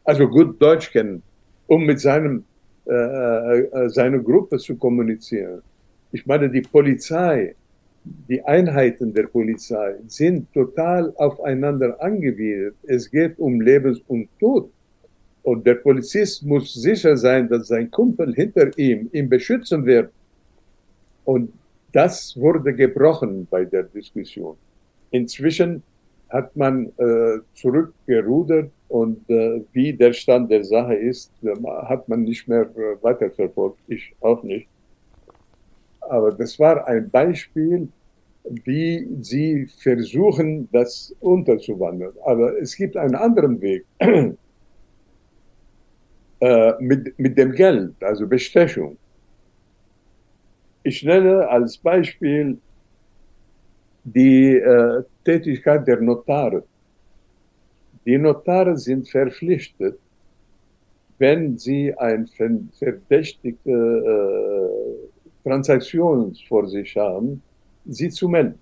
also 0.03 0.27
gut 0.27 0.61
Deutsch 0.61 0.91
kennen, 0.91 1.21
um 1.67 1.85
mit 1.85 1.99
seinem, 1.99 2.43
äh, 2.85 2.93
äh, 2.93 3.89
seiner 3.89 4.19
Gruppe 4.19 4.57
zu 4.57 4.75
kommunizieren. 4.75 5.61
Ich 6.11 6.25
meine, 6.25 6.49
die 6.49 6.61
Polizei, 6.61 7.55
die 8.03 8.43
Einheiten 8.43 9.13
der 9.13 9.27
Polizei 9.27 9.95
sind 10.07 10.51
total 10.53 11.13
aufeinander 11.15 12.01
angewiesen. 12.01 12.73
Es 12.83 13.09
geht 13.09 13.39
um 13.39 13.61
Lebens 13.61 14.01
und 14.07 14.27
Tod. 14.39 14.69
Und 15.43 15.65
der 15.65 15.75
Polizist 15.75 16.43
muss 16.43 16.73
sicher 16.73 17.15
sein, 17.15 17.47
dass 17.47 17.67
sein 17.67 17.89
Kumpel 17.89 18.33
hinter 18.33 18.77
ihm 18.77 19.09
ihn 19.13 19.29
beschützen 19.29 19.85
wird. 19.85 20.11
Und 21.23 21.53
das 21.93 22.35
wurde 22.37 22.73
gebrochen 22.73 23.47
bei 23.49 23.65
der 23.65 23.83
Diskussion. 23.83 24.55
Inzwischen 25.11 25.83
hat 26.31 26.55
man 26.55 26.87
äh, 26.97 27.39
zurückgerudert 27.53 28.71
und 28.87 29.29
äh, 29.29 29.61
wie 29.73 29.93
der 29.93 30.13
Stand 30.13 30.49
der 30.49 30.63
Sache 30.63 30.95
ist, 30.95 31.31
äh, 31.43 31.53
hat 31.83 32.07
man 32.07 32.23
nicht 32.23 32.47
mehr 32.47 32.61
äh, 32.61 32.97
weiterverfolgt. 33.01 33.79
Ich 33.87 34.13
auch 34.21 34.41
nicht. 34.43 34.67
Aber 36.01 36.31
das 36.31 36.57
war 36.59 36.87
ein 36.87 37.09
Beispiel, 37.09 37.89
wie 38.43 39.07
sie 39.21 39.67
versuchen, 39.67 40.67
das 40.71 41.15
unterzuwandeln. 41.19 42.13
Aber 42.25 42.57
es 42.59 42.75
gibt 42.75 42.97
einen 42.97 43.15
anderen 43.15 43.61
Weg. 43.61 43.85
äh, 46.39 46.73
mit, 46.79 47.17
mit 47.19 47.37
dem 47.37 47.51
Geld, 47.51 47.93
also 48.01 48.27
Bestechung. 48.27 48.97
Ich 50.83 51.03
nenne 51.03 51.47
als 51.47 51.77
Beispiel 51.77 52.57
die 54.03 54.55
äh, 54.55 55.03
Tätigkeit 55.23 55.87
der 55.87 56.01
Notare. 56.01 56.63
Die 58.05 58.17
Notare 58.17 58.77
sind 58.77 59.07
verpflichtet, 59.07 59.99
wenn 61.17 61.57
sie 61.57 61.93
eine 61.95 62.25
verdächtige 62.79 63.69
äh, 63.69 65.47
Transaktion 65.47 66.35
vor 66.47 66.67
sich 66.67 66.95
haben, 66.97 67.41
sie 67.85 68.09
zu 68.09 68.27
melden. 68.27 68.57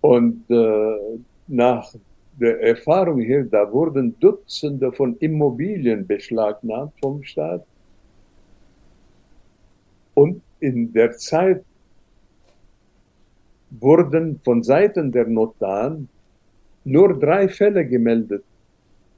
Und 0.00 0.44
äh, 0.50 1.18
nach 1.48 1.94
der 2.40 2.60
Erfahrung 2.62 3.20
hier, 3.20 3.44
da 3.44 3.70
wurden 3.70 4.18
Dutzende 4.20 4.92
von 4.92 5.16
Immobilien 5.18 6.06
beschlagnahmt 6.06 6.92
vom 7.00 7.22
Staat 7.22 7.64
in 10.60 10.92
der 10.92 11.12
Zeit 11.16 11.64
wurden 13.80 14.40
von 14.44 14.62
Seiten 14.62 15.12
der 15.12 15.26
Notaren 15.26 16.08
nur 16.84 17.18
drei 17.18 17.48
Fälle 17.48 17.84
gemeldet. 17.86 18.44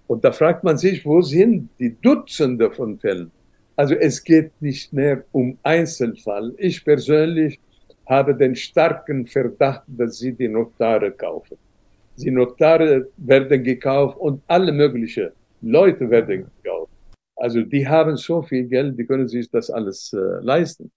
Und 0.06 0.24
da 0.24 0.32
fragt 0.32 0.64
man 0.64 0.78
sich, 0.78 1.04
wo 1.04 1.20
sind 1.20 1.68
die 1.78 1.94
Dutzende 2.00 2.70
von 2.70 2.98
Fällen? 2.98 3.30
Also 3.76 3.94
es 3.94 4.24
geht 4.24 4.50
nicht 4.60 4.92
mehr 4.92 5.24
um 5.32 5.58
Einzelfall. 5.62 6.54
Ich 6.56 6.84
persönlich 6.84 7.60
habe 8.06 8.34
den 8.34 8.56
starken 8.56 9.26
Verdacht, 9.26 9.82
dass 9.86 10.18
sie 10.18 10.32
die 10.32 10.48
Notare 10.48 11.12
kaufen. 11.12 11.58
Die 12.16 12.30
Notare 12.30 13.08
werden 13.18 13.62
gekauft 13.62 14.18
und 14.18 14.42
alle 14.46 14.72
möglichen 14.72 15.28
Leute 15.60 16.10
werden 16.10 16.46
gekauft. 16.62 16.90
Also 17.36 17.62
die 17.62 17.86
haben 17.86 18.16
so 18.16 18.42
viel 18.42 18.64
Geld, 18.64 18.98
die 18.98 19.04
können 19.04 19.28
sich 19.28 19.48
das 19.50 19.70
alles 19.70 20.12
äh, 20.12 20.42
leisten. 20.42 20.90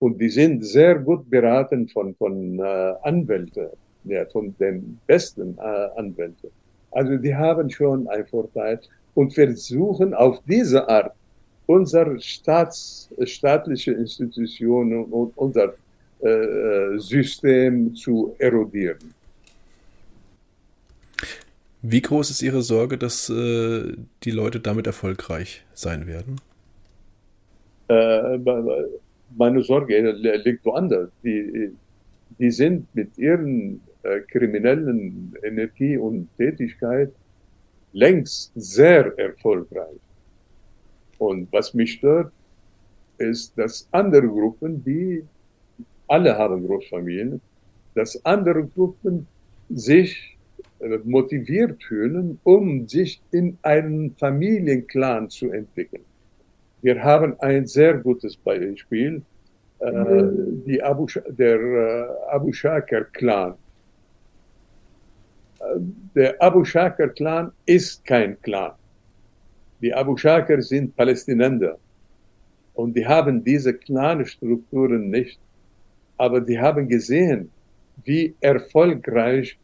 Und 0.00 0.20
die 0.20 0.28
sind 0.28 0.64
sehr 0.64 0.96
gut 0.96 1.28
beraten 1.28 1.88
von, 1.88 2.14
von 2.14 2.58
äh, 2.58 2.94
Anwälten, 3.02 3.68
ja, 4.04 4.24
von 4.26 4.54
den 4.58 4.98
besten 5.06 5.56
äh, 5.58 5.88
Anwälten. 5.96 6.50
Also 6.92 7.16
die 7.16 7.34
haben 7.34 7.68
schon 7.68 8.08
einen 8.08 8.26
Vorteil 8.26 8.80
und 9.14 9.34
versuchen 9.34 10.14
auf 10.14 10.40
diese 10.46 10.88
Art 10.88 11.12
unsere 11.66 12.20
Staats, 12.20 13.10
staatliche 13.24 13.92
Institutionen 13.92 15.04
und 15.04 15.36
unser 15.36 15.74
äh, 16.20 16.28
äh, 16.28 16.98
System 16.98 17.94
zu 17.94 18.34
erodieren. 18.38 19.14
Wie 21.82 22.02
groß 22.02 22.30
ist 22.30 22.42
Ihre 22.42 22.62
Sorge, 22.62 22.98
dass 22.98 23.28
äh, 23.30 23.92
die 24.24 24.30
Leute 24.32 24.58
damit 24.58 24.88
erfolgreich 24.88 25.62
sein 25.74 26.08
werden? 26.08 26.40
Äh, 27.88 28.38
meine 29.36 29.62
Sorge 29.62 29.98
liegt 30.44 30.64
woanders. 30.64 31.10
Die, 31.22 31.72
die 32.38 32.50
sind 32.50 32.86
mit 32.94 33.16
ihren 33.18 33.80
äh, 34.02 34.20
kriminellen 34.20 35.34
Energie 35.42 35.96
und 35.96 36.28
Tätigkeit 36.36 37.12
längst 37.92 38.52
sehr 38.54 39.18
erfolgreich. 39.18 40.00
Und 41.18 41.52
was 41.52 41.74
mich 41.74 41.94
stört, 41.94 42.32
ist, 43.18 43.58
dass 43.58 43.88
andere 43.90 44.28
Gruppen, 44.28 44.84
die 44.84 45.24
alle 46.06 46.36
haben 46.36 46.66
Großfamilien, 46.66 47.40
dass 47.94 48.24
andere 48.24 48.66
Gruppen 48.66 49.26
sich 49.68 50.38
äh, 50.80 50.98
motiviert 51.04 51.82
fühlen, 51.82 52.38
um 52.44 52.86
sich 52.86 53.20
in 53.32 53.58
einen 53.62 54.14
Familienclan 54.16 55.28
zu 55.28 55.50
entwickeln. 55.50 56.04
Wir 56.82 57.02
haben 57.02 57.38
ein 57.40 57.66
sehr 57.66 57.94
gutes 57.94 58.36
Beispiel, 58.36 59.22
äh, 59.80 59.90
mhm. 59.90 60.64
die 60.64 60.82
Abu, 60.82 61.06
der 61.28 61.60
äh, 61.60 62.06
Abu 62.30 62.52
Shakir 62.52 63.04
Clan. 63.12 63.54
Äh, 65.58 65.64
der 66.14 66.42
Abu 66.42 66.64
Shakir 66.64 67.08
Clan 67.08 67.52
ist 67.66 68.04
kein 68.04 68.40
Clan. 68.42 68.72
Die 69.80 69.92
Abu 69.92 70.16
Shakir 70.16 70.62
sind 70.62 70.96
Palästinenser 70.96 71.78
und 72.74 72.96
die 72.96 73.06
haben 73.06 73.42
diese 73.42 73.74
Clan-Strukturen 73.74 75.10
nicht. 75.10 75.38
Aber 76.16 76.40
die 76.40 76.58
haben 76.58 76.88
gesehen, 76.88 77.50
wie 78.04 78.34
erfolgreich 78.40 79.58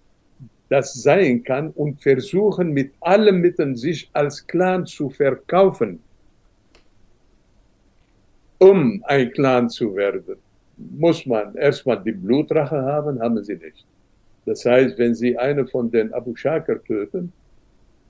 das 0.68 0.94
sein 0.94 1.42
kann 1.42 1.70
und 1.70 2.00
versuchen 2.02 2.72
mit 2.72 2.92
allen 3.00 3.40
Mitteln 3.40 3.76
sich 3.76 4.08
als 4.12 4.44
Clan 4.46 4.86
zu 4.86 5.10
verkaufen 5.10 6.00
um 8.70 9.02
ein 9.06 9.30
Clan 9.32 9.68
zu 9.68 9.94
werden, 9.94 10.36
muss 10.76 11.26
man 11.26 11.54
erstmal 11.54 12.02
die 12.02 12.12
Blutrache 12.12 12.80
haben, 12.92 13.20
haben 13.20 13.42
sie 13.44 13.56
nicht. 13.56 13.84
Das 14.46 14.64
heißt, 14.64 14.98
wenn 14.98 15.14
sie 15.14 15.36
eine 15.38 15.66
von 15.66 15.90
den 15.90 16.12
Abu 16.12 16.34
Shakr 16.34 16.82
töten, 16.84 17.32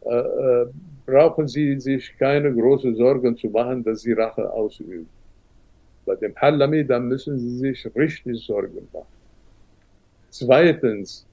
äh, 0.04 0.16
äh, 0.16 0.66
brauchen 1.06 1.46
sie 1.48 1.78
sich 1.80 2.16
keine 2.18 2.52
großen 2.52 2.94
Sorgen 2.96 3.36
zu 3.36 3.48
machen, 3.48 3.84
dass 3.84 4.02
sie 4.02 4.12
Rache 4.12 4.50
ausüben. 4.50 5.08
Bei 6.06 6.16
dem 6.16 6.34
Halami, 6.36 6.84
da 6.86 6.98
müssen 6.98 7.38
sie 7.38 7.58
sich 7.58 7.78
richtig 7.96 8.44
Sorgen 8.44 8.88
machen. 8.92 9.14
Zweitens, 10.30 11.26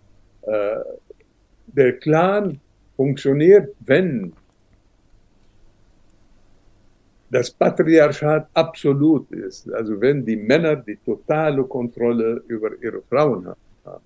äh, 0.44 0.78
der 1.68 1.94
Clan 2.00 2.60
funktioniert, 2.96 3.74
wenn 3.82 4.34
das 7.32 7.50
Patriarchat 7.50 8.48
absolut 8.54 9.32
ist. 9.32 9.72
Also 9.74 10.00
wenn 10.02 10.26
die 10.26 10.36
Männer 10.36 10.76
die 10.76 10.98
totale 10.98 11.64
Kontrolle 11.64 12.44
über 12.48 12.72
ihre 12.84 13.02
Frauen 13.04 13.48
haben. 13.48 14.02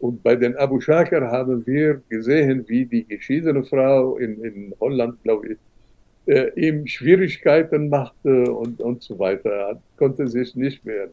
Und 0.00 0.22
bei 0.22 0.36
den 0.36 0.56
Abu 0.56 0.80
Shakar 0.80 1.30
haben 1.30 1.64
wir 1.66 2.02
gesehen, 2.10 2.64
wie 2.68 2.84
die 2.84 3.04
geschiedene 3.04 3.64
Frau 3.64 4.18
in, 4.18 4.44
in 4.44 4.74
Holland, 4.80 5.22
glaube 5.22 5.52
ich, 5.52 5.58
äh, 6.26 6.50
ihm 6.56 6.86
Schwierigkeiten 6.86 7.88
machte 7.88 8.52
und, 8.52 8.80
und 8.80 9.02
so 9.02 9.18
weiter, 9.18 9.80
konnte 9.96 10.26
sich 10.26 10.54
nicht 10.56 10.84
mehr. 10.84 11.08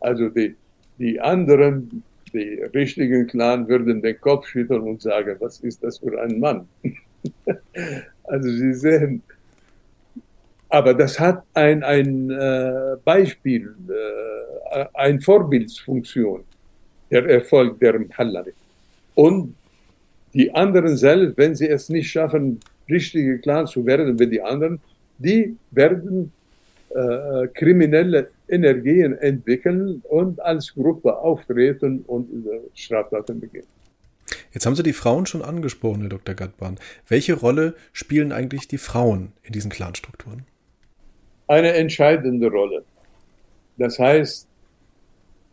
Also 0.00 0.28
die, 0.28 0.56
die 0.98 1.18
anderen, 1.20 2.02
die 2.34 2.60
richtigen 2.74 3.28
Clan 3.28 3.68
würden 3.68 4.02
den 4.02 4.20
Kopf 4.20 4.46
schütteln 4.48 4.82
und 4.82 5.00
sagen, 5.00 5.36
was 5.38 5.60
ist 5.60 5.82
das 5.84 5.98
für 5.98 6.20
ein 6.20 6.40
Mann? 6.40 6.68
also 8.24 8.48
Sie 8.50 8.74
sehen, 8.74 9.22
aber 10.74 10.92
das 10.92 11.20
hat 11.20 11.44
ein, 11.54 11.84
ein 11.84 12.30
äh, 12.30 12.96
Beispiel, 13.04 13.72
äh, 13.88 14.84
eine 14.94 15.20
Vorbildsfunktion, 15.20 16.42
der 17.12 17.24
Erfolg 17.26 17.78
der 17.78 18.00
Mhallari. 18.00 18.52
Und 19.14 19.54
die 20.32 20.52
anderen 20.52 20.96
selbst, 20.96 21.38
wenn 21.38 21.54
sie 21.54 21.68
es 21.68 21.88
nicht 21.90 22.10
schaffen, 22.10 22.58
richtige 22.90 23.38
Clan 23.38 23.68
zu 23.68 23.86
werden 23.86 24.18
wie 24.18 24.26
die 24.26 24.42
anderen, 24.42 24.80
die 25.18 25.56
werden 25.70 26.32
äh, 26.88 27.46
kriminelle 27.54 28.30
Energien 28.48 29.16
entwickeln 29.18 30.02
und 30.08 30.40
als 30.40 30.74
Gruppe 30.74 31.16
auftreten 31.16 32.02
und 32.08 32.28
Straftaten 32.74 33.38
begehen. 33.38 33.66
Jetzt 34.52 34.66
haben 34.66 34.74
Sie 34.74 34.82
die 34.82 34.92
Frauen 34.92 35.26
schon 35.26 35.42
angesprochen, 35.42 36.00
Herr 36.00 36.10
Dr. 36.10 36.34
Gattbahn. 36.34 36.78
Welche 37.06 37.34
Rolle 37.34 37.74
spielen 37.92 38.32
eigentlich 38.32 38.66
die 38.66 38.78
Frauen 38.78 39.32
in 39.44 39.52
diesen 39.52 39.70
Clanstrukturen? 39.70 40.42
Eine 41.46 41.72
entscheidende 41.72 42.50
Rolle. 42.50 42.84
Das 43.76 43.98
heißt, 43.98 44.48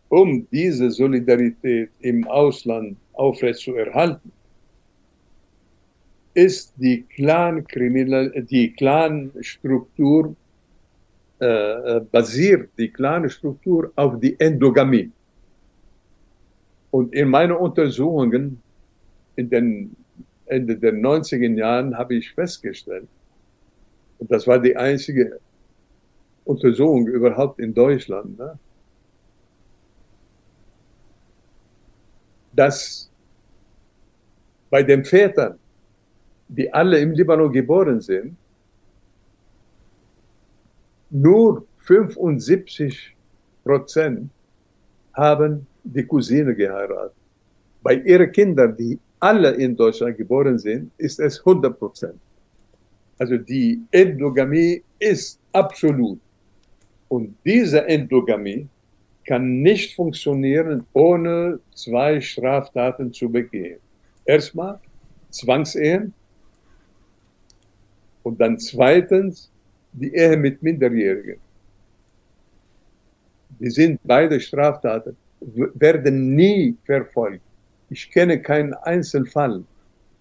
um 0.08 0.46
diese 0.50 0.90
Solidarität 0.90 1.90
im 2.00 2.26
Ausland 2.28 2.96
aufrechtzuerhalten, 3.14 4.32
ist 6.34 6.72
die 6.76 7.02
Clan 7.02 7.64
die 7.66 8.72
Clanstruktur 8.72 10.34
äh, 11.38 12.00
basiert 12.12 12.70
die 12.78 12.88
Clanstruktur 12.88 13.92
auf 13.96 14.20
die 14.20 14.38
Endogamie. 14.38 15.10
Und 16.90 17.12
in 17.14 17.28
meinen 17.28 17.52
Untersuchungen 17.52 18.62
in 19.34 19.50
den 19.50 19.96
Ende 20.46 20.76
der 20.76 20.92
90er 20.92 21.56
Jahren 21.56 21.96
habe 21.98 22.14
ich 22.14 22.30
festgestellt, 22.32 23.08
und 24.18 24.30
das 24.30 24.46
war 24.46 24.60
die 24.60 24.76
einzige 24.76 25.40
Untersuchung 26.44 27.06
überhaupt 27.06 27.58
in 27.60 27.72
Deutschland, 27.72 28.38
ne? 28.38 28.58
dass 32.52 33.10
bei 34.70 34.82
den 34.82 35.04
Vätern, 35.04 35.58
die 36.48 36.72
alle 36.72 36.98
im 36.98 37.12
Libanon 37.12 37.52
geboren 37.52 38.00
sind, 38.00 38.36
nur 41.10 41.66
75 41.78 43.14
Prozent 43.64 44.30
haben 45.14 45.66
die 45.84 46.04
Cousine 46.04 46.54
geheiratet. 46.54 47.16
Bei 47.82 47.94
ihren 47.94 48.30
Kindern, 48.32 48.76
die 48.76 48.98
alle 49.20 49.50
in 49.52 49.76
Deutschland 49.76 50.16
geboren 50.16 50.58
sind, 50.58 50.90
ist 50.98 51.20
es 51.20 51.38
100 51.38 51.78
Prozent. 51.78 52.18
Also 53.18 53.36
die 53.36 53.80
Endogamie 53.90 54.82
ist 54.98 55.38
absolut. 55.52 56.18
Und 57.12 57.36
diese 57.44 57.86
Endogamie 57.86 58.66
kann 59.26 59.60
nicht 59.60 59.94
funktionieren, 59.94 60.86
ohne 60.94 61.60
zwei 61.74 62.18
Straftaten 62.22 63.12
zu 63.12 63.28
begehen. 63.28 63.78
Erstmal 64.24 64.80
Zwangsehen 65.28 66.14
und 68.22 68.40
dann 68.40 68.58
zweitens 68.58 69.50
die 69.92 70.10
Ehe 70.14 70.38
mit 70.38 70.62
Minderjährigen. 70.62 71.38
Die 73.60 73.68
sind 73.68 74.00
beide 74.04 74.40
Straftaten, 74.40 75.14
werden 75.74 76.34
nie 76.34 76.74
verfolgt. 76.86 77.44
Ich 77.90 78.10
kenne 78.10 78.40
keinen 78.40 78.72
Einzelfall, 78.72 79.62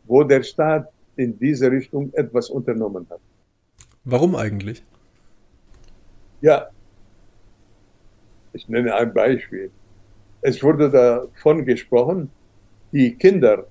wo 0.04 0.26
der 0.26 0.44
Staat 0.44 0.92
in 1.16 1.39
diese 1.39 1.72
Richtung 1.72 2.12
etwas 2.16 2.50
unternommen 2.50 3.08
hat. 3.10 3.22
Warum 4.04 4.36
eigentlich? 4.36 4.84
Ja, 6.42 6.68
Ich 8.54 8.68
nenne 8.68 8.93
ein 8.95 9.14
Beispiel. 9.14 9.72
Es 10.41 10.62
wurde 10.64 10.89
davon 10.89 11.66
gesprochen, 11.66 12.30
die 12.91 13.14
Kinder 13.16 13.66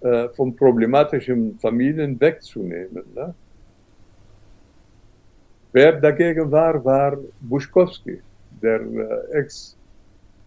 äh, 0.00 0.28
von 0.30 0.54
problematischen 0.54 1.58
Familien 1.58 2.20
wegzunehmen. 2.20 3.02
Ne? 3.14 3.34
Wer 5.72 5.92
dagegen 6.00 6.50
war, 6.50 6.84
war 6.84 7.16
Buschkowski, 7.40 8.20
der 8.62 8.80
äh, 8.80 9.38
Ex- 9.38 9.76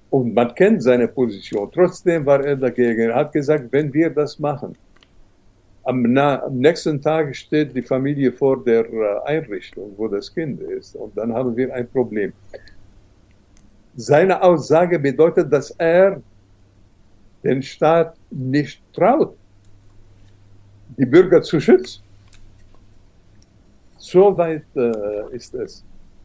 und 0.09 0.33
man 0.33 0.53
kennt 0.55 0.83
seine 0.83 1.07
Position. 1.07 1.69
Trotzdem 1.71 2.25
war 2.25 2.43
er 2.43 2.55
dagegen. 2.55 3.09
Er 3.09 3.15
hat 3.15 3.31
gesagt, 3.31 3.65
wenn 3.71 3.93
wir 3.93 4.09
das 4.09 4.37
machen, 4.39 4.75
am, 5.83 6.01
na, 6.01 6.43
am 6.43 6.57
nächsten 6.59 7.01
Tag 7.01 7.35
steht 7.35 7.75
die 7.75 7.81
Familie 7.81 8.31
vor 8.31 8.63
der 8.63 8.85
äh, 8.85 9.19
Einrichtung, 9.25 9.93
wo 9.97 10.07
das 10.07 10.33
Kind 10.33 10.61
ist. 10.61 10.95
Und 10.95 11.17
dann 11.17 11.33
haben 11.33 11.55
wir 11.55 11.73
ein 11.73 11.87
Problem. 11.87 12.33
Seine 13.95 14.41
Aussage 14.41 14.97
bedeutet, 14.99 15.51
dass 15.51 15.71
er 15.71 16.21
den 17.43 17.61
Staat 17.61 18.15
nicht 18.29 18.81
traut, 18.93 19.35
die 20.97 21.05
Bürger 21.05 21.41
zu 21.41 21.59
schützen. 21.59 22.01
So 23.97 24.37
weit 24.37 24.65
äh, 24.75 25.35
ist 25.35 25.53
es. 25.53 25.83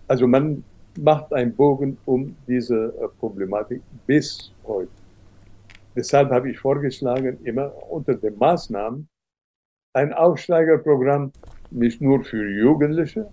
Also 0.09 0.27
man 0.27 0.65
macht 0.99 1.33
einen 1.33 1.55
Bogen 1.55 1.99
um 2.07 2.37
diese 2.47 2.95
äh, 3.01 3.09
Problematik 3.19 3.83
bis 4.07 4.53
heute. 4.65 4.91
Deshalb 5.95 6.31
habe 6.31 6.51
ich 6.51 6.59
vorgeschlagen, 6.59 7.39
immer 7.45 7.73
unter 7.91 8.15
den 8.15 8.37
Maßnahmen 8.39 9.09
ein 9.95 10.13
Aufsteigerprogramm 10.13 11.33
nicht 11.71 12.01
nur 12.01 12.23
für 12.23 12.49
Jugendliche. 12.51 13.27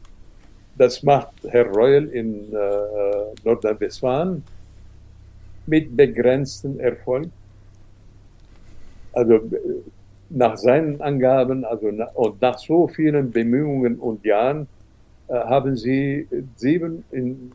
Das 0.77 1.03
macht 1.03 1.33
Herr 1.49 1.67
Reul 1.67 2.05
in 2.05 2.51
äh, 2.51 2.57
Nordrhein-Westfalen 3.43 4.43
mit 5.67 5.95
begrenztem 5.95 6.79
Erfolg. 6.79 7.29
Also 9.13 9.41
nach 10.29 10.57
seinen 10.57 10.99
Angaben, 10.99 11.63
also 11.63 11.91
nach, 11.91 12.13
und 12.15 12.41
nach 12.41 12.57
so 12.57 12.87
vielen 12.87 13.31
Bemühungen 13.31 13.99
und 13.99 14.25
Jahren, 14.25 14.67
äh, 15.27 15.33
haben 15.33 15.77
sie 15.77 16.27
sieben, 16.55 17.03
in 17.11 17.51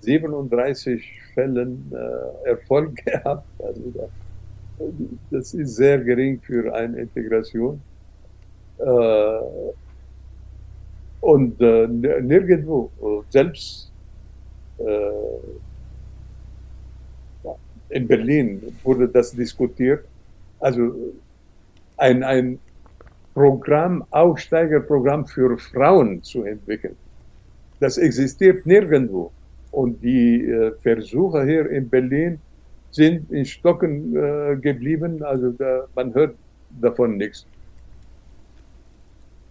37 0.00 1.04
Fällen 1.34 1.92
äh, 1.92 2.48
Erfolg 2.48 2.96
gehabt. 3.04 3.46
Also 3.60 4.10
das 5.30 5.54
ist 5.54 5.76
sehr 5.76 5.98
gering 5.98 6.40
für 6.40 6.74
eine 6.74 7.00
Integration. 7.00 7.80
Äh, 8.78 8.84
und 11.20 11.60
äh, 11.60 11.86
nirgendwo, 11.86 12.90
selbst 13.28 13.90
äh, 14.78 14.84
in 17.90 18.06
Berlin 18.06 18.62
wurde 18.84 19.08
das 19.08 19.32
diskutiert. 19.32 20.04
Also 20.60 20.92
ein, 21.96 22.22
ein 22.22 22.58
Programm, 23.34 24.04
Aufsteigerprogramm 24.10 25.26
für 25.26 25.56
Frauen 25.58 26.22
zu 26.22 26.44
entwickeln. 26.44 26.96
Das 27.80 27.98
existiert 27.98 28.66
nirgendwo. 28.66 29.30
Und 29.70 30.02
die 30.02 30.44
äh, 30.44 30.72
Versuche 30.82 31.44
hier 31.44 31.70
in 31.70 31.88
Berlin 31.88 32.40
sind 32.90 33.30
in 33.30 33.44
Stocken 33.44 34.16
äh, 34.16 34.56
geblieben. 34.56 35.22
Also 35.22 35.50
da, 35.50 35.86
man 35.94 36.12
hört 36.14 36.34
davon 36.80 37.16
nichts. 37.16 37.46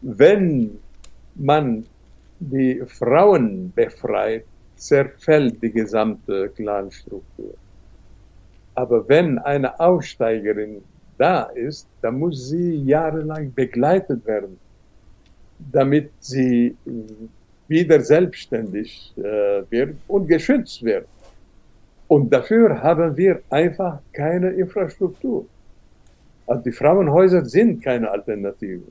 Wenn 0.02 0.80
man 1.40 1.86
die 2.40 2.82
Frauen 2.88 3.72
befreit, 3.76 4.46
zerfällt 4.76 5.62
die 5.62 5.72
gesamte 5.72 6.50
Clanstruktur. 6.50 7.54
Aber 8.76 9.08
wenn 9.10 9.40
eine 9.40 9.80
Aussteigerin 9.80 10.84
da 11.18 11.44
ist, 11.44 11.88
dann 12.02 12.20
muss 12.20 12.50
sie 12.50 12.76
jahrelang 12.84 13.52
begleitet 13.54 14.24
werden, 14.26 14.60
damit 15.72 16.12
sie 16.20 16.76
wieder 17.68 18.00
selbstständig 18.02 19.14
äh, 19.18 19.64
wird 19.70 19.96
und 20.08 20.28
geschützt 20.28 20.84
wird. 20.84 21.08
Und 22.08 22.32
dafür 22.32 22.82
haben 22.82 23.18
wir 23.18 23.42
einfach 23.50 24.00
keine 24.14 24.52
Infrastruktur. 24.52 25.46
Also 26.46 26.64
die 26.64 26.72
Frauenhäuser 26.72 27.44
sind 27.44 27.84
keine 27.84 28.10
Alternative. 28.10 28.84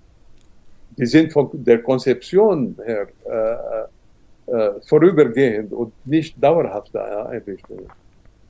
Die 0.98 1.06
sind 1.06 1.32
von 1.32 1.50
der 1.52 1.82
Konzeption 1.82 2.76
her 2.84 3.06
äh, 3.24 4.52
äh, 4.52 4.80
vorübergehend 4.86 5.72
und 5.72 5.92
nicht 6.06 6.42
dauerhafte 6.42 7.02
Einrichtungen. 7.28 7.86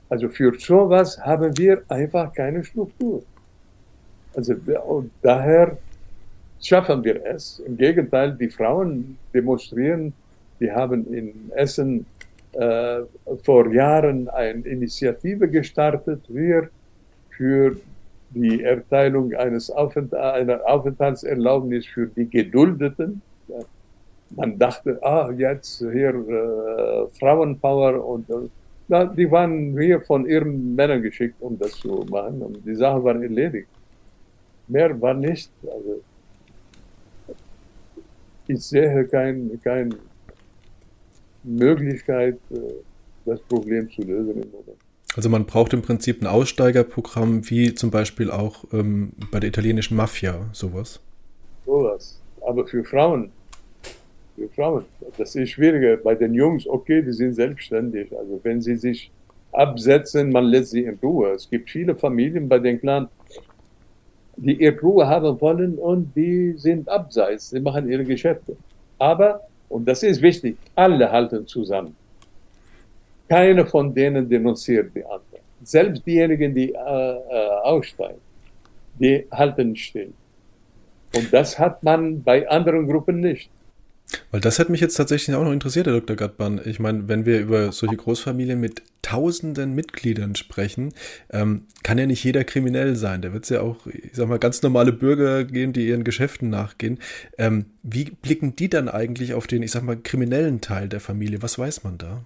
Also 0.09 0.29
für 0.29 0.57
sowas 0.59 1.19
haben 1.19 1.57
wir 1.57 1.81
einfach 1.89 2.31
keine 2.33 2.63
Struktur. 2.63 3.23
Also 4.35 4.53
und 4.87 5.11
daher 5.21 5.77
schaffen 6.61 7.03
wir 7.03 7.25
es. 7.25 7.59
Im 7.65 7.77
Gegenteil, 7.77 8.33
die 8.33 8.49
Frauen 8.49 9.17
demonstrieren. 9.33 10.13
Die 10.59 10.71
haben 10.71 11.11
in 11.13 11.51
Essen 11.55 12.05
äh, 12.53 13.01
vor 13.43 13.71
Jahren 13.73 14.29
eine 14.29 14.61
Initiative 14.61 15.47
gestartet, 15.47 16.21
wir 16.27 16.69
für 17.29 17.75
die 18.29 18.63
Erteilung 18.63 19.33
eines 19.33 19.69
Aufent 19.71 20.13
einer 20.13 20.61
Aufenthaltserlaubnis 20.65 21.85
für 21.85 22.07
die 22.07 22.29
Geduldeten. 22.29 23.21
Man 24.35 24.59
dachte, 24.59 24.99
ah, 25.01 25.31
jetzt 25.31 25.79
hier 25.79 26.13
äh, 26.13 27.07
Frauenpower 27.17 28.05
und 28.05 28.29
äh, 28.29 28.49
na, 28.89 29.05
die 29.05 29.29
waren 29.29 29.77
hier 29.79 30.01
von 30.01 30.25
ihren 30.25 30.75
Männern 30.75 31.01
geschickt, 31.01 31.35
um 31.41 31.57
das 31.57 31.71
zu 31.71 32.05
machen. 32.09 32.41
Und 32.41 32.65
die 32.65 32.75
Sache 32.75 33.03
war 33.03 33.21
erledigt. 33.21 33.67
Mehr 34.67 34.99
war 35.01 35.13
nicht. 35.13 35.51
Also, 35.63 36.01
ich 38.47 38.61
sehe 38.61 39.05
keine 39.05 39.57
kein 39.57 39.93
Möglichkeit, 41.43 42.37
äh, 42.49 42.55
das 43.25 43.39
Problem 43.41 43.89
zu 43.89 44.01
lösen 44.01 44.41
im 44.41 44.51
Moment. 44.51 44.86
Also 45.15 45.29
man 45.29 45.45
braucht 45.45 45.73
im 45.73 45.81
Prinzip 45.81 46.21
ein 46.21 46.27
Aussteigerprogramm, 46.27 47.49
wie 47.49 47.73
zum 47.73 47.91
Beispiel 47.91 48.29
auch 48.29 48.65
ähm, 48.71 49.13
bei 49.31 49.39
der 49.39 49.49
italienischen 49.49 49.95
Mafia, 49.95 50.47
sowas. 50.51 50.99
Sowas. 51.65 52.19
Aber 52.45 52.67
für 52.67 52.83
Frauen, 52.83 53.31
für 54.35 54.47
Frauen, 54.49 54.85
das 55.17 55.35
ist 55.35 55.49
schwieriger. 55.51 55.97
Bei 55.97 56.13
den 56.13 56.33
Jungs, 56.33 56.67
okay, 56.67 57.01
die 57.01 57.13
sind 57.13 57.33
selbstständig. 57.33 58.15
Also 58.17 58.39
wenn 58.43 58.61
sie 58.61 58.75
sich 58.75 59.11
absetzen, 59.51 60.31
man 60.31 60.45
lässt 60.45 60.71
sie 60.71 60.83
in 60.83 60.99
Ruhe. 61.01 61.31
Es 61.31 61.49
gibt 61.49 61.69
viele 61.69 61.95
Familien 61.95 62.47
bei 62.47 62.59
den 62.59 62.79
Clans, 62.79 63.09
die 64.35 64.61
ihre 64.61 64.79
Ruhe 64.79 65.07
haben 65.07 65.41
wollen 65.41 65.77
und 65.79 66.15
die 66.15 66.53
sind 66.57 66.87
abseits, 66.87 67.49
sie 67.49 67.59
machen 67.59 67.89
ihre 67.89 68.05
Geschäfte. 68.05 68.55
Aber, 68.99 69.41
und 69.67 69.87
das 69.87 70.03
ist 70.03 70.21
wichtig, 70.21 70.57
alle 70.75 71.11
halten 71.11 71.47
zusammen. 71.47 71.95
Keine 73.27 73.65
von 73.65 73.93
denen 73.93 74.29
denunziert 74.29 74.95
die 74.95 75.03
anderen. 75.03 75.43
Selbst 75.63 76.05
diejenigen, 76.05 76.53
die 76.53 76.73
äh, 76.73 76.75
äh, 76.75 77.49
aussteigen, 77.63 78.21
die 78.99 79.25
halten 79.31 79.75
still. 79.75 80.13
Und 81.15 81.33
das 81.33 81.57
hat 81.57 81.83
man 81.83 82.23
bei 82.23 82.47
anderen 82.47 82.87
Gruppen 82.87 83.19
nicht. 83.19 83.49
Weil 84.31 84.39
das 84.39 84.59
hat 84.59 84.69
mich 84.69 84.79
jetzt 84.79 84.95
tatsächlich 84.95 85.35
auch 85.35 85.43
noch 85.43 85.51
interessiert, 85.51 85.87
Herr 85.87 85.93
Dr. 85.93 86.15
Gattmann. 86.15 86.61
Ich 86.63 86.79
meine, 86.79 87.07
wenn 87.09 87.25
wir 87.25 87.39
über 87.39 87.71
solche 87.71 87.97
Großfamilien 87.97 88.59
mit 88.59 88.81
tausenden 89.01 89.75
Mitgliedern 89.75 90.35
sprechen, 90.35 90.93
ähm, 91.29 91.65
kann 91.83 91.97
ja 91.97 92.05
nicht 92.05 92.23
jeder 92.23 92.43
kriminell 92.43 92.95
sein. 92.95 93.21
Da 93.21 93.33
wird 93.33 93.43
es 93.43 93.49
ja 93.49 93.61
auch, 93.61 93.85
ich 93.87 94.11
sag 94.13 94.27
mal, 94.27 94.39
ganz 94.39 94.61
normale 94.61 94.93
Bürger 94.93 95.43
gehen, 95.43 95.73
die 95.73 95.87
ihren 95.87 96.03
Geschäften 96.03 96.49
nachgehen. 96.49 96.99
Ähm, 97.37 97.65
wie 97.83 98.05
blicken 98.05 98.55
die 98.55 98.69
dann 98.69 98.87
eigentlich 98.87 99.33
auf 99.33 99.47
den, 99.47 99.63
ich 99.63 99.71
sag 99.71 99.83
mal, 99.83 99.97
kriminellen 99.97 100.61
Teil 100.61 100.87
der 100.87 100.99
Familie? 100.99 101.41
Was 101.41 101.59
weiß 101.59 101.83
man 101.83 101.97
da? 101.97 102.23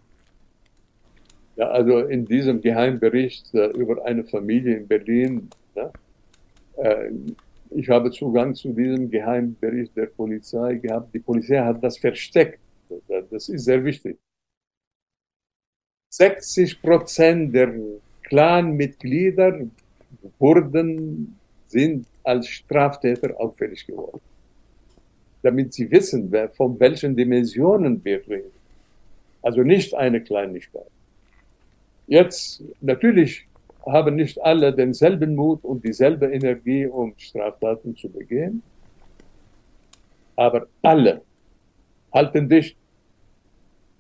Ja, 1.56 1.70
also 1.70 2.00
in 2.00 2.26
diesem 2.26 2.62
Geheimbericht 2.62 3.54
äh, 3.54 3.68
über 3.72 4.06
eine 4.06 4.24
Familie 4.24 4.78
in 4.78 4.88
Berlin, 4.88 5.50
ne, 5.76 5.92
äh, 6.78 7.12
ich 7.74 7.90
habe 7.90 8.12
Zugang 8.12 8.54
zu 8.54 8.74
diesem 8.74 9.10
Geheimbericht 9.10 9.96
der 9.96 10.08
Polizei 10.08 10.76
gehabt. 10.76 11.14
Die 11.14 11.20
Polizei 11.20 11.60
hat 11.60 11.82
das 11.84 11.98
versteckt. 11.98 12.60
Das 13.08 13.48
ist 13.48 13.64
sehr 13.64 13.84
wichtig. 13.84 14.18
60 16.10 16.82
Prozent 16.82 17.56
der 17.56 17.74
Clanmitglieder 18.24 19.62
wurden, 20.40 21.38
sind 21.68 22.06
als 22.24 22.48
Straftäter 22.48 23.40
auffällig 23.40 23.88
geworden. 23.88 24.20
Damit 25.42 25.74
sie 25.74 25.90
wissen, 25.90 26.32
von 26.54 26.78
welchen 26.80 27.16
Dimensionen 27.16 28.04
wir 28.04 28.28
reden. 28.28 28.52
Also 29.42 29.64
nicht 29.64 29.94
eine 29.94 30.22
Kleinigkeit. 30.22 30.92
Jetzt, 32.12 32.62
natürlich 32.82 33.48
haben 33.86 34.18
nicht 34.18 34.38
alle 34.42 34.76
denselben 34.76 35.34
Mut 35.34 35.64
und 35.64 35.82
dieselbe 35.86 36.26
Energie, 36.26 36.86
um 36.86 37.14
Straftaten 37.16 37.96
zu 37.96 38.10
begehen. 38.10 38.62
Aber 40.36 40.68
alle 40.82 41.22
halten 42.14 42.50
dicht. 42.50 42.76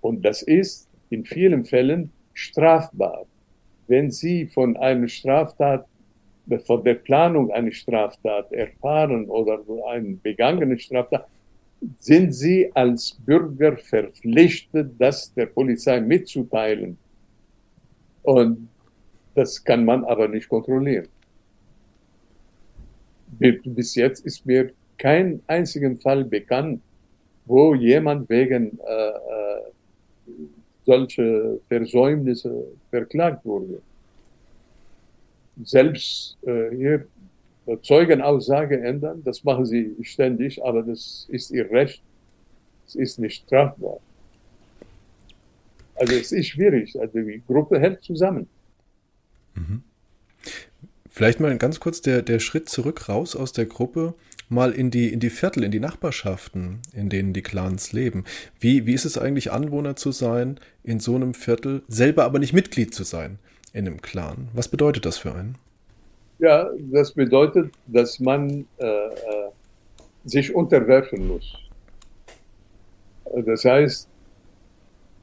Und 0.01 0.25
das 0.25 0.41
ist 0.41 0.89
in 1.09 1.23
vielen 1.23 1.63
Fällen 1.63 2.11
strafbar. 2.33 3.25
Wenn 3.87 4.11
Sie 4.11 4.45
von 4.45 4.75
einer 4.75 5.07
Straftat, 5.07 5.85
von 6.65 6.83
der 6.83 6.95
Planung 6.95 7.49
einer 7.53 7.71
Straftat 7.71 8.51
erfahren 8.51 9.29
oder 9.29 9.61
eine 9.87 10.17
begangene 10.17 10.77
Straftat, 10.77 11.27
sind 11.99 12.33
Sie 12.33 12.69
als 12.73 13.17
Bürger 13.25 13.77
verpflichtet, 13.77 14.95
das 14.99 15.33
der 15.33 15.45
Polizei 15.45 16.01
mitzuteilen. 16.01 16.97
Und 18.23 18.69
das 19.35 19.63
kann 19.63 19.85
man 19.85 20.03
aber 20.05 20.27
nicht 20.27 20.49
kontrollieren. 20.49 21.07
Bis 23.39 23.95
jetzt 23.95 24.25
ist 24.25 24.45
mir 24.45 24.71
kein 24.97 25.41
einzigen 25.47 25.99
Fall 25.99 26.25
bekannt, 26.25 26.81
wo 27.45 27.73
jemand 27.73 28.29
wegen 28.29 28.77
äh, 28.79 29.09
äh, 29.09 29.71
solche 30.83 31.59
Versäumnisse 31.67 32.67
verklagt 32.89 33.45
wurde. 33.45 33.81
Selbst 35.63 36.37
äh, 36.45 36.75
hier 36.75 37.07
Zeugenaussage 37.83 38.81
ändern, 38.81 39.21
das 39.23 39.43
machen 39.43 39.65
sie 39.65 39.95
ständig, 40.01 40.63
aber 40.63 40.81
das 40.81 41.27
ist 41.29 41.51
ihr 41.51 41.69
Recht. 41.71 42.01
Es 42.85 42.95
ist 42.95 43.19
nicht 43.19 43.43
strafbar. 43.43 43.99
Also 46.01 46.15
es 46.15 46.31
ist 46.31 46.47
schwierig. 46.47 46.99
Also 46.99 47.19
die 47.19 47.43
Gruppe 47.45 47.79
hält 47.79 48.03
zusammen. 48.03 48.47
Mhm. 49.53 49.83
Vielleicht 51.11 51.39
mal 51.39 51.55
ganz 51.59 51.79
kurz 51.79 52.01
der, 52.01 52.23
der 52.23 52.39
Schritt 52.39 52.69
zurück 52.69 53.07
raus 53.07 53.35
aus 53.35 53.51
der 53.51 53.67
Gruppe, 53.67 54.15
mal 54.49 54.71
in 54.71 54.89
die, 54.89 55.13
in 55.13 55.19
die 55.19 55.29
Viertel, 55.29 55.63
in 55.63 55.71
die 55.71 55.79
Nachbarschaften, 55.79 56.79
in 56.93 57.09
denen 57.09 57.33
die 57.33 57.43
Clans 57.43 57.93
leben. 57.93 58.23
Wie, 58.59 58.87
wie 58.87 58.93
ist 58.93 59.05
es 59.05 59.19
eigentlich, 59.19 59.51
Anwohner 59.51 59.95
zu 59.95 60.11
sein 60.11 60.59
in 60.83 60.99
so 60.99 61.15
einem 61.15 61.35
Viertel, 61.35 61.83
selber 61.87 62.23
aber 62.23 62.39
nicht 62.39 62.53
Mitglied 62.53 62.95
zu 62.95 63.03
sein 63.03 63.37
in 63.71 63.85
einem 63.85 64.01
Clan? 64.01 64.47
Was 64.53 64.69
bedeutet 64.69 65.05
das 65.05 65.19
für 65.19 65.35
einen? 65.35 65.55
Ja, 66.39 66.67
das 66.91 67.11
bedeutet, 67.11 67.71
dass 67.85 68.19
man 68.19 68.65
äh, 68.77 68.85
äh 68.85 69.51
sich 70.23 70.53
unterwerfen 70.53 71.27
muss. 71.27 71.57
Das 73.45 73.65
heißt, 73.65 74.07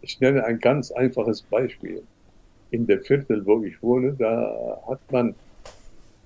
ich 0.01 0.20
nenne 0.20 0.44
ein 0.44 0.59
ganz 0.59 0.90
einfaches 0.90 1.42
Beispiel. 1.42 2.03
In 2.70 2.86
dem 2.86 3.03
Viertel, 3.03 3.44
wo 3.46 3.62
ich 3.62 3.82
wohne, 3.82 4.12
da 4.12 4.82
hat 4.86 5.01
man 5.11 5.34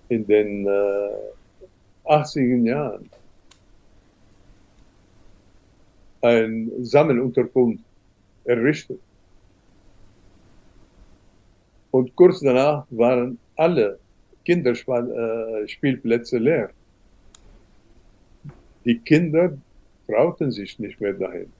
in 0.08 0.26
den 0.26 0.66
äh, 0.66 1.10
80er 2.04 2.64
Jahren 2.64 3.08
ein 6.20 6.70
Sammelunterkunft 6.80 7.84
errichtet. 8.44 9.00
Und 11.90 12.14
kurz 12.16 12.40
danach 12.40 12.86
waren 12.90 13.38
alle 13.56 13.98
Kinderspielplätze 14.44 16.38
leer. 16.38 16.70
Die 18.84 18.98
Kinder 18.98 19.56
trauten 20.06 20.50
sich 20.50 20.78
nicht 20.78 21.00
mehr 21.00 21.12
dahin. 21.12 21.52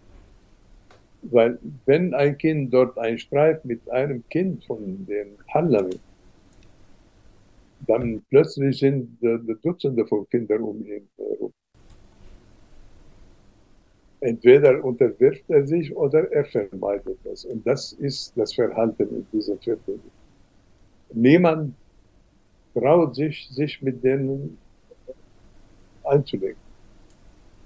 Weil 1.23 1.59
wenn 1.87 2.15
ein 2.15 2.37
Kind 2.37 2.75
dort 2.75 2.99
einen 2.99 3.19
Streit 3.19 3.65
mit 3.65 3.89
einem 3.91 4.25
Kind 4.29 4.65
von 4.65 5.07
den 5.07 5.39
Handlern 5.53 5.91
dann 7.87 8.23
plötzlich 8.31 8.79
sind 8.79 9.19
Dutzende 9.63 10.07
von 10.07 10.29
Kindern 10.29 10.63
um 10.63 10.85
ihn 10.85 11.09
herum. 11.17 11.53
Entweder 14.21 14.85
unterwirft 14.85 15.43
er 15.49 15.67
sich 15.67 15.95
oder 15.97 16.31
er 16.31 16.45
vermeidet 16.45 17.19
das. 17.25 17.45
Und 17.45 17.67
das 17.67 17.93
ist 17.93 18.33
das 18.37 18.55
Verhalten 18.55 19.09
in 19.09 19.27
diesem 19.33 19.59
Viertel. 19.59 19.99
Niemand 21.13 21.75
traut 22.75 23.17
sich, 23.17 23.49
sich 23.51 23.83
mit 23.83 24.03
denen 24.05 24.59
einzulegen. 26.05 26.61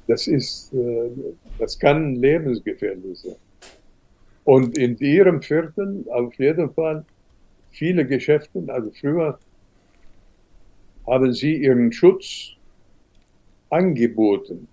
Das 0.07 0.27
ist, 0.27 0.73
äh, 0.73 1.11
das 1.59 1.79
kann 1.79 2.15
lebensgefährlich 2.15 3.19
sein. 3.19 3.37
Und 4.47 4.79
in 4.79 4.97
ihrem 4.99 5.43
Viertel 5.43 6.05
auf 6.09 6.33
jeden 6.35 6.73
Fall 6.73 7.05
viele 7.73 8.07
Geschäfte, 8.07 8.63
also 8.69 8.93
früher 8.93 9.41
haben 11.05 11.33
sie 11.33 11.57
ihren 11.57 11.91
Schutz 11.91 12.53
angeboten. 13.71 14.69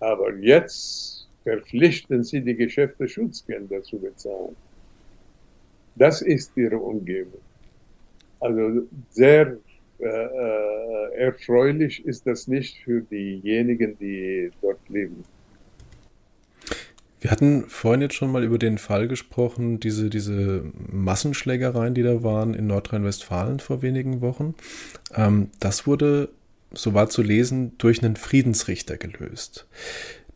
Aber 0.00 0.34
jetzt 0.36 1.26
verpflichten 1.44 2.24
sie 2.24 2.42
die 2.42 2.56
Geschäfte, 2.56 3.08
Schutzgelder 3.08 3.82
zu 3.82 3.98
bezahlen. 3.98 4.54
Das 5.94 6.20
ist 6.20 6.54
ihre 6.54 6.76
Umgebung. 6.76 7.40
Also 8.40 8.82
sehr 9.08 9.56
äh, 9.98 10.04
äh, 10.04 11.14
erfreulich 11.14 12.04
ist 12.04 12.26
das 12.26 12.48
nicht 12.48 12.76
für 12.84 13.00
diejenigen, 13.00 13.96
die 13.98 14.50
dort 14.60 14.86
leben. 14.90 15.24
Wir 17.26 17.32
hatten 17.32 17.64
vorhin 17.66 18.02
jetzt 18.02 18.14
schon 18.14 18.30
mal 18.30 18.44
über 18.44 18.56
den 18.56 18.78
Fall 18.78 19.08
gesprochen, 19.08 19.80
diese, 19.80 20.10
diese 20.10 20.62
Massenschlägereien, 20.92 21.92
die 21.92 22.04
da 22.04 22.22
waren 22.22 22.54
in 22.54 22.68
Nordrhein-Westfalen 22.68 23.58
vor 23.58 23.82
wenigen 23.82 24.20
Wochen. 24.20 24.54
Ähm, 25.12 25.50
das 25.58 25.88
wurde, 25.88 26.28
so 26.70 26.94
war 26.94 27.08
zu 27.08 27.22
lesen, 27.22 27.76
durch 27.78 28.00
einen 28.00 28.14
Friedensrichter 28.14 28.96
gelöst. 28.96 29.66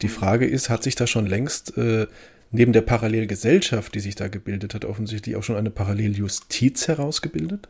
Die 0.03 0.09
Frage 0.09 0.47
ist, 0.47 0.69
hat 0.69 0.83
sich 0.83 0.97
da 0.97 1.07
schon 1.07 1.27
längst 1.27 1.79
äh, 1.79 2.09
neben 2.51 2.73
der 2.73 2.81
Parallelgesellschaft, 2.81 3.95
die 3.95 4.01
sich 4.01 4.17
da 4.17 4.27
gebildet 4.27 4.75
hat, 4.75 4.85
offensichtlich 4.85 5.37
auch 5.37 5.45
schon 5.45 5.55
eine 5.55 5.71
Paralleljustiz 5.71 6.89
herausgebildet? 6.89 7.69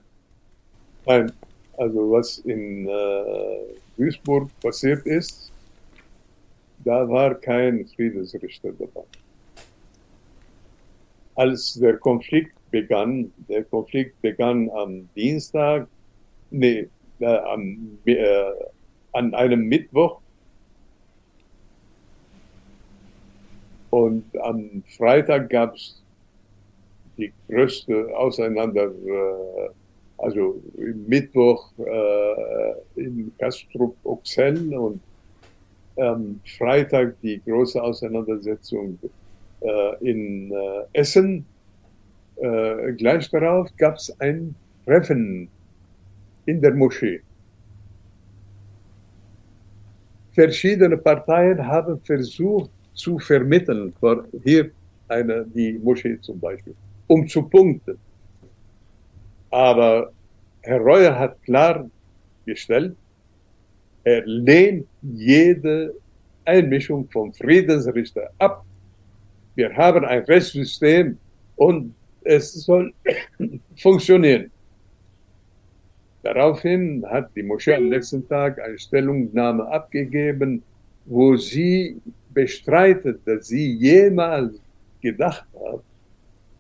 Nein, 1.04 1.30
also 1.76 2.10
was 2.10 2.38
in 2.38 2.88
äh, 2.88 2.92
Duisburg 3.98 4.48
passiert 4.62 5.04
ist, 5.04 5.49
da 6.84 7.08
war 7.08 7.34
kein 7.34 7.86
Friedensrichter 7.86 8.72
dabei. 8.72 9.04
Als 11.34 11.74
der 11.74 11.96
Konflikt 11.98 12.54
begann, 12.70 13.32
der 13.48 13.64
Konflikt 13.64 14.20
begann 14.20 14.70
am 14.70 15.08
Dienstag, 15.14 15.88
nee, 16.50 16.88
äh, 17.20 17.26
am, 17.26 17.98
äh, 18.04 18.52
an 19.12 19.34
einem 19.34 19.66
Mittwoch 19.66 20.20
und 23.90 24.24
am 24.38 24.82
Freitag 24.96 25.50
gab 25.50 25.74
es 25.74 26.02
die 27.16 27.32
größte 27.48 28.16
Auseinander, 28.16 28.84
äh, 28.84 29.70
also 30.18 30.62
Mittwoch 31.06 31.70
äh, 31.78 33.00
in 33.00 33.32
Kastrup-Oxel 33.38 34.74
und 34.76 35.00
ähm, 36.00 36.40
Freitag 36.58 37.20
die 37.20 37.40
große 37.44 37.82
Auseinandersetzung 37.82 38.98
äh, 39.60 40.10
in 40.10 40.50
äh, 40.50 40.56
Essen. 40.92 41.44
Äh, 42.36 42.92
gleich 42.94 43.30
darauf 43.30 43.68
gab 43.76 43.96
es 43.96 44.14
ein 44.18 44.54
Treffen 44.86 45.48
in 46.46 46.60
der 46.60 46.74
Moschee. 46.74 47.20
Verschiedene 50.32 50.96
Parteien 50.96 51.66
haben 51.66 52.00
versucht 52.00 52.70
zu 52.94 53.18
vermitteln, 53.18 53.92
hier 54.44 54.70
eine, 55.08 55.44
die 55.44 55.78
Moschee 55.82 56.18
zum 56.20 56.40
Beispiel, 56.40 56.74
um 57.08 57.26
zu 57.26 57.42
punkten. 57.42 57.98
Aber 59.50 60.12
Herr 60.62 60.80
Reuer 60.80 61.18
hat 61.18 61.42
klargestellt, 61.42 62.96
er 64.04 64.22
lehnt 64.26 64.86
jede 65.02 65.94
Einmischung 66.44 67.08
vom 67.10 67.32
Friedensrichter 67.32 68.30
ab. 68.38 68.64
Wir 69.54 69.74
haben 69.76 70.04
ein 70.04 70.22
Rechtssystem 70.24 71.18
und 71.56 71.94
es 72.22 72.52
soll 72.52 72.92
funktionieren. 73.76 74.50
Daraufhin 76.22 77.04
hat 77.08 77.30
die 77.34 77.42
Moschee 77.42 77.74
am 77.74 77.88
nächsten 77.88 78.26
Tag 78.28 78.60
eine 78.60 78.78
Stellungnahme 78.78 79.66
abgegeben, 79.66 80.62
wo 81.06 81.36
sie 81.36 82.00
bestreitet, 82.32 83.20
dass 83.24 83.48
sie 83.48 83.74
jemals 83.76 84.60
gedacht 85.00 85.46
hat, 85.54 85.82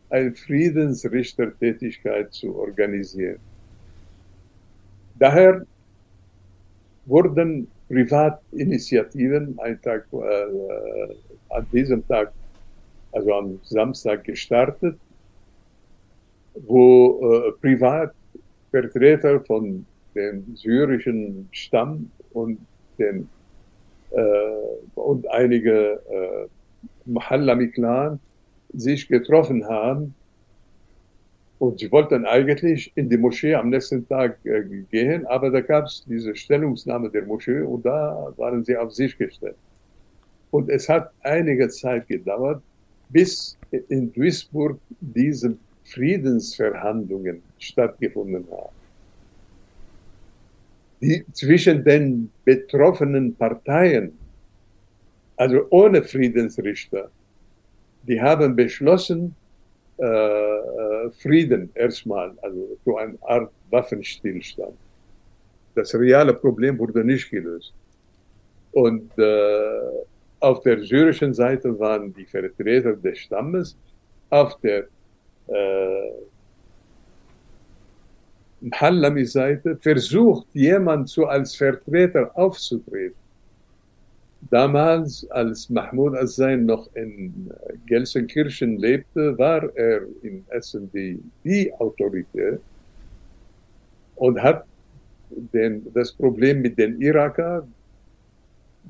eine 0.08 0.34
Friedensrichtertätigkeit 0.34 2.32
zu 2.32 2.56
organisieren. 2.56 3.38
Daher 5.18 5.66
wurden 7.10 7.66
Privatinitiativen 7.88 9.58
Tag, 9.82 10.06
äh, 10.12 11.14
an 11.50 11.66
diesem 11.72 12.06
Tag, 12.06 12.32
also 13.12 13.34
am 13.34 13.58
Samstag 13.64 14.24
gestartet, 14.24 14.96
wo 16.54 17.20
äh, 17.32 17.52
Privatvertreter 17.60 19.40
von 19.40 19.84
dem 20.14 20.56
syrischen 20.56 21.48
Stamm 21.50 22.10
und, 22.32 22.58
den, 22.98 23.28
äh, 24.10 24.20
und 24.94 25.28
einige 25.30 26.00
äh, 26.08 26.46
Mahallami-Clan 27.06 28.20
sich 28.72 29.08
getroffen 29.08 29.66
haben 29.68 30.14
Und 31.60 31.78
sie 31.78 31.92
wollten 31.92 32.24
eigentlich 32.24 32.90
in 32.94 33.10
die 33.10 33.18
Moschee 33.18 33.54
am 33.54 33.68
nächsten 33.68 34.08
Tag 34.08 34.38
äh, 34.46 34.62
gehen, 34.90 35.26
aber 35.26 35.50
da 35.50 35.60
gab 35.60 35.84
es 35.84 36.02
diese 36.08 36.34
Stellungnahme 36.34 37.10
der 37.10 37.26
Moschee 37.26 37.60
und 37.60 37.84
da 37.84 38.32
waren 38.38 38.64
sie 38.64 38.74
auf 38.78 38.94
sich 38.94 39.16
gestellt. 39.18 39.56
Und 40.50 40.70
es 40.70 40.88
hat 40.88 41.12
einige 41.20 41.68
Zeit 41.68 42.08
gedauert, 42.08 42.62
bis 43.10 43.58
in 43.90 44.10
Duisburg 44.10 44.80
diese 45.00 45.54
Friedensverhandlungen 45.84 47.42
stattgefunden 47.58 48.46
haben. 48.50 48.74
Die 51.02 51.26
zwischen 51.34 51.84
den 51.84 52.30
betroffenen 52.42 53.34
Parteien, 53.34 54.12
also 55.36 55.66
ohne 55.68 56.02
Friedensrichter, 56.02 57.10
die 58.08 58.18
haben 58.18 58.56
beschlossen, 58.56 59.36
Frieden 61.22 61.70
erstmal, 61.74 62.32
also 62.42 62.78
so 62.84 62.96
eine 62.96 63.18
Art 63.22 63.50
Waffenstillstand. 63.70 64.76
Das 65.74 65.94
reale 65.94 66.34
Problem 66.34 66.78
wurde 66.78 67.04
nicht 67.04 67.30
gelöst. 67.30 67.72
Und 68.72 69.10
äh, 69.18 69.80
auf 70.40 70.62
der 70.62 70.82
syrischen 70.82 71.34
Seite 71.34 71.78
waren 71.78 72.12
die 72.14 72.24
Vertreter 72.24 72.94
des 72.94 73.18
Stammes, 73.18 73.76
auf 74.30 74.58
der 74.60 74.86
äh, 75.48 76.10
Hallami-Seite 78.72 79.76
versucht 79.76 80.46
jemand 80.52 81.08
so 81.08 81.26
als 81.26 81.54
Vertreter 81.56 82.30
aufzutreten. 82.36 83.19
Damals, 84.48 85.30
als 85.30 85.68
Mahmoud 85.68 86.16
Azzain 86.16 86.64
noch 86.64 86.88
in 86.94 87.52
Gelsenkirchen 87.86 88.78
lebte, 88.78 89.36
war 89.38 89.64
er 89.76 90.02
in 90.22 90.44
Essen 90.48 90.90
die, 90.92 91.22
die 91.44 91.72
Autorität 91.74 92.60
und 94.16 94.42
hat 94.42 94.64
den, 95.52 95.86
das 95.92 96.12
Problem 96.12 96.62
mit 96.62 96.78
den 96.78 97.00
Iraker, 97.00 97.66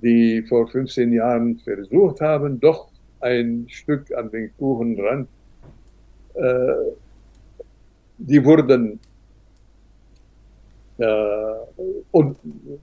die 0.03 0.42
vor 0.48 0.68
15 0.68 1.12
Jahren 1.12 1.59
versucht 1.59 2.20
haben, 2.20 2.61
doch 2.61 2.88
ein 3.20 3.66
Stück 3.68 4.11
an 4.12 4.30
den 4.30 4.51
Kuchen 4.57 4.98
ran. 5.01 5.28
Äh, 6.34 6.92
die 8.18 8.44
wurden 8.44 8.92
äh, 8.92 9.09
und 12.11 12.36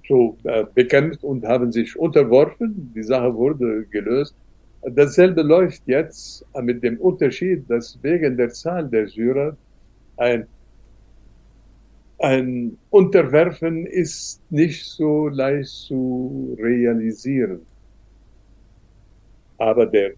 so 0.08 0.38
äh, 0.44 0.66
bekämpft 0.74 1.24
und 1.24 1.46
haben 1.46 1.72
sich 1.72 1.98
unterworfen. 1.98 2.92
Die 2.96 3.04
Sache 3.04 3.34
wurde 3.36 3.86
gelöst. 3.86 4.36
Dasselbe 4.82 5.42
läuft 5.42 5.84
jetzt 5.88 6.46
mit 6.62 6.84
dem 6.84 6.98
Unterschied, 7.00 7.70
dass 7.70 7.98
wegen 8.02 8.38
der 8.38 8.50
Zahl 8.50 8.88
der 8.88 9.08
Syrer 9.08 9.58
ein, 10.18 10.48
ein 12.20 12.78
Unterwerfen 12.90 13.86
ist 13.86 14.42
nicht 14.50 14.86
so 14.86 15.28
leicht 15.28 15.70
zu 15.70 16.56
realisieren. 16.60 17.62
Aber 19.58 19.86
der, 19.86 20.12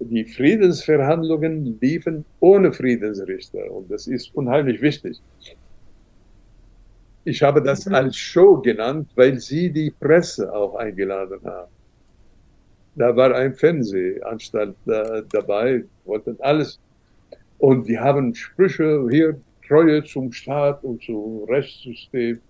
die 0.00 0.24
Friedensverhandlungen 0.24 1.78
liefen 1.80 2.24
ohne 2.40 2.72
Friedensrichter 2.72 3.70
und 3.70 3.90
das 3.90 4.06
ist 4.06 4.34
unheimlich 4.34 4.80
wichtig. 4.80 5.20
Ich 7.28 7.42
habe 7.42 7.60
das 7.62 7.86
als 7.86 8.16
Show 8.16 8.56
genannt, 8.56 9.10
weil 9.14 9.38
sie 9.38 9.70
die 9.70 9.90
Presse 9.90 10.50
auch 10.50 10.76
eingeladen 10.76 11.38
haben. 11.44 11.70
Da 12.96 13.14
war 13.14 13.34
ein 13.34 13.52
Fernsehanstalt 13.54 14.74
äh, 14.86 15.22
dabei, 15.30 15.84
wollten 16.06 16.38
alles. 16.40 16.80
Und 17.58 17.86
die 17.86 17.98
haben 17.98 18.34
Sprüche 18.34 19.06
hier, 19.10 19.38
Treue 19.66 20.02
zum 20.04 20.32
Staat 20.32 20.82
und 20.82 21.02
zum 21.02 21.44
Rechtssystem. 21.44 22.40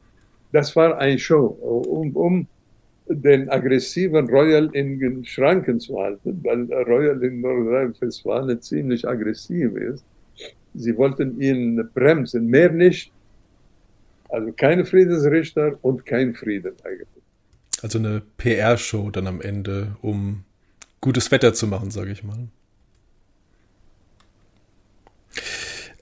Das 0.52 0.76
war 0.76 0.96
eine 0.98 1.18
Show, 1.18 1.46
um, 2.00 2.14
um 2.14 2.46
den 3.08 3.48
aggressiven 3.48 4.30
Royal 4.30 4.70
in 4.74 5.00
den 5.00 5.24
Schranken 5.24 5.80
zu 5.80 5.98
halten, 5.98 6.40
weil 6.44 6.72
Royal 6.84 7.20
in 7.24 7.40
Nordrhein-Westfalen 7.40 8.62
ziemlich 8.62 9.08
aggressiv 9.08 9.74
ist. 9.74 10.04
Sie 10.74 10.96
wollten 10.96 11.40
ihn 11.40 11.90
bremsen, 11.94 12.46
mehr 12.46 12.70
nicht. 12.70 13.12
Also 14.28 14.52
keine 14.52 14.84
Friedensrichter 14.84 15.78
und 15.82 16.04
kein 16.04 16.34
Frieden 16.34 16.74
eigentlich. 16.84 17.08
Also 17.82 17.98
eine 17.98 18.22
PR-Show 18.36 19.10
dann 19.10 19.26
am 19.26 19.40
Ende, 19.40 19.96
um 20.02 20.44
gutes 21.00 21.30
Wetter 21.30 21.54
zu 21.54 21.66
machen, 21.66 21.90
sage 21.90 22.10
ich 22.10 22.24
mal. 22.24 22.48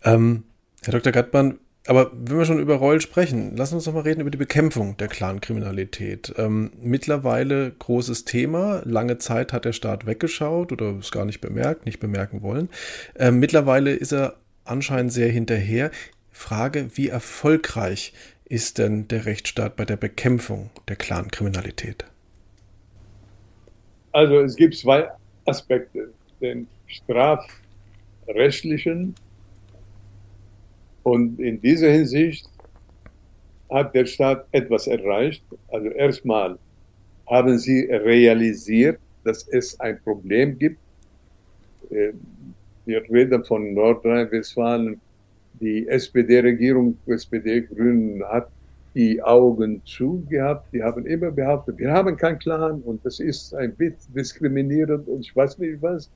Ähm, 0.04 0.44
Herr 0.82 0.92
Dr. 0.92 1.12
Gattmann, 1.12 1.58
aber 1.86 2.10
wenn 2.12 2.38
wir 2.38 2.44
schon 2.44 2.58
über 2.58 2.76
Reul 2.76 3.00
sprechen, 3.00 3.56
lassen 3.56 3.72
wir 3.72 3.76
uns 3.76 3.84
doch 3.84 3.94
mal 3.94 4.00
reden 4.00 4.20
über 4.20 4.30
die 4.30 4.38
Bekämpfung 4.38 4.96
der 4.96 5.08
Clankriminalität. 5.08 6.34
Ähm, 6.36 6.72
mittlerweile 6.80 7.70
großes 7.70 8.24
Thema. 8.24 8.82
Lange 8.84 9.18
Zeit 9.18 9.52
hat 9.52 9.64
der 9.64 9.72
Staat 9.72 10.06
weggeschaut 10.06 10.72
oder 10.72 10.96
es 10.98 11.12
gar 11.12 11.24
nicht 11.24 11.40
bemerkt, 11.40 11.86
nicht 11.86 12.00
bemerken 12.00 12.42
wollen. 12.42 12.70
Ähm, 13.16 13.38
mittlerweile 13.38 13.92
ist 13.92 14.12
er 14.12 14.34
anscheinend 14.64 15.12
sehr 15.12 15.28
hinterher. 15.30 15.90
Frage, 16.36 16.90
wie 16.94 17.08
erfolgreich 17.08 18.12
ist 18.44 18.78
denn 18.78 19.08
der 19.08 19.26
Rechtsstaat 19.26 19.74
bei 19.74 19.84
der 19.84 19.96
Bekämpfung 19.96 20.70
der 20.86 20.94
Clankriminalität? 20.96 22.04
Also 24.12 24.38
es 24.40 24.54
gibt 24.54 24.76
zwei 24.76 25.10
Aspekte, 25.46 26.12
den 26.40 26.68
strafrechtlichen 26.86 29.16
und 31.02 31.40
in 31.40 31.60
dieser 31.60 31.90
Hinsicht 31.90 32.48
hat 33.70 33.92
der 33.94 34.06
Staat 34.06 34.46
etwas 34.52 34.86
erreicht. 34.86 35.44
Also 35.68 35.88
erstmal 35.88 36.58
haben 37.26 37.58
sie 37.58 37.88
realisiert, 37.90 39.00
dass 39.24 39.48
es 39.48 39.78
ein 39.80 40.00
Problem 40.02 40.58
gibt. 40.58 40.78
Wir 41.90 43.02
reden 43.10 43.44
von 43.44 43.74
Nordrhein-Westfalen 43.74 45.00
die 45.60 45.86
SPD-Regierung, 45.88 46.96
SPD-Grünen 47.06 48.22
hat 48.24 48.48
die 48.94 49.22
Augen 49.22 49.82
zu 49.84 50.24
gehabt. 50.28 50.72
Die 50.72 50.82
haben 50.82 51.06
immer 51.06 51.30
behauptet, 51.30 51.78
wir 51.78 51.92
haben 51.92 52.16
keinen 52.16 52.38
Clan 52.38 52.80
und 52.80 53.04
das 53.04 53.20
ist 53.20 53.54
ein 53.54 53.74
bisschen 53.74 54.14
diskriminierend 54.14 55.06
und 55.06 55.20
ich 55.20 55.36
weiß 55.36 55.58
nicht 55.58 55.82
was. 55.82 56.10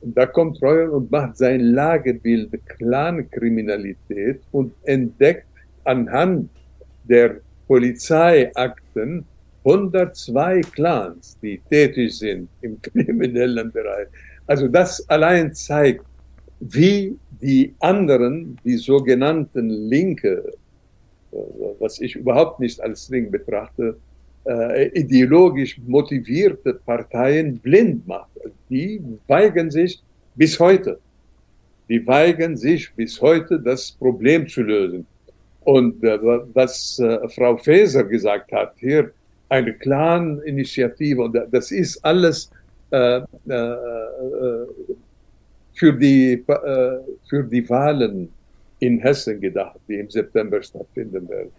Und 0.00 0.16
da 0.16 0.26
kommt 0.26 0.60
Reuel 0.62 0.90
und 0.90 1.10
macht 1.10 1.36
sein 1.38 1.60
Lagebild 1.60 2.50
Clan-Kriminalität 2.66 4.40
und 4.52 4.72
entdeckt 4.84 5.46
anhand 5.84 6.50
der 7.04 7.36
Polizeiakten 7.66 9.24
102 9.64 10.60
Clans, 10.72 11.38
die 11.42 11.60
tätig 11.70 12.18
sind 12.18 12.48
im 12.62 12.80
kriminellen 12.82 13.70
Bereich. 13.72 14.08
Also 14.46 14.68
das 14.68 15.08
allein 15.08 15.52
zeigt, 15.54 16.04
wie 16.60 17.16
die 17.40 17.74
anderen, 17.80 18.58
die 18.64 18.76
sogenannten 18.76 19.68
Linke, 19.68 20.52
äh, 21.32 21.36
was 21.78 22.00
ich 22.00 22.16
überhaupt 22.16 22.60
nicht 22.60 22.80
als 22.80 23.08
Link 23.08 23.30
betrachte, 23.30 23.96
äh, 24.46 24.88
ideologisch 24.98 25.78
motivierte 25.86 26.74
Parteien 26.74 27.58
blind 27.58 28.06
macht. 28.06 28.30
Die 28.70 29.00
weigern 29.26 29.70
sich 29.70 30.02
bis 30.34 30.58
heute, 30.60 30.98
die 31.88 32.06
weigern 32.06 32.56
sich 32.56 32.92
bis 32.94 33.20
heute, 33.20 33.58
das 33.60 33.92
Problem 33.92 34.46
zu 34.46 34.62
lösen. 34.62 35.06
Und 35.64 36.02
äh, 36.04 36.18
was 36.54 36.98
äh, 37.00 37.28
Frau 37.28 37.56
Faeser 37.56 38.04
gesagt 38.04 38.52
hat, 38.52 38.74
hier 38.78 39.10
eine 39.48 39.72
Clan-Initiative, 39.74 41.22
und 41.22 41.36
das 41.50 41.70
ist 41.70 42.04
alles 42.04 42.50
äh, 42.90 43.20
äh, 43.48 43.76
für 45.76 45.92
die, 45.92 46.44
äh, 46.46 46.98
für 47.28 47.44
die 47.44 47.68
Wahlen 47.68 48.32
in 48.80 48.98
Hessen 48.98 49.40
gedacht, 49.40 49.78
die 49.88 49.96
im 49.96 50.10
September 50.10 50.62
stattfinden 50.62 51.28
werden. 51.28 51.52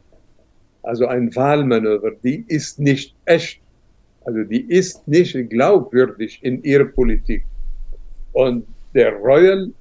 Also 0.83 1.07
ein 1.07 1.33
Wahlmanöver, 1.35 2.11
die 2.23 2.43
ist 2.47 2.79
nicht 2.79 3.15
echt. 3.25 3.61
Also 4.25 4.43
die 4.43 4.61
ist 4.61 5.07
nicht 5.07 5.49
glaubwürdig 5.49 6.39
in 6.43 6.61
ihrer 6.63 6.85
Politik. 6.85 7.45
Und 8.33 8.67
der 8.93 9.13
Royal 9.13 9.71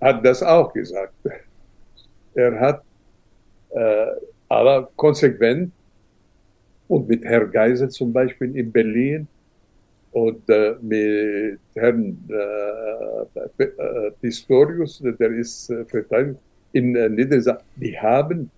hat 0.00 0.24
das 0.24 0.42
auch 0.42 0.72
gesagt. 0.72 1.14
Er 2.34 2.58
hat 2.58 2.82
äh, 3.70 4.06
aber 4.48 4.90
konsequent 4.96 5.72
und 6.88 7.08
mit 7.08 7.24
Herr 7.24 7.46
Geisel 7.46 7.88
zum 7.88 8.12
Beispiel 8.12 8.56
in 8.56 8.72
Berlin 8.72 9.28
und 10.12 10.48
äh, 10.48 10.74
mit 10.80 11.60
Herrn 11.74 12.18
äh, 12.28 13.62
äh, 13.62 14.10
Pistorius, 14.20 15.02
der 15.18 15.30
ist 15.30 15.70
äh, 15.70 15.84
verteidigt 15.84 16.38
in 16.72 16.94
äh, 16.96 17.08
Niedersachsen, 17.08 17.66
die 17.76 17.98
haben 17.98 18.50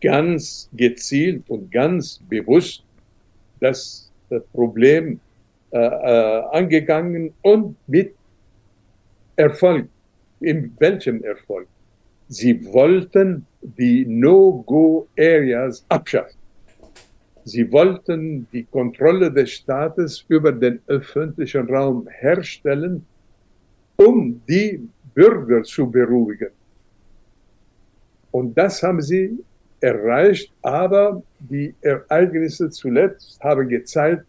ganz 0.00 0.68
gezielt 0.72 1.48
und 1.48 1.70
ganz 1.70 2.20
bewusst 2.28 2.84
das 3.60 4.10
äh, 4.30 4.40
Problem 4.52 5.20
äh, 5.70 5.78
äh, 5.78 6.42
angegangen 6.52 7.32
und 7.42 7.76
mit 7.86 8.14
Erfolg. 9.36 9.88
In 10.40 10.72
welchem 10.78 11.24
Erfolg? 11.24 11.66
Sie 12.28 12.64
wollten 12.72 13.46
die 13.62 14.04
No-Go-Areas 14.06 15.84
abschaffen. 15.88 16.35
Sie 17.46 17.70
wollten 17.70 18.48
die 18.52 18.64
Kontrolle 18.64 19.30
des 19.30 19.52
Staates 19.52 20.24
über 20.26 20.50
den 20.50 20.80
öffentlichen 20.88 21.68
Raum 21.72 22.08
herstellen, 22.08 23.06
um 23.94 24.42
die 24.48 24.88
Bürger 25.14 25.62
zu 25.62 25.88
beruhigen. 25.88 26.50
Und 28.32 28.58
das 28.58 28.82
haben 28.82 29.00
sie 29.00 29.38
erreicht, 29.80 30.52
aber 30.62 31.22
die 31.38 31.72
Ereignisse 31.82 32.68
zuletzt 32.68 33.40
haben 33.40 33.68
gezeigt, 33.68 34.24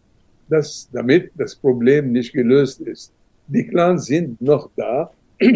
dass 0.48 0.88
damit 0.92 1.32
das 1.34 1.56
Problem 1.56 2.12
nicht 2.12 2.32
gelöst 2.32 2.80
ist. 2.82 3.12
Die 3.48 3.66
Clans 3.66 4.06
sind 4.06 4.40
noch 4.40 4.70
da 4.76 5.10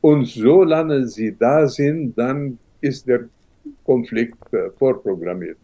und 0.00 0.26
solange 0.28 1.08
sie 1.08 1.34
da 1.36 1.66
sind, 1.66 2.16
dann 2.16 2.56
ist 2.80 3.08
der 3.08 3.28
Konflikt 3.82 4.38
äh, 4.52 4.70
vorprogrammiert. 4.78 5.58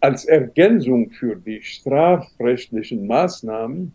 Als 0.00 0.24
Ergänzung 0.26 1.10
für 1.10 1.34
die 1.34 1.60
strafrechtlichen 1.60 3.06
Maßnahmen, 3.06 3.92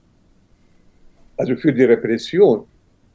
also 1.37 1.55
für 1.55 1.71
die 1.71 1.83
Repression, 1.83 2.65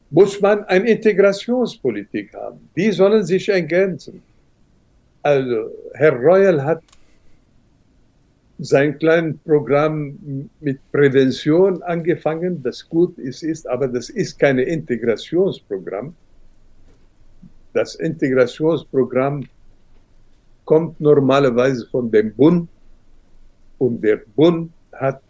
muss 0.09 0.41
man 0.41 0.63
eine 0.65 0.89
Integrationspolitik 0.89 2.33
haben. 2.33 2.69
Die 2.75 2.91
sollen 2.91 3.23
sich 3.23 3.47
ergänzen. 3.47 4.21
Also, 5.21 5.71
Herr 5.93 6.13
Royal 6.13 6.63
hat 6.63 6.81
sein 8.57 8.97
kleines 8.97 9.37
Programm 9.45 10.49
mit 10.59 10.79
Prävention 10.91 11.81
angefangen, 11.83 12.61
das 12.61 12.87
gut 12.87 13.17
ist, 13.17 13.43
ist, 13.43 13.67
aber 13.67 13.87
das 13.87 14.09
ist 14.09 14.37
kein 14.37 14.59
Integrationsprogramm. 14.59 16.13
Das 17.73 17.95
Integrationsprogramm 17.95 19.45
kommt 20.65 20.99
normalerweise 20.99 21.87
von 21.87 22.11
dem 22.11 22.33
Bund 22.33 22.69
und 23.79 24.01
der 24.01 24.21
Bund 24.35 24.71
hat 24.93 25.21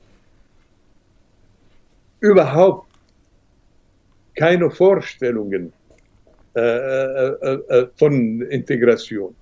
überhaupt 2.19 2.89
keine 4.35 4.69
Vorstellungen 4.69 5.71
äh, 6.55 6.61
äh, 6.61 7.53
äh, 7.69 7.87
von 7.95 8.41
Integration. 8.41 9.35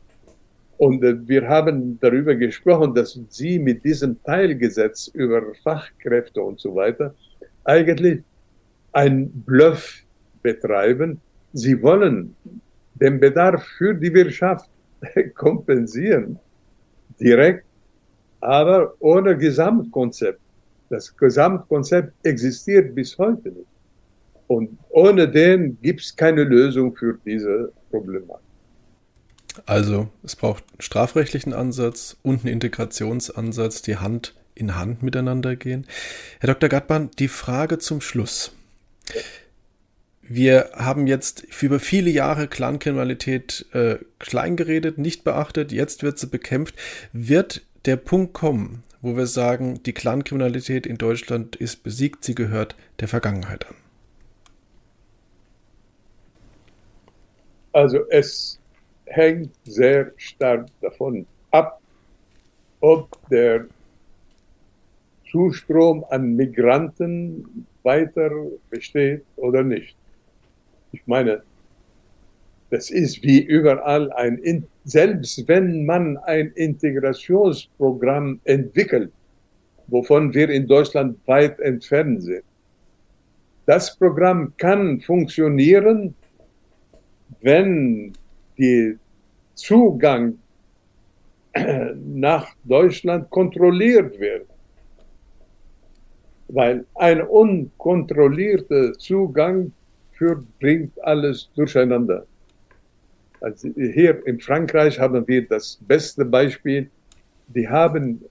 Und 0.77 1.03
äh, 1.03 1.27
wir 1.27 1.47
haben 1.47 1.99
darüber 1.99 2.35
gesprochen, 2.35 2.93
dass 2.93 3.19
Sie 3.29 3.59
mit 3.59 3.83
diesem 3.83 4.21
Teilgesetz 4.23 5.07
über 5.07 5.41
Fachkräfte 5.63 6.41
und 6.41 6.59
so 6.59 6.75
weiter 6.75 7.15
eigentlich 7.63 8.21
ein 8.91 9.29
Bluff 9.29 10.03
betreiben. 10.41 11.19
Sie 11.53 11.81
wollen 11.81 12.35
den 12.95 13.19
Bedarf 13.19 13.63
für 13.77 13.93
die 13.93 14.13
Wirtschaft 14.13 14.69
kompensieren, 15.35 16.39
direkt, 17.19 17.66
aber 18.39 18.93
ohne 18.99 19.37
Gesamtkonzept. 19.37 20.39
Das 20.89 21.15
Gesamtkonzept 21.15 22.13
existiert 22.23 22.95
bis 22.95 23.17
heute 23.17 23.49
nicht. 23.49 23.67
Und 24.47 24.77
ohne 24.89 25.29
den 25.29 25.77
gibt 25.81 26.01
es 26.01 26.15
keine 26.15 26.43
Lösung 26.43 26.95
für 26.95 27.17
diese 27.25 27.71
Problematik. 27.91 28.43
Also 29.65 30.07
es 30.23 30.35
braucht 30.35 30.63
einen 30.71 30.81
strafrechtlichen 30.81 31.53
Ansatz 31.53 32.15
und 32.23 32.45
einen 32.45 32.53
Integrationsansatz, 32.53 33.81
die 33.81 33.97
Hand 33.97 34.35
in 34.55 34.75
Hand 34.75 35.03
miteinander 35.03 35.55
gehen. 35.55 35.85
Herr 36.39 36.47
Dr. 36.47 36.69
Gattmann, 36.69 37.11
die 37.19 37.27
Frage 37.27 37.77
zum 37.79 38.01
Schluss. 38.01 38.53
Wir 40.21 40.71
haben 40.73 41.07
jetzt 41.07 41.45
über 41.61 41.79
viele 41.79 42.09
Jahre 42.09 42.47
Clankriminalität 42.47 43.65
äh, 43.71 43.97
kleingeredet, 44.19 44.97
nicht 44.97 45.23
beachtet, 45.23 45.71
jetzt 45.71 46.03
wird 46.03 46.19
sie 46.19 46.27
bekämpft. 46.27 46.75
Wird 47.13 47.61
der 47.87 47.95
Punkt 47.95 48.33
kommen, 48.33 48.83
wo 49.01 49.15
wir 49.15 49.27
sagen, 49.27 49.81
die 49.83 49.93
Clankriminalität 49.93 50.85
in 50.85 50.97
Deutschland 50.97 51.55
ist 51.55 51.83
besiegt, 51.83 52.25
sie 52.25 52.35
gehört 52.35 52.75
der 52.99 53.07
Vergangenheit 53.07 53.65
an? 53.67 53.75
Also 57.71 57.99
es 58.09 58.59
hängt 59.05 59.51
sehr 59.63 60.11
stark 60.17 60.67
davon 60.81 61.25
ab, 61.51 61.79
ob 62.81 63.07
der 63.29 63.67
Zustrom 65.31 66.03
an 66.09 66.35
Migranten 66.35 67.65
weiter 67.83 68.29
besteht 68.69 69.23
oder 69.37 69.63
nicht. 69.63 69.95
Ich 70.91 71.01
meine, 71.05 71.41
das 72.69 72.89
ist 72.89 73.23
wie 73.23 73.41
überall 73.41 74.11
ein, 74.13 74.65
selbst 74.83 75.47
wenn 75.47 75.85
man 75.85 76.17
ein 76.17 76.51
Integrationsprogramm 76.55 78.41
entwickelt, 78.43 79.11
wovon 79.87 80.33
wir 80.33 80.49
in 80.49 80.67
Deutschland 80.67 81.17
weit 81.27 81.59
entfernt 81.59 82.23
sind. 82.23 82.43
Das 83.65 83.95
Programm 83.97 84.53
kann 84.57 84.99
funktionieren, 85.01 86.13
wenn 87.41 88.13
die 88.57 88.97
Zugang 89.55 90.37
nach 91.95 92.47
Deutschland 92.63 93.29
kontrolliert 93.29 94.19
wird. 94.19 94.45
Weil 96.49 96.85
ein 96.95 97.21
unkontrollierter 97.21 98.93
Zugang 98.93 99.73
führt, 100.13 100.45
bringt 100.59 100.93
alles 101.03 101.49
durcheinander. 101.55 102.25
Also 103.41 103.69
hier 103.75 104.25
in 104.25 104.39
Frankreich 104.39 104.99
haben 104.99 105.27
wir 105.27 105.47
das 105.47 105.79
beste 105.87 106.25
Beispiel. 106.25 106.89
Die 107.47 107.67
haben 107.67 108.21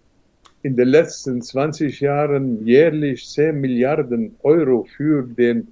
in 0.62 0.76
den 0.76 0.88
letzten 0.88 1.40
20 1.40 2.00
Jahren 2.00 2.64
jährlich 2.66 3.28
10 3.28 3.60
Milliarden 3.60 4.34
Euro 4.42 4.86
für 4.96 5.22
den 5.22 5.68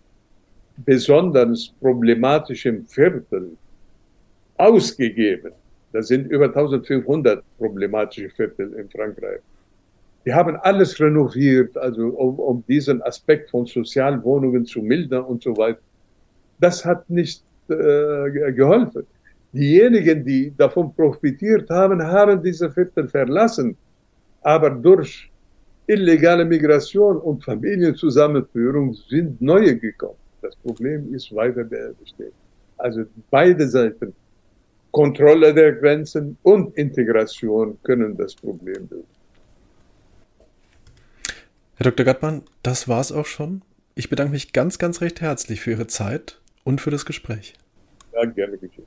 besonders 0.77 1.73
problematischen 1.81 2.87
Viertel 2.87 3.57
ausgegeben. 4.57 5.53
Das 5.93 6.09
sind 6.09 6.31
über 6.31 6.47
1500 6.47 7.43
problematische 7.59 8.31
Viertel 8.31 8.73
in 8.75 8.89
Frankreich. 8.89 9.41
Die 10.25 10.33
haben 10.33 10.57
alles 10.57 10.99
renoviert, 10.99 11.77
also 11.77 12.09
um, 12.09 12.39
um 12.39 12.65
diesen 12.67 13.03
Aspekt 13.03 13.51
von 13.51 13.67
Sozialwohnungen 13.67 14.65
zu 14.65 14.81
mildern 14.81 15.25
und 15.25 15.43
so 15.43 15.57
weiter. 15.57 15.81
Das 16.59 16.85
hat 16.85 17.09
nicht 17.11 17.43
äh, 17.69 18.53
geholfen. 18.53 19.07
Diejenigen, 19.55 20.25
die 20.25 20.53
davon 20.57 20.93
profitiert 20.95 21.71
haben, 21.71 22.03
haben 22.03 22.43
diese 22.43 22.69
Viertel 22.71 23.07
verlassen. 23.09 23.77
Aber 24.43 24.69
durch 24.69 25.31
illegale 25.87 26.45
Migration 26.45 27.19
und 27.19 27.45
Familienzusammenführung 27.45 28.95
sind 29.09 29.41
neue 29.41 29.77
gekommen. 29.77 30.19
Das 30.43 30.57
Problem 30.57 31.15
ist 31.15 31.33
weiter 31.33 31.63
bestehen. 31.65 32.33
Also 32.79 33.05
beide 33.31 33.69
Seiten 33.69 34.13
Kontrolle 34.91 35.55
der 35.55 35.73
Grenzen 35.73 36.37
und 36.43 36.77
Integration 36.77 37.79
können 37.85 38.17
das 38.17 38.35
Problem 38.35 38.89
lösen. 38.91 39.15
Herr 41.77 41.91
Dr. 41.91 42.05
Gattmann, 42.05 42.43
das 42.65 42.89
war's 42.89 43.13
auch 43.13 43.27
schon. 43.27 43.63
Ich 43.95 44.11
bedanke 44.11 44.33
mich 44.33 44.53
ganz, 44.53 44.79
ganz 44.79 45.01
recht 45.01 45.21
herzlich 45.21 45.61
für 45.61 45.73
Ihre 45.73 45.87
Zeit 45.87 46.41
und 46.65 46.81
für 46.81 46.91
das 46.91 47.07
Gespräch. 47.07 47.55
Ja, 48.13 48.25
gerne 48.25 48.59
geschehen. 48.59 48.87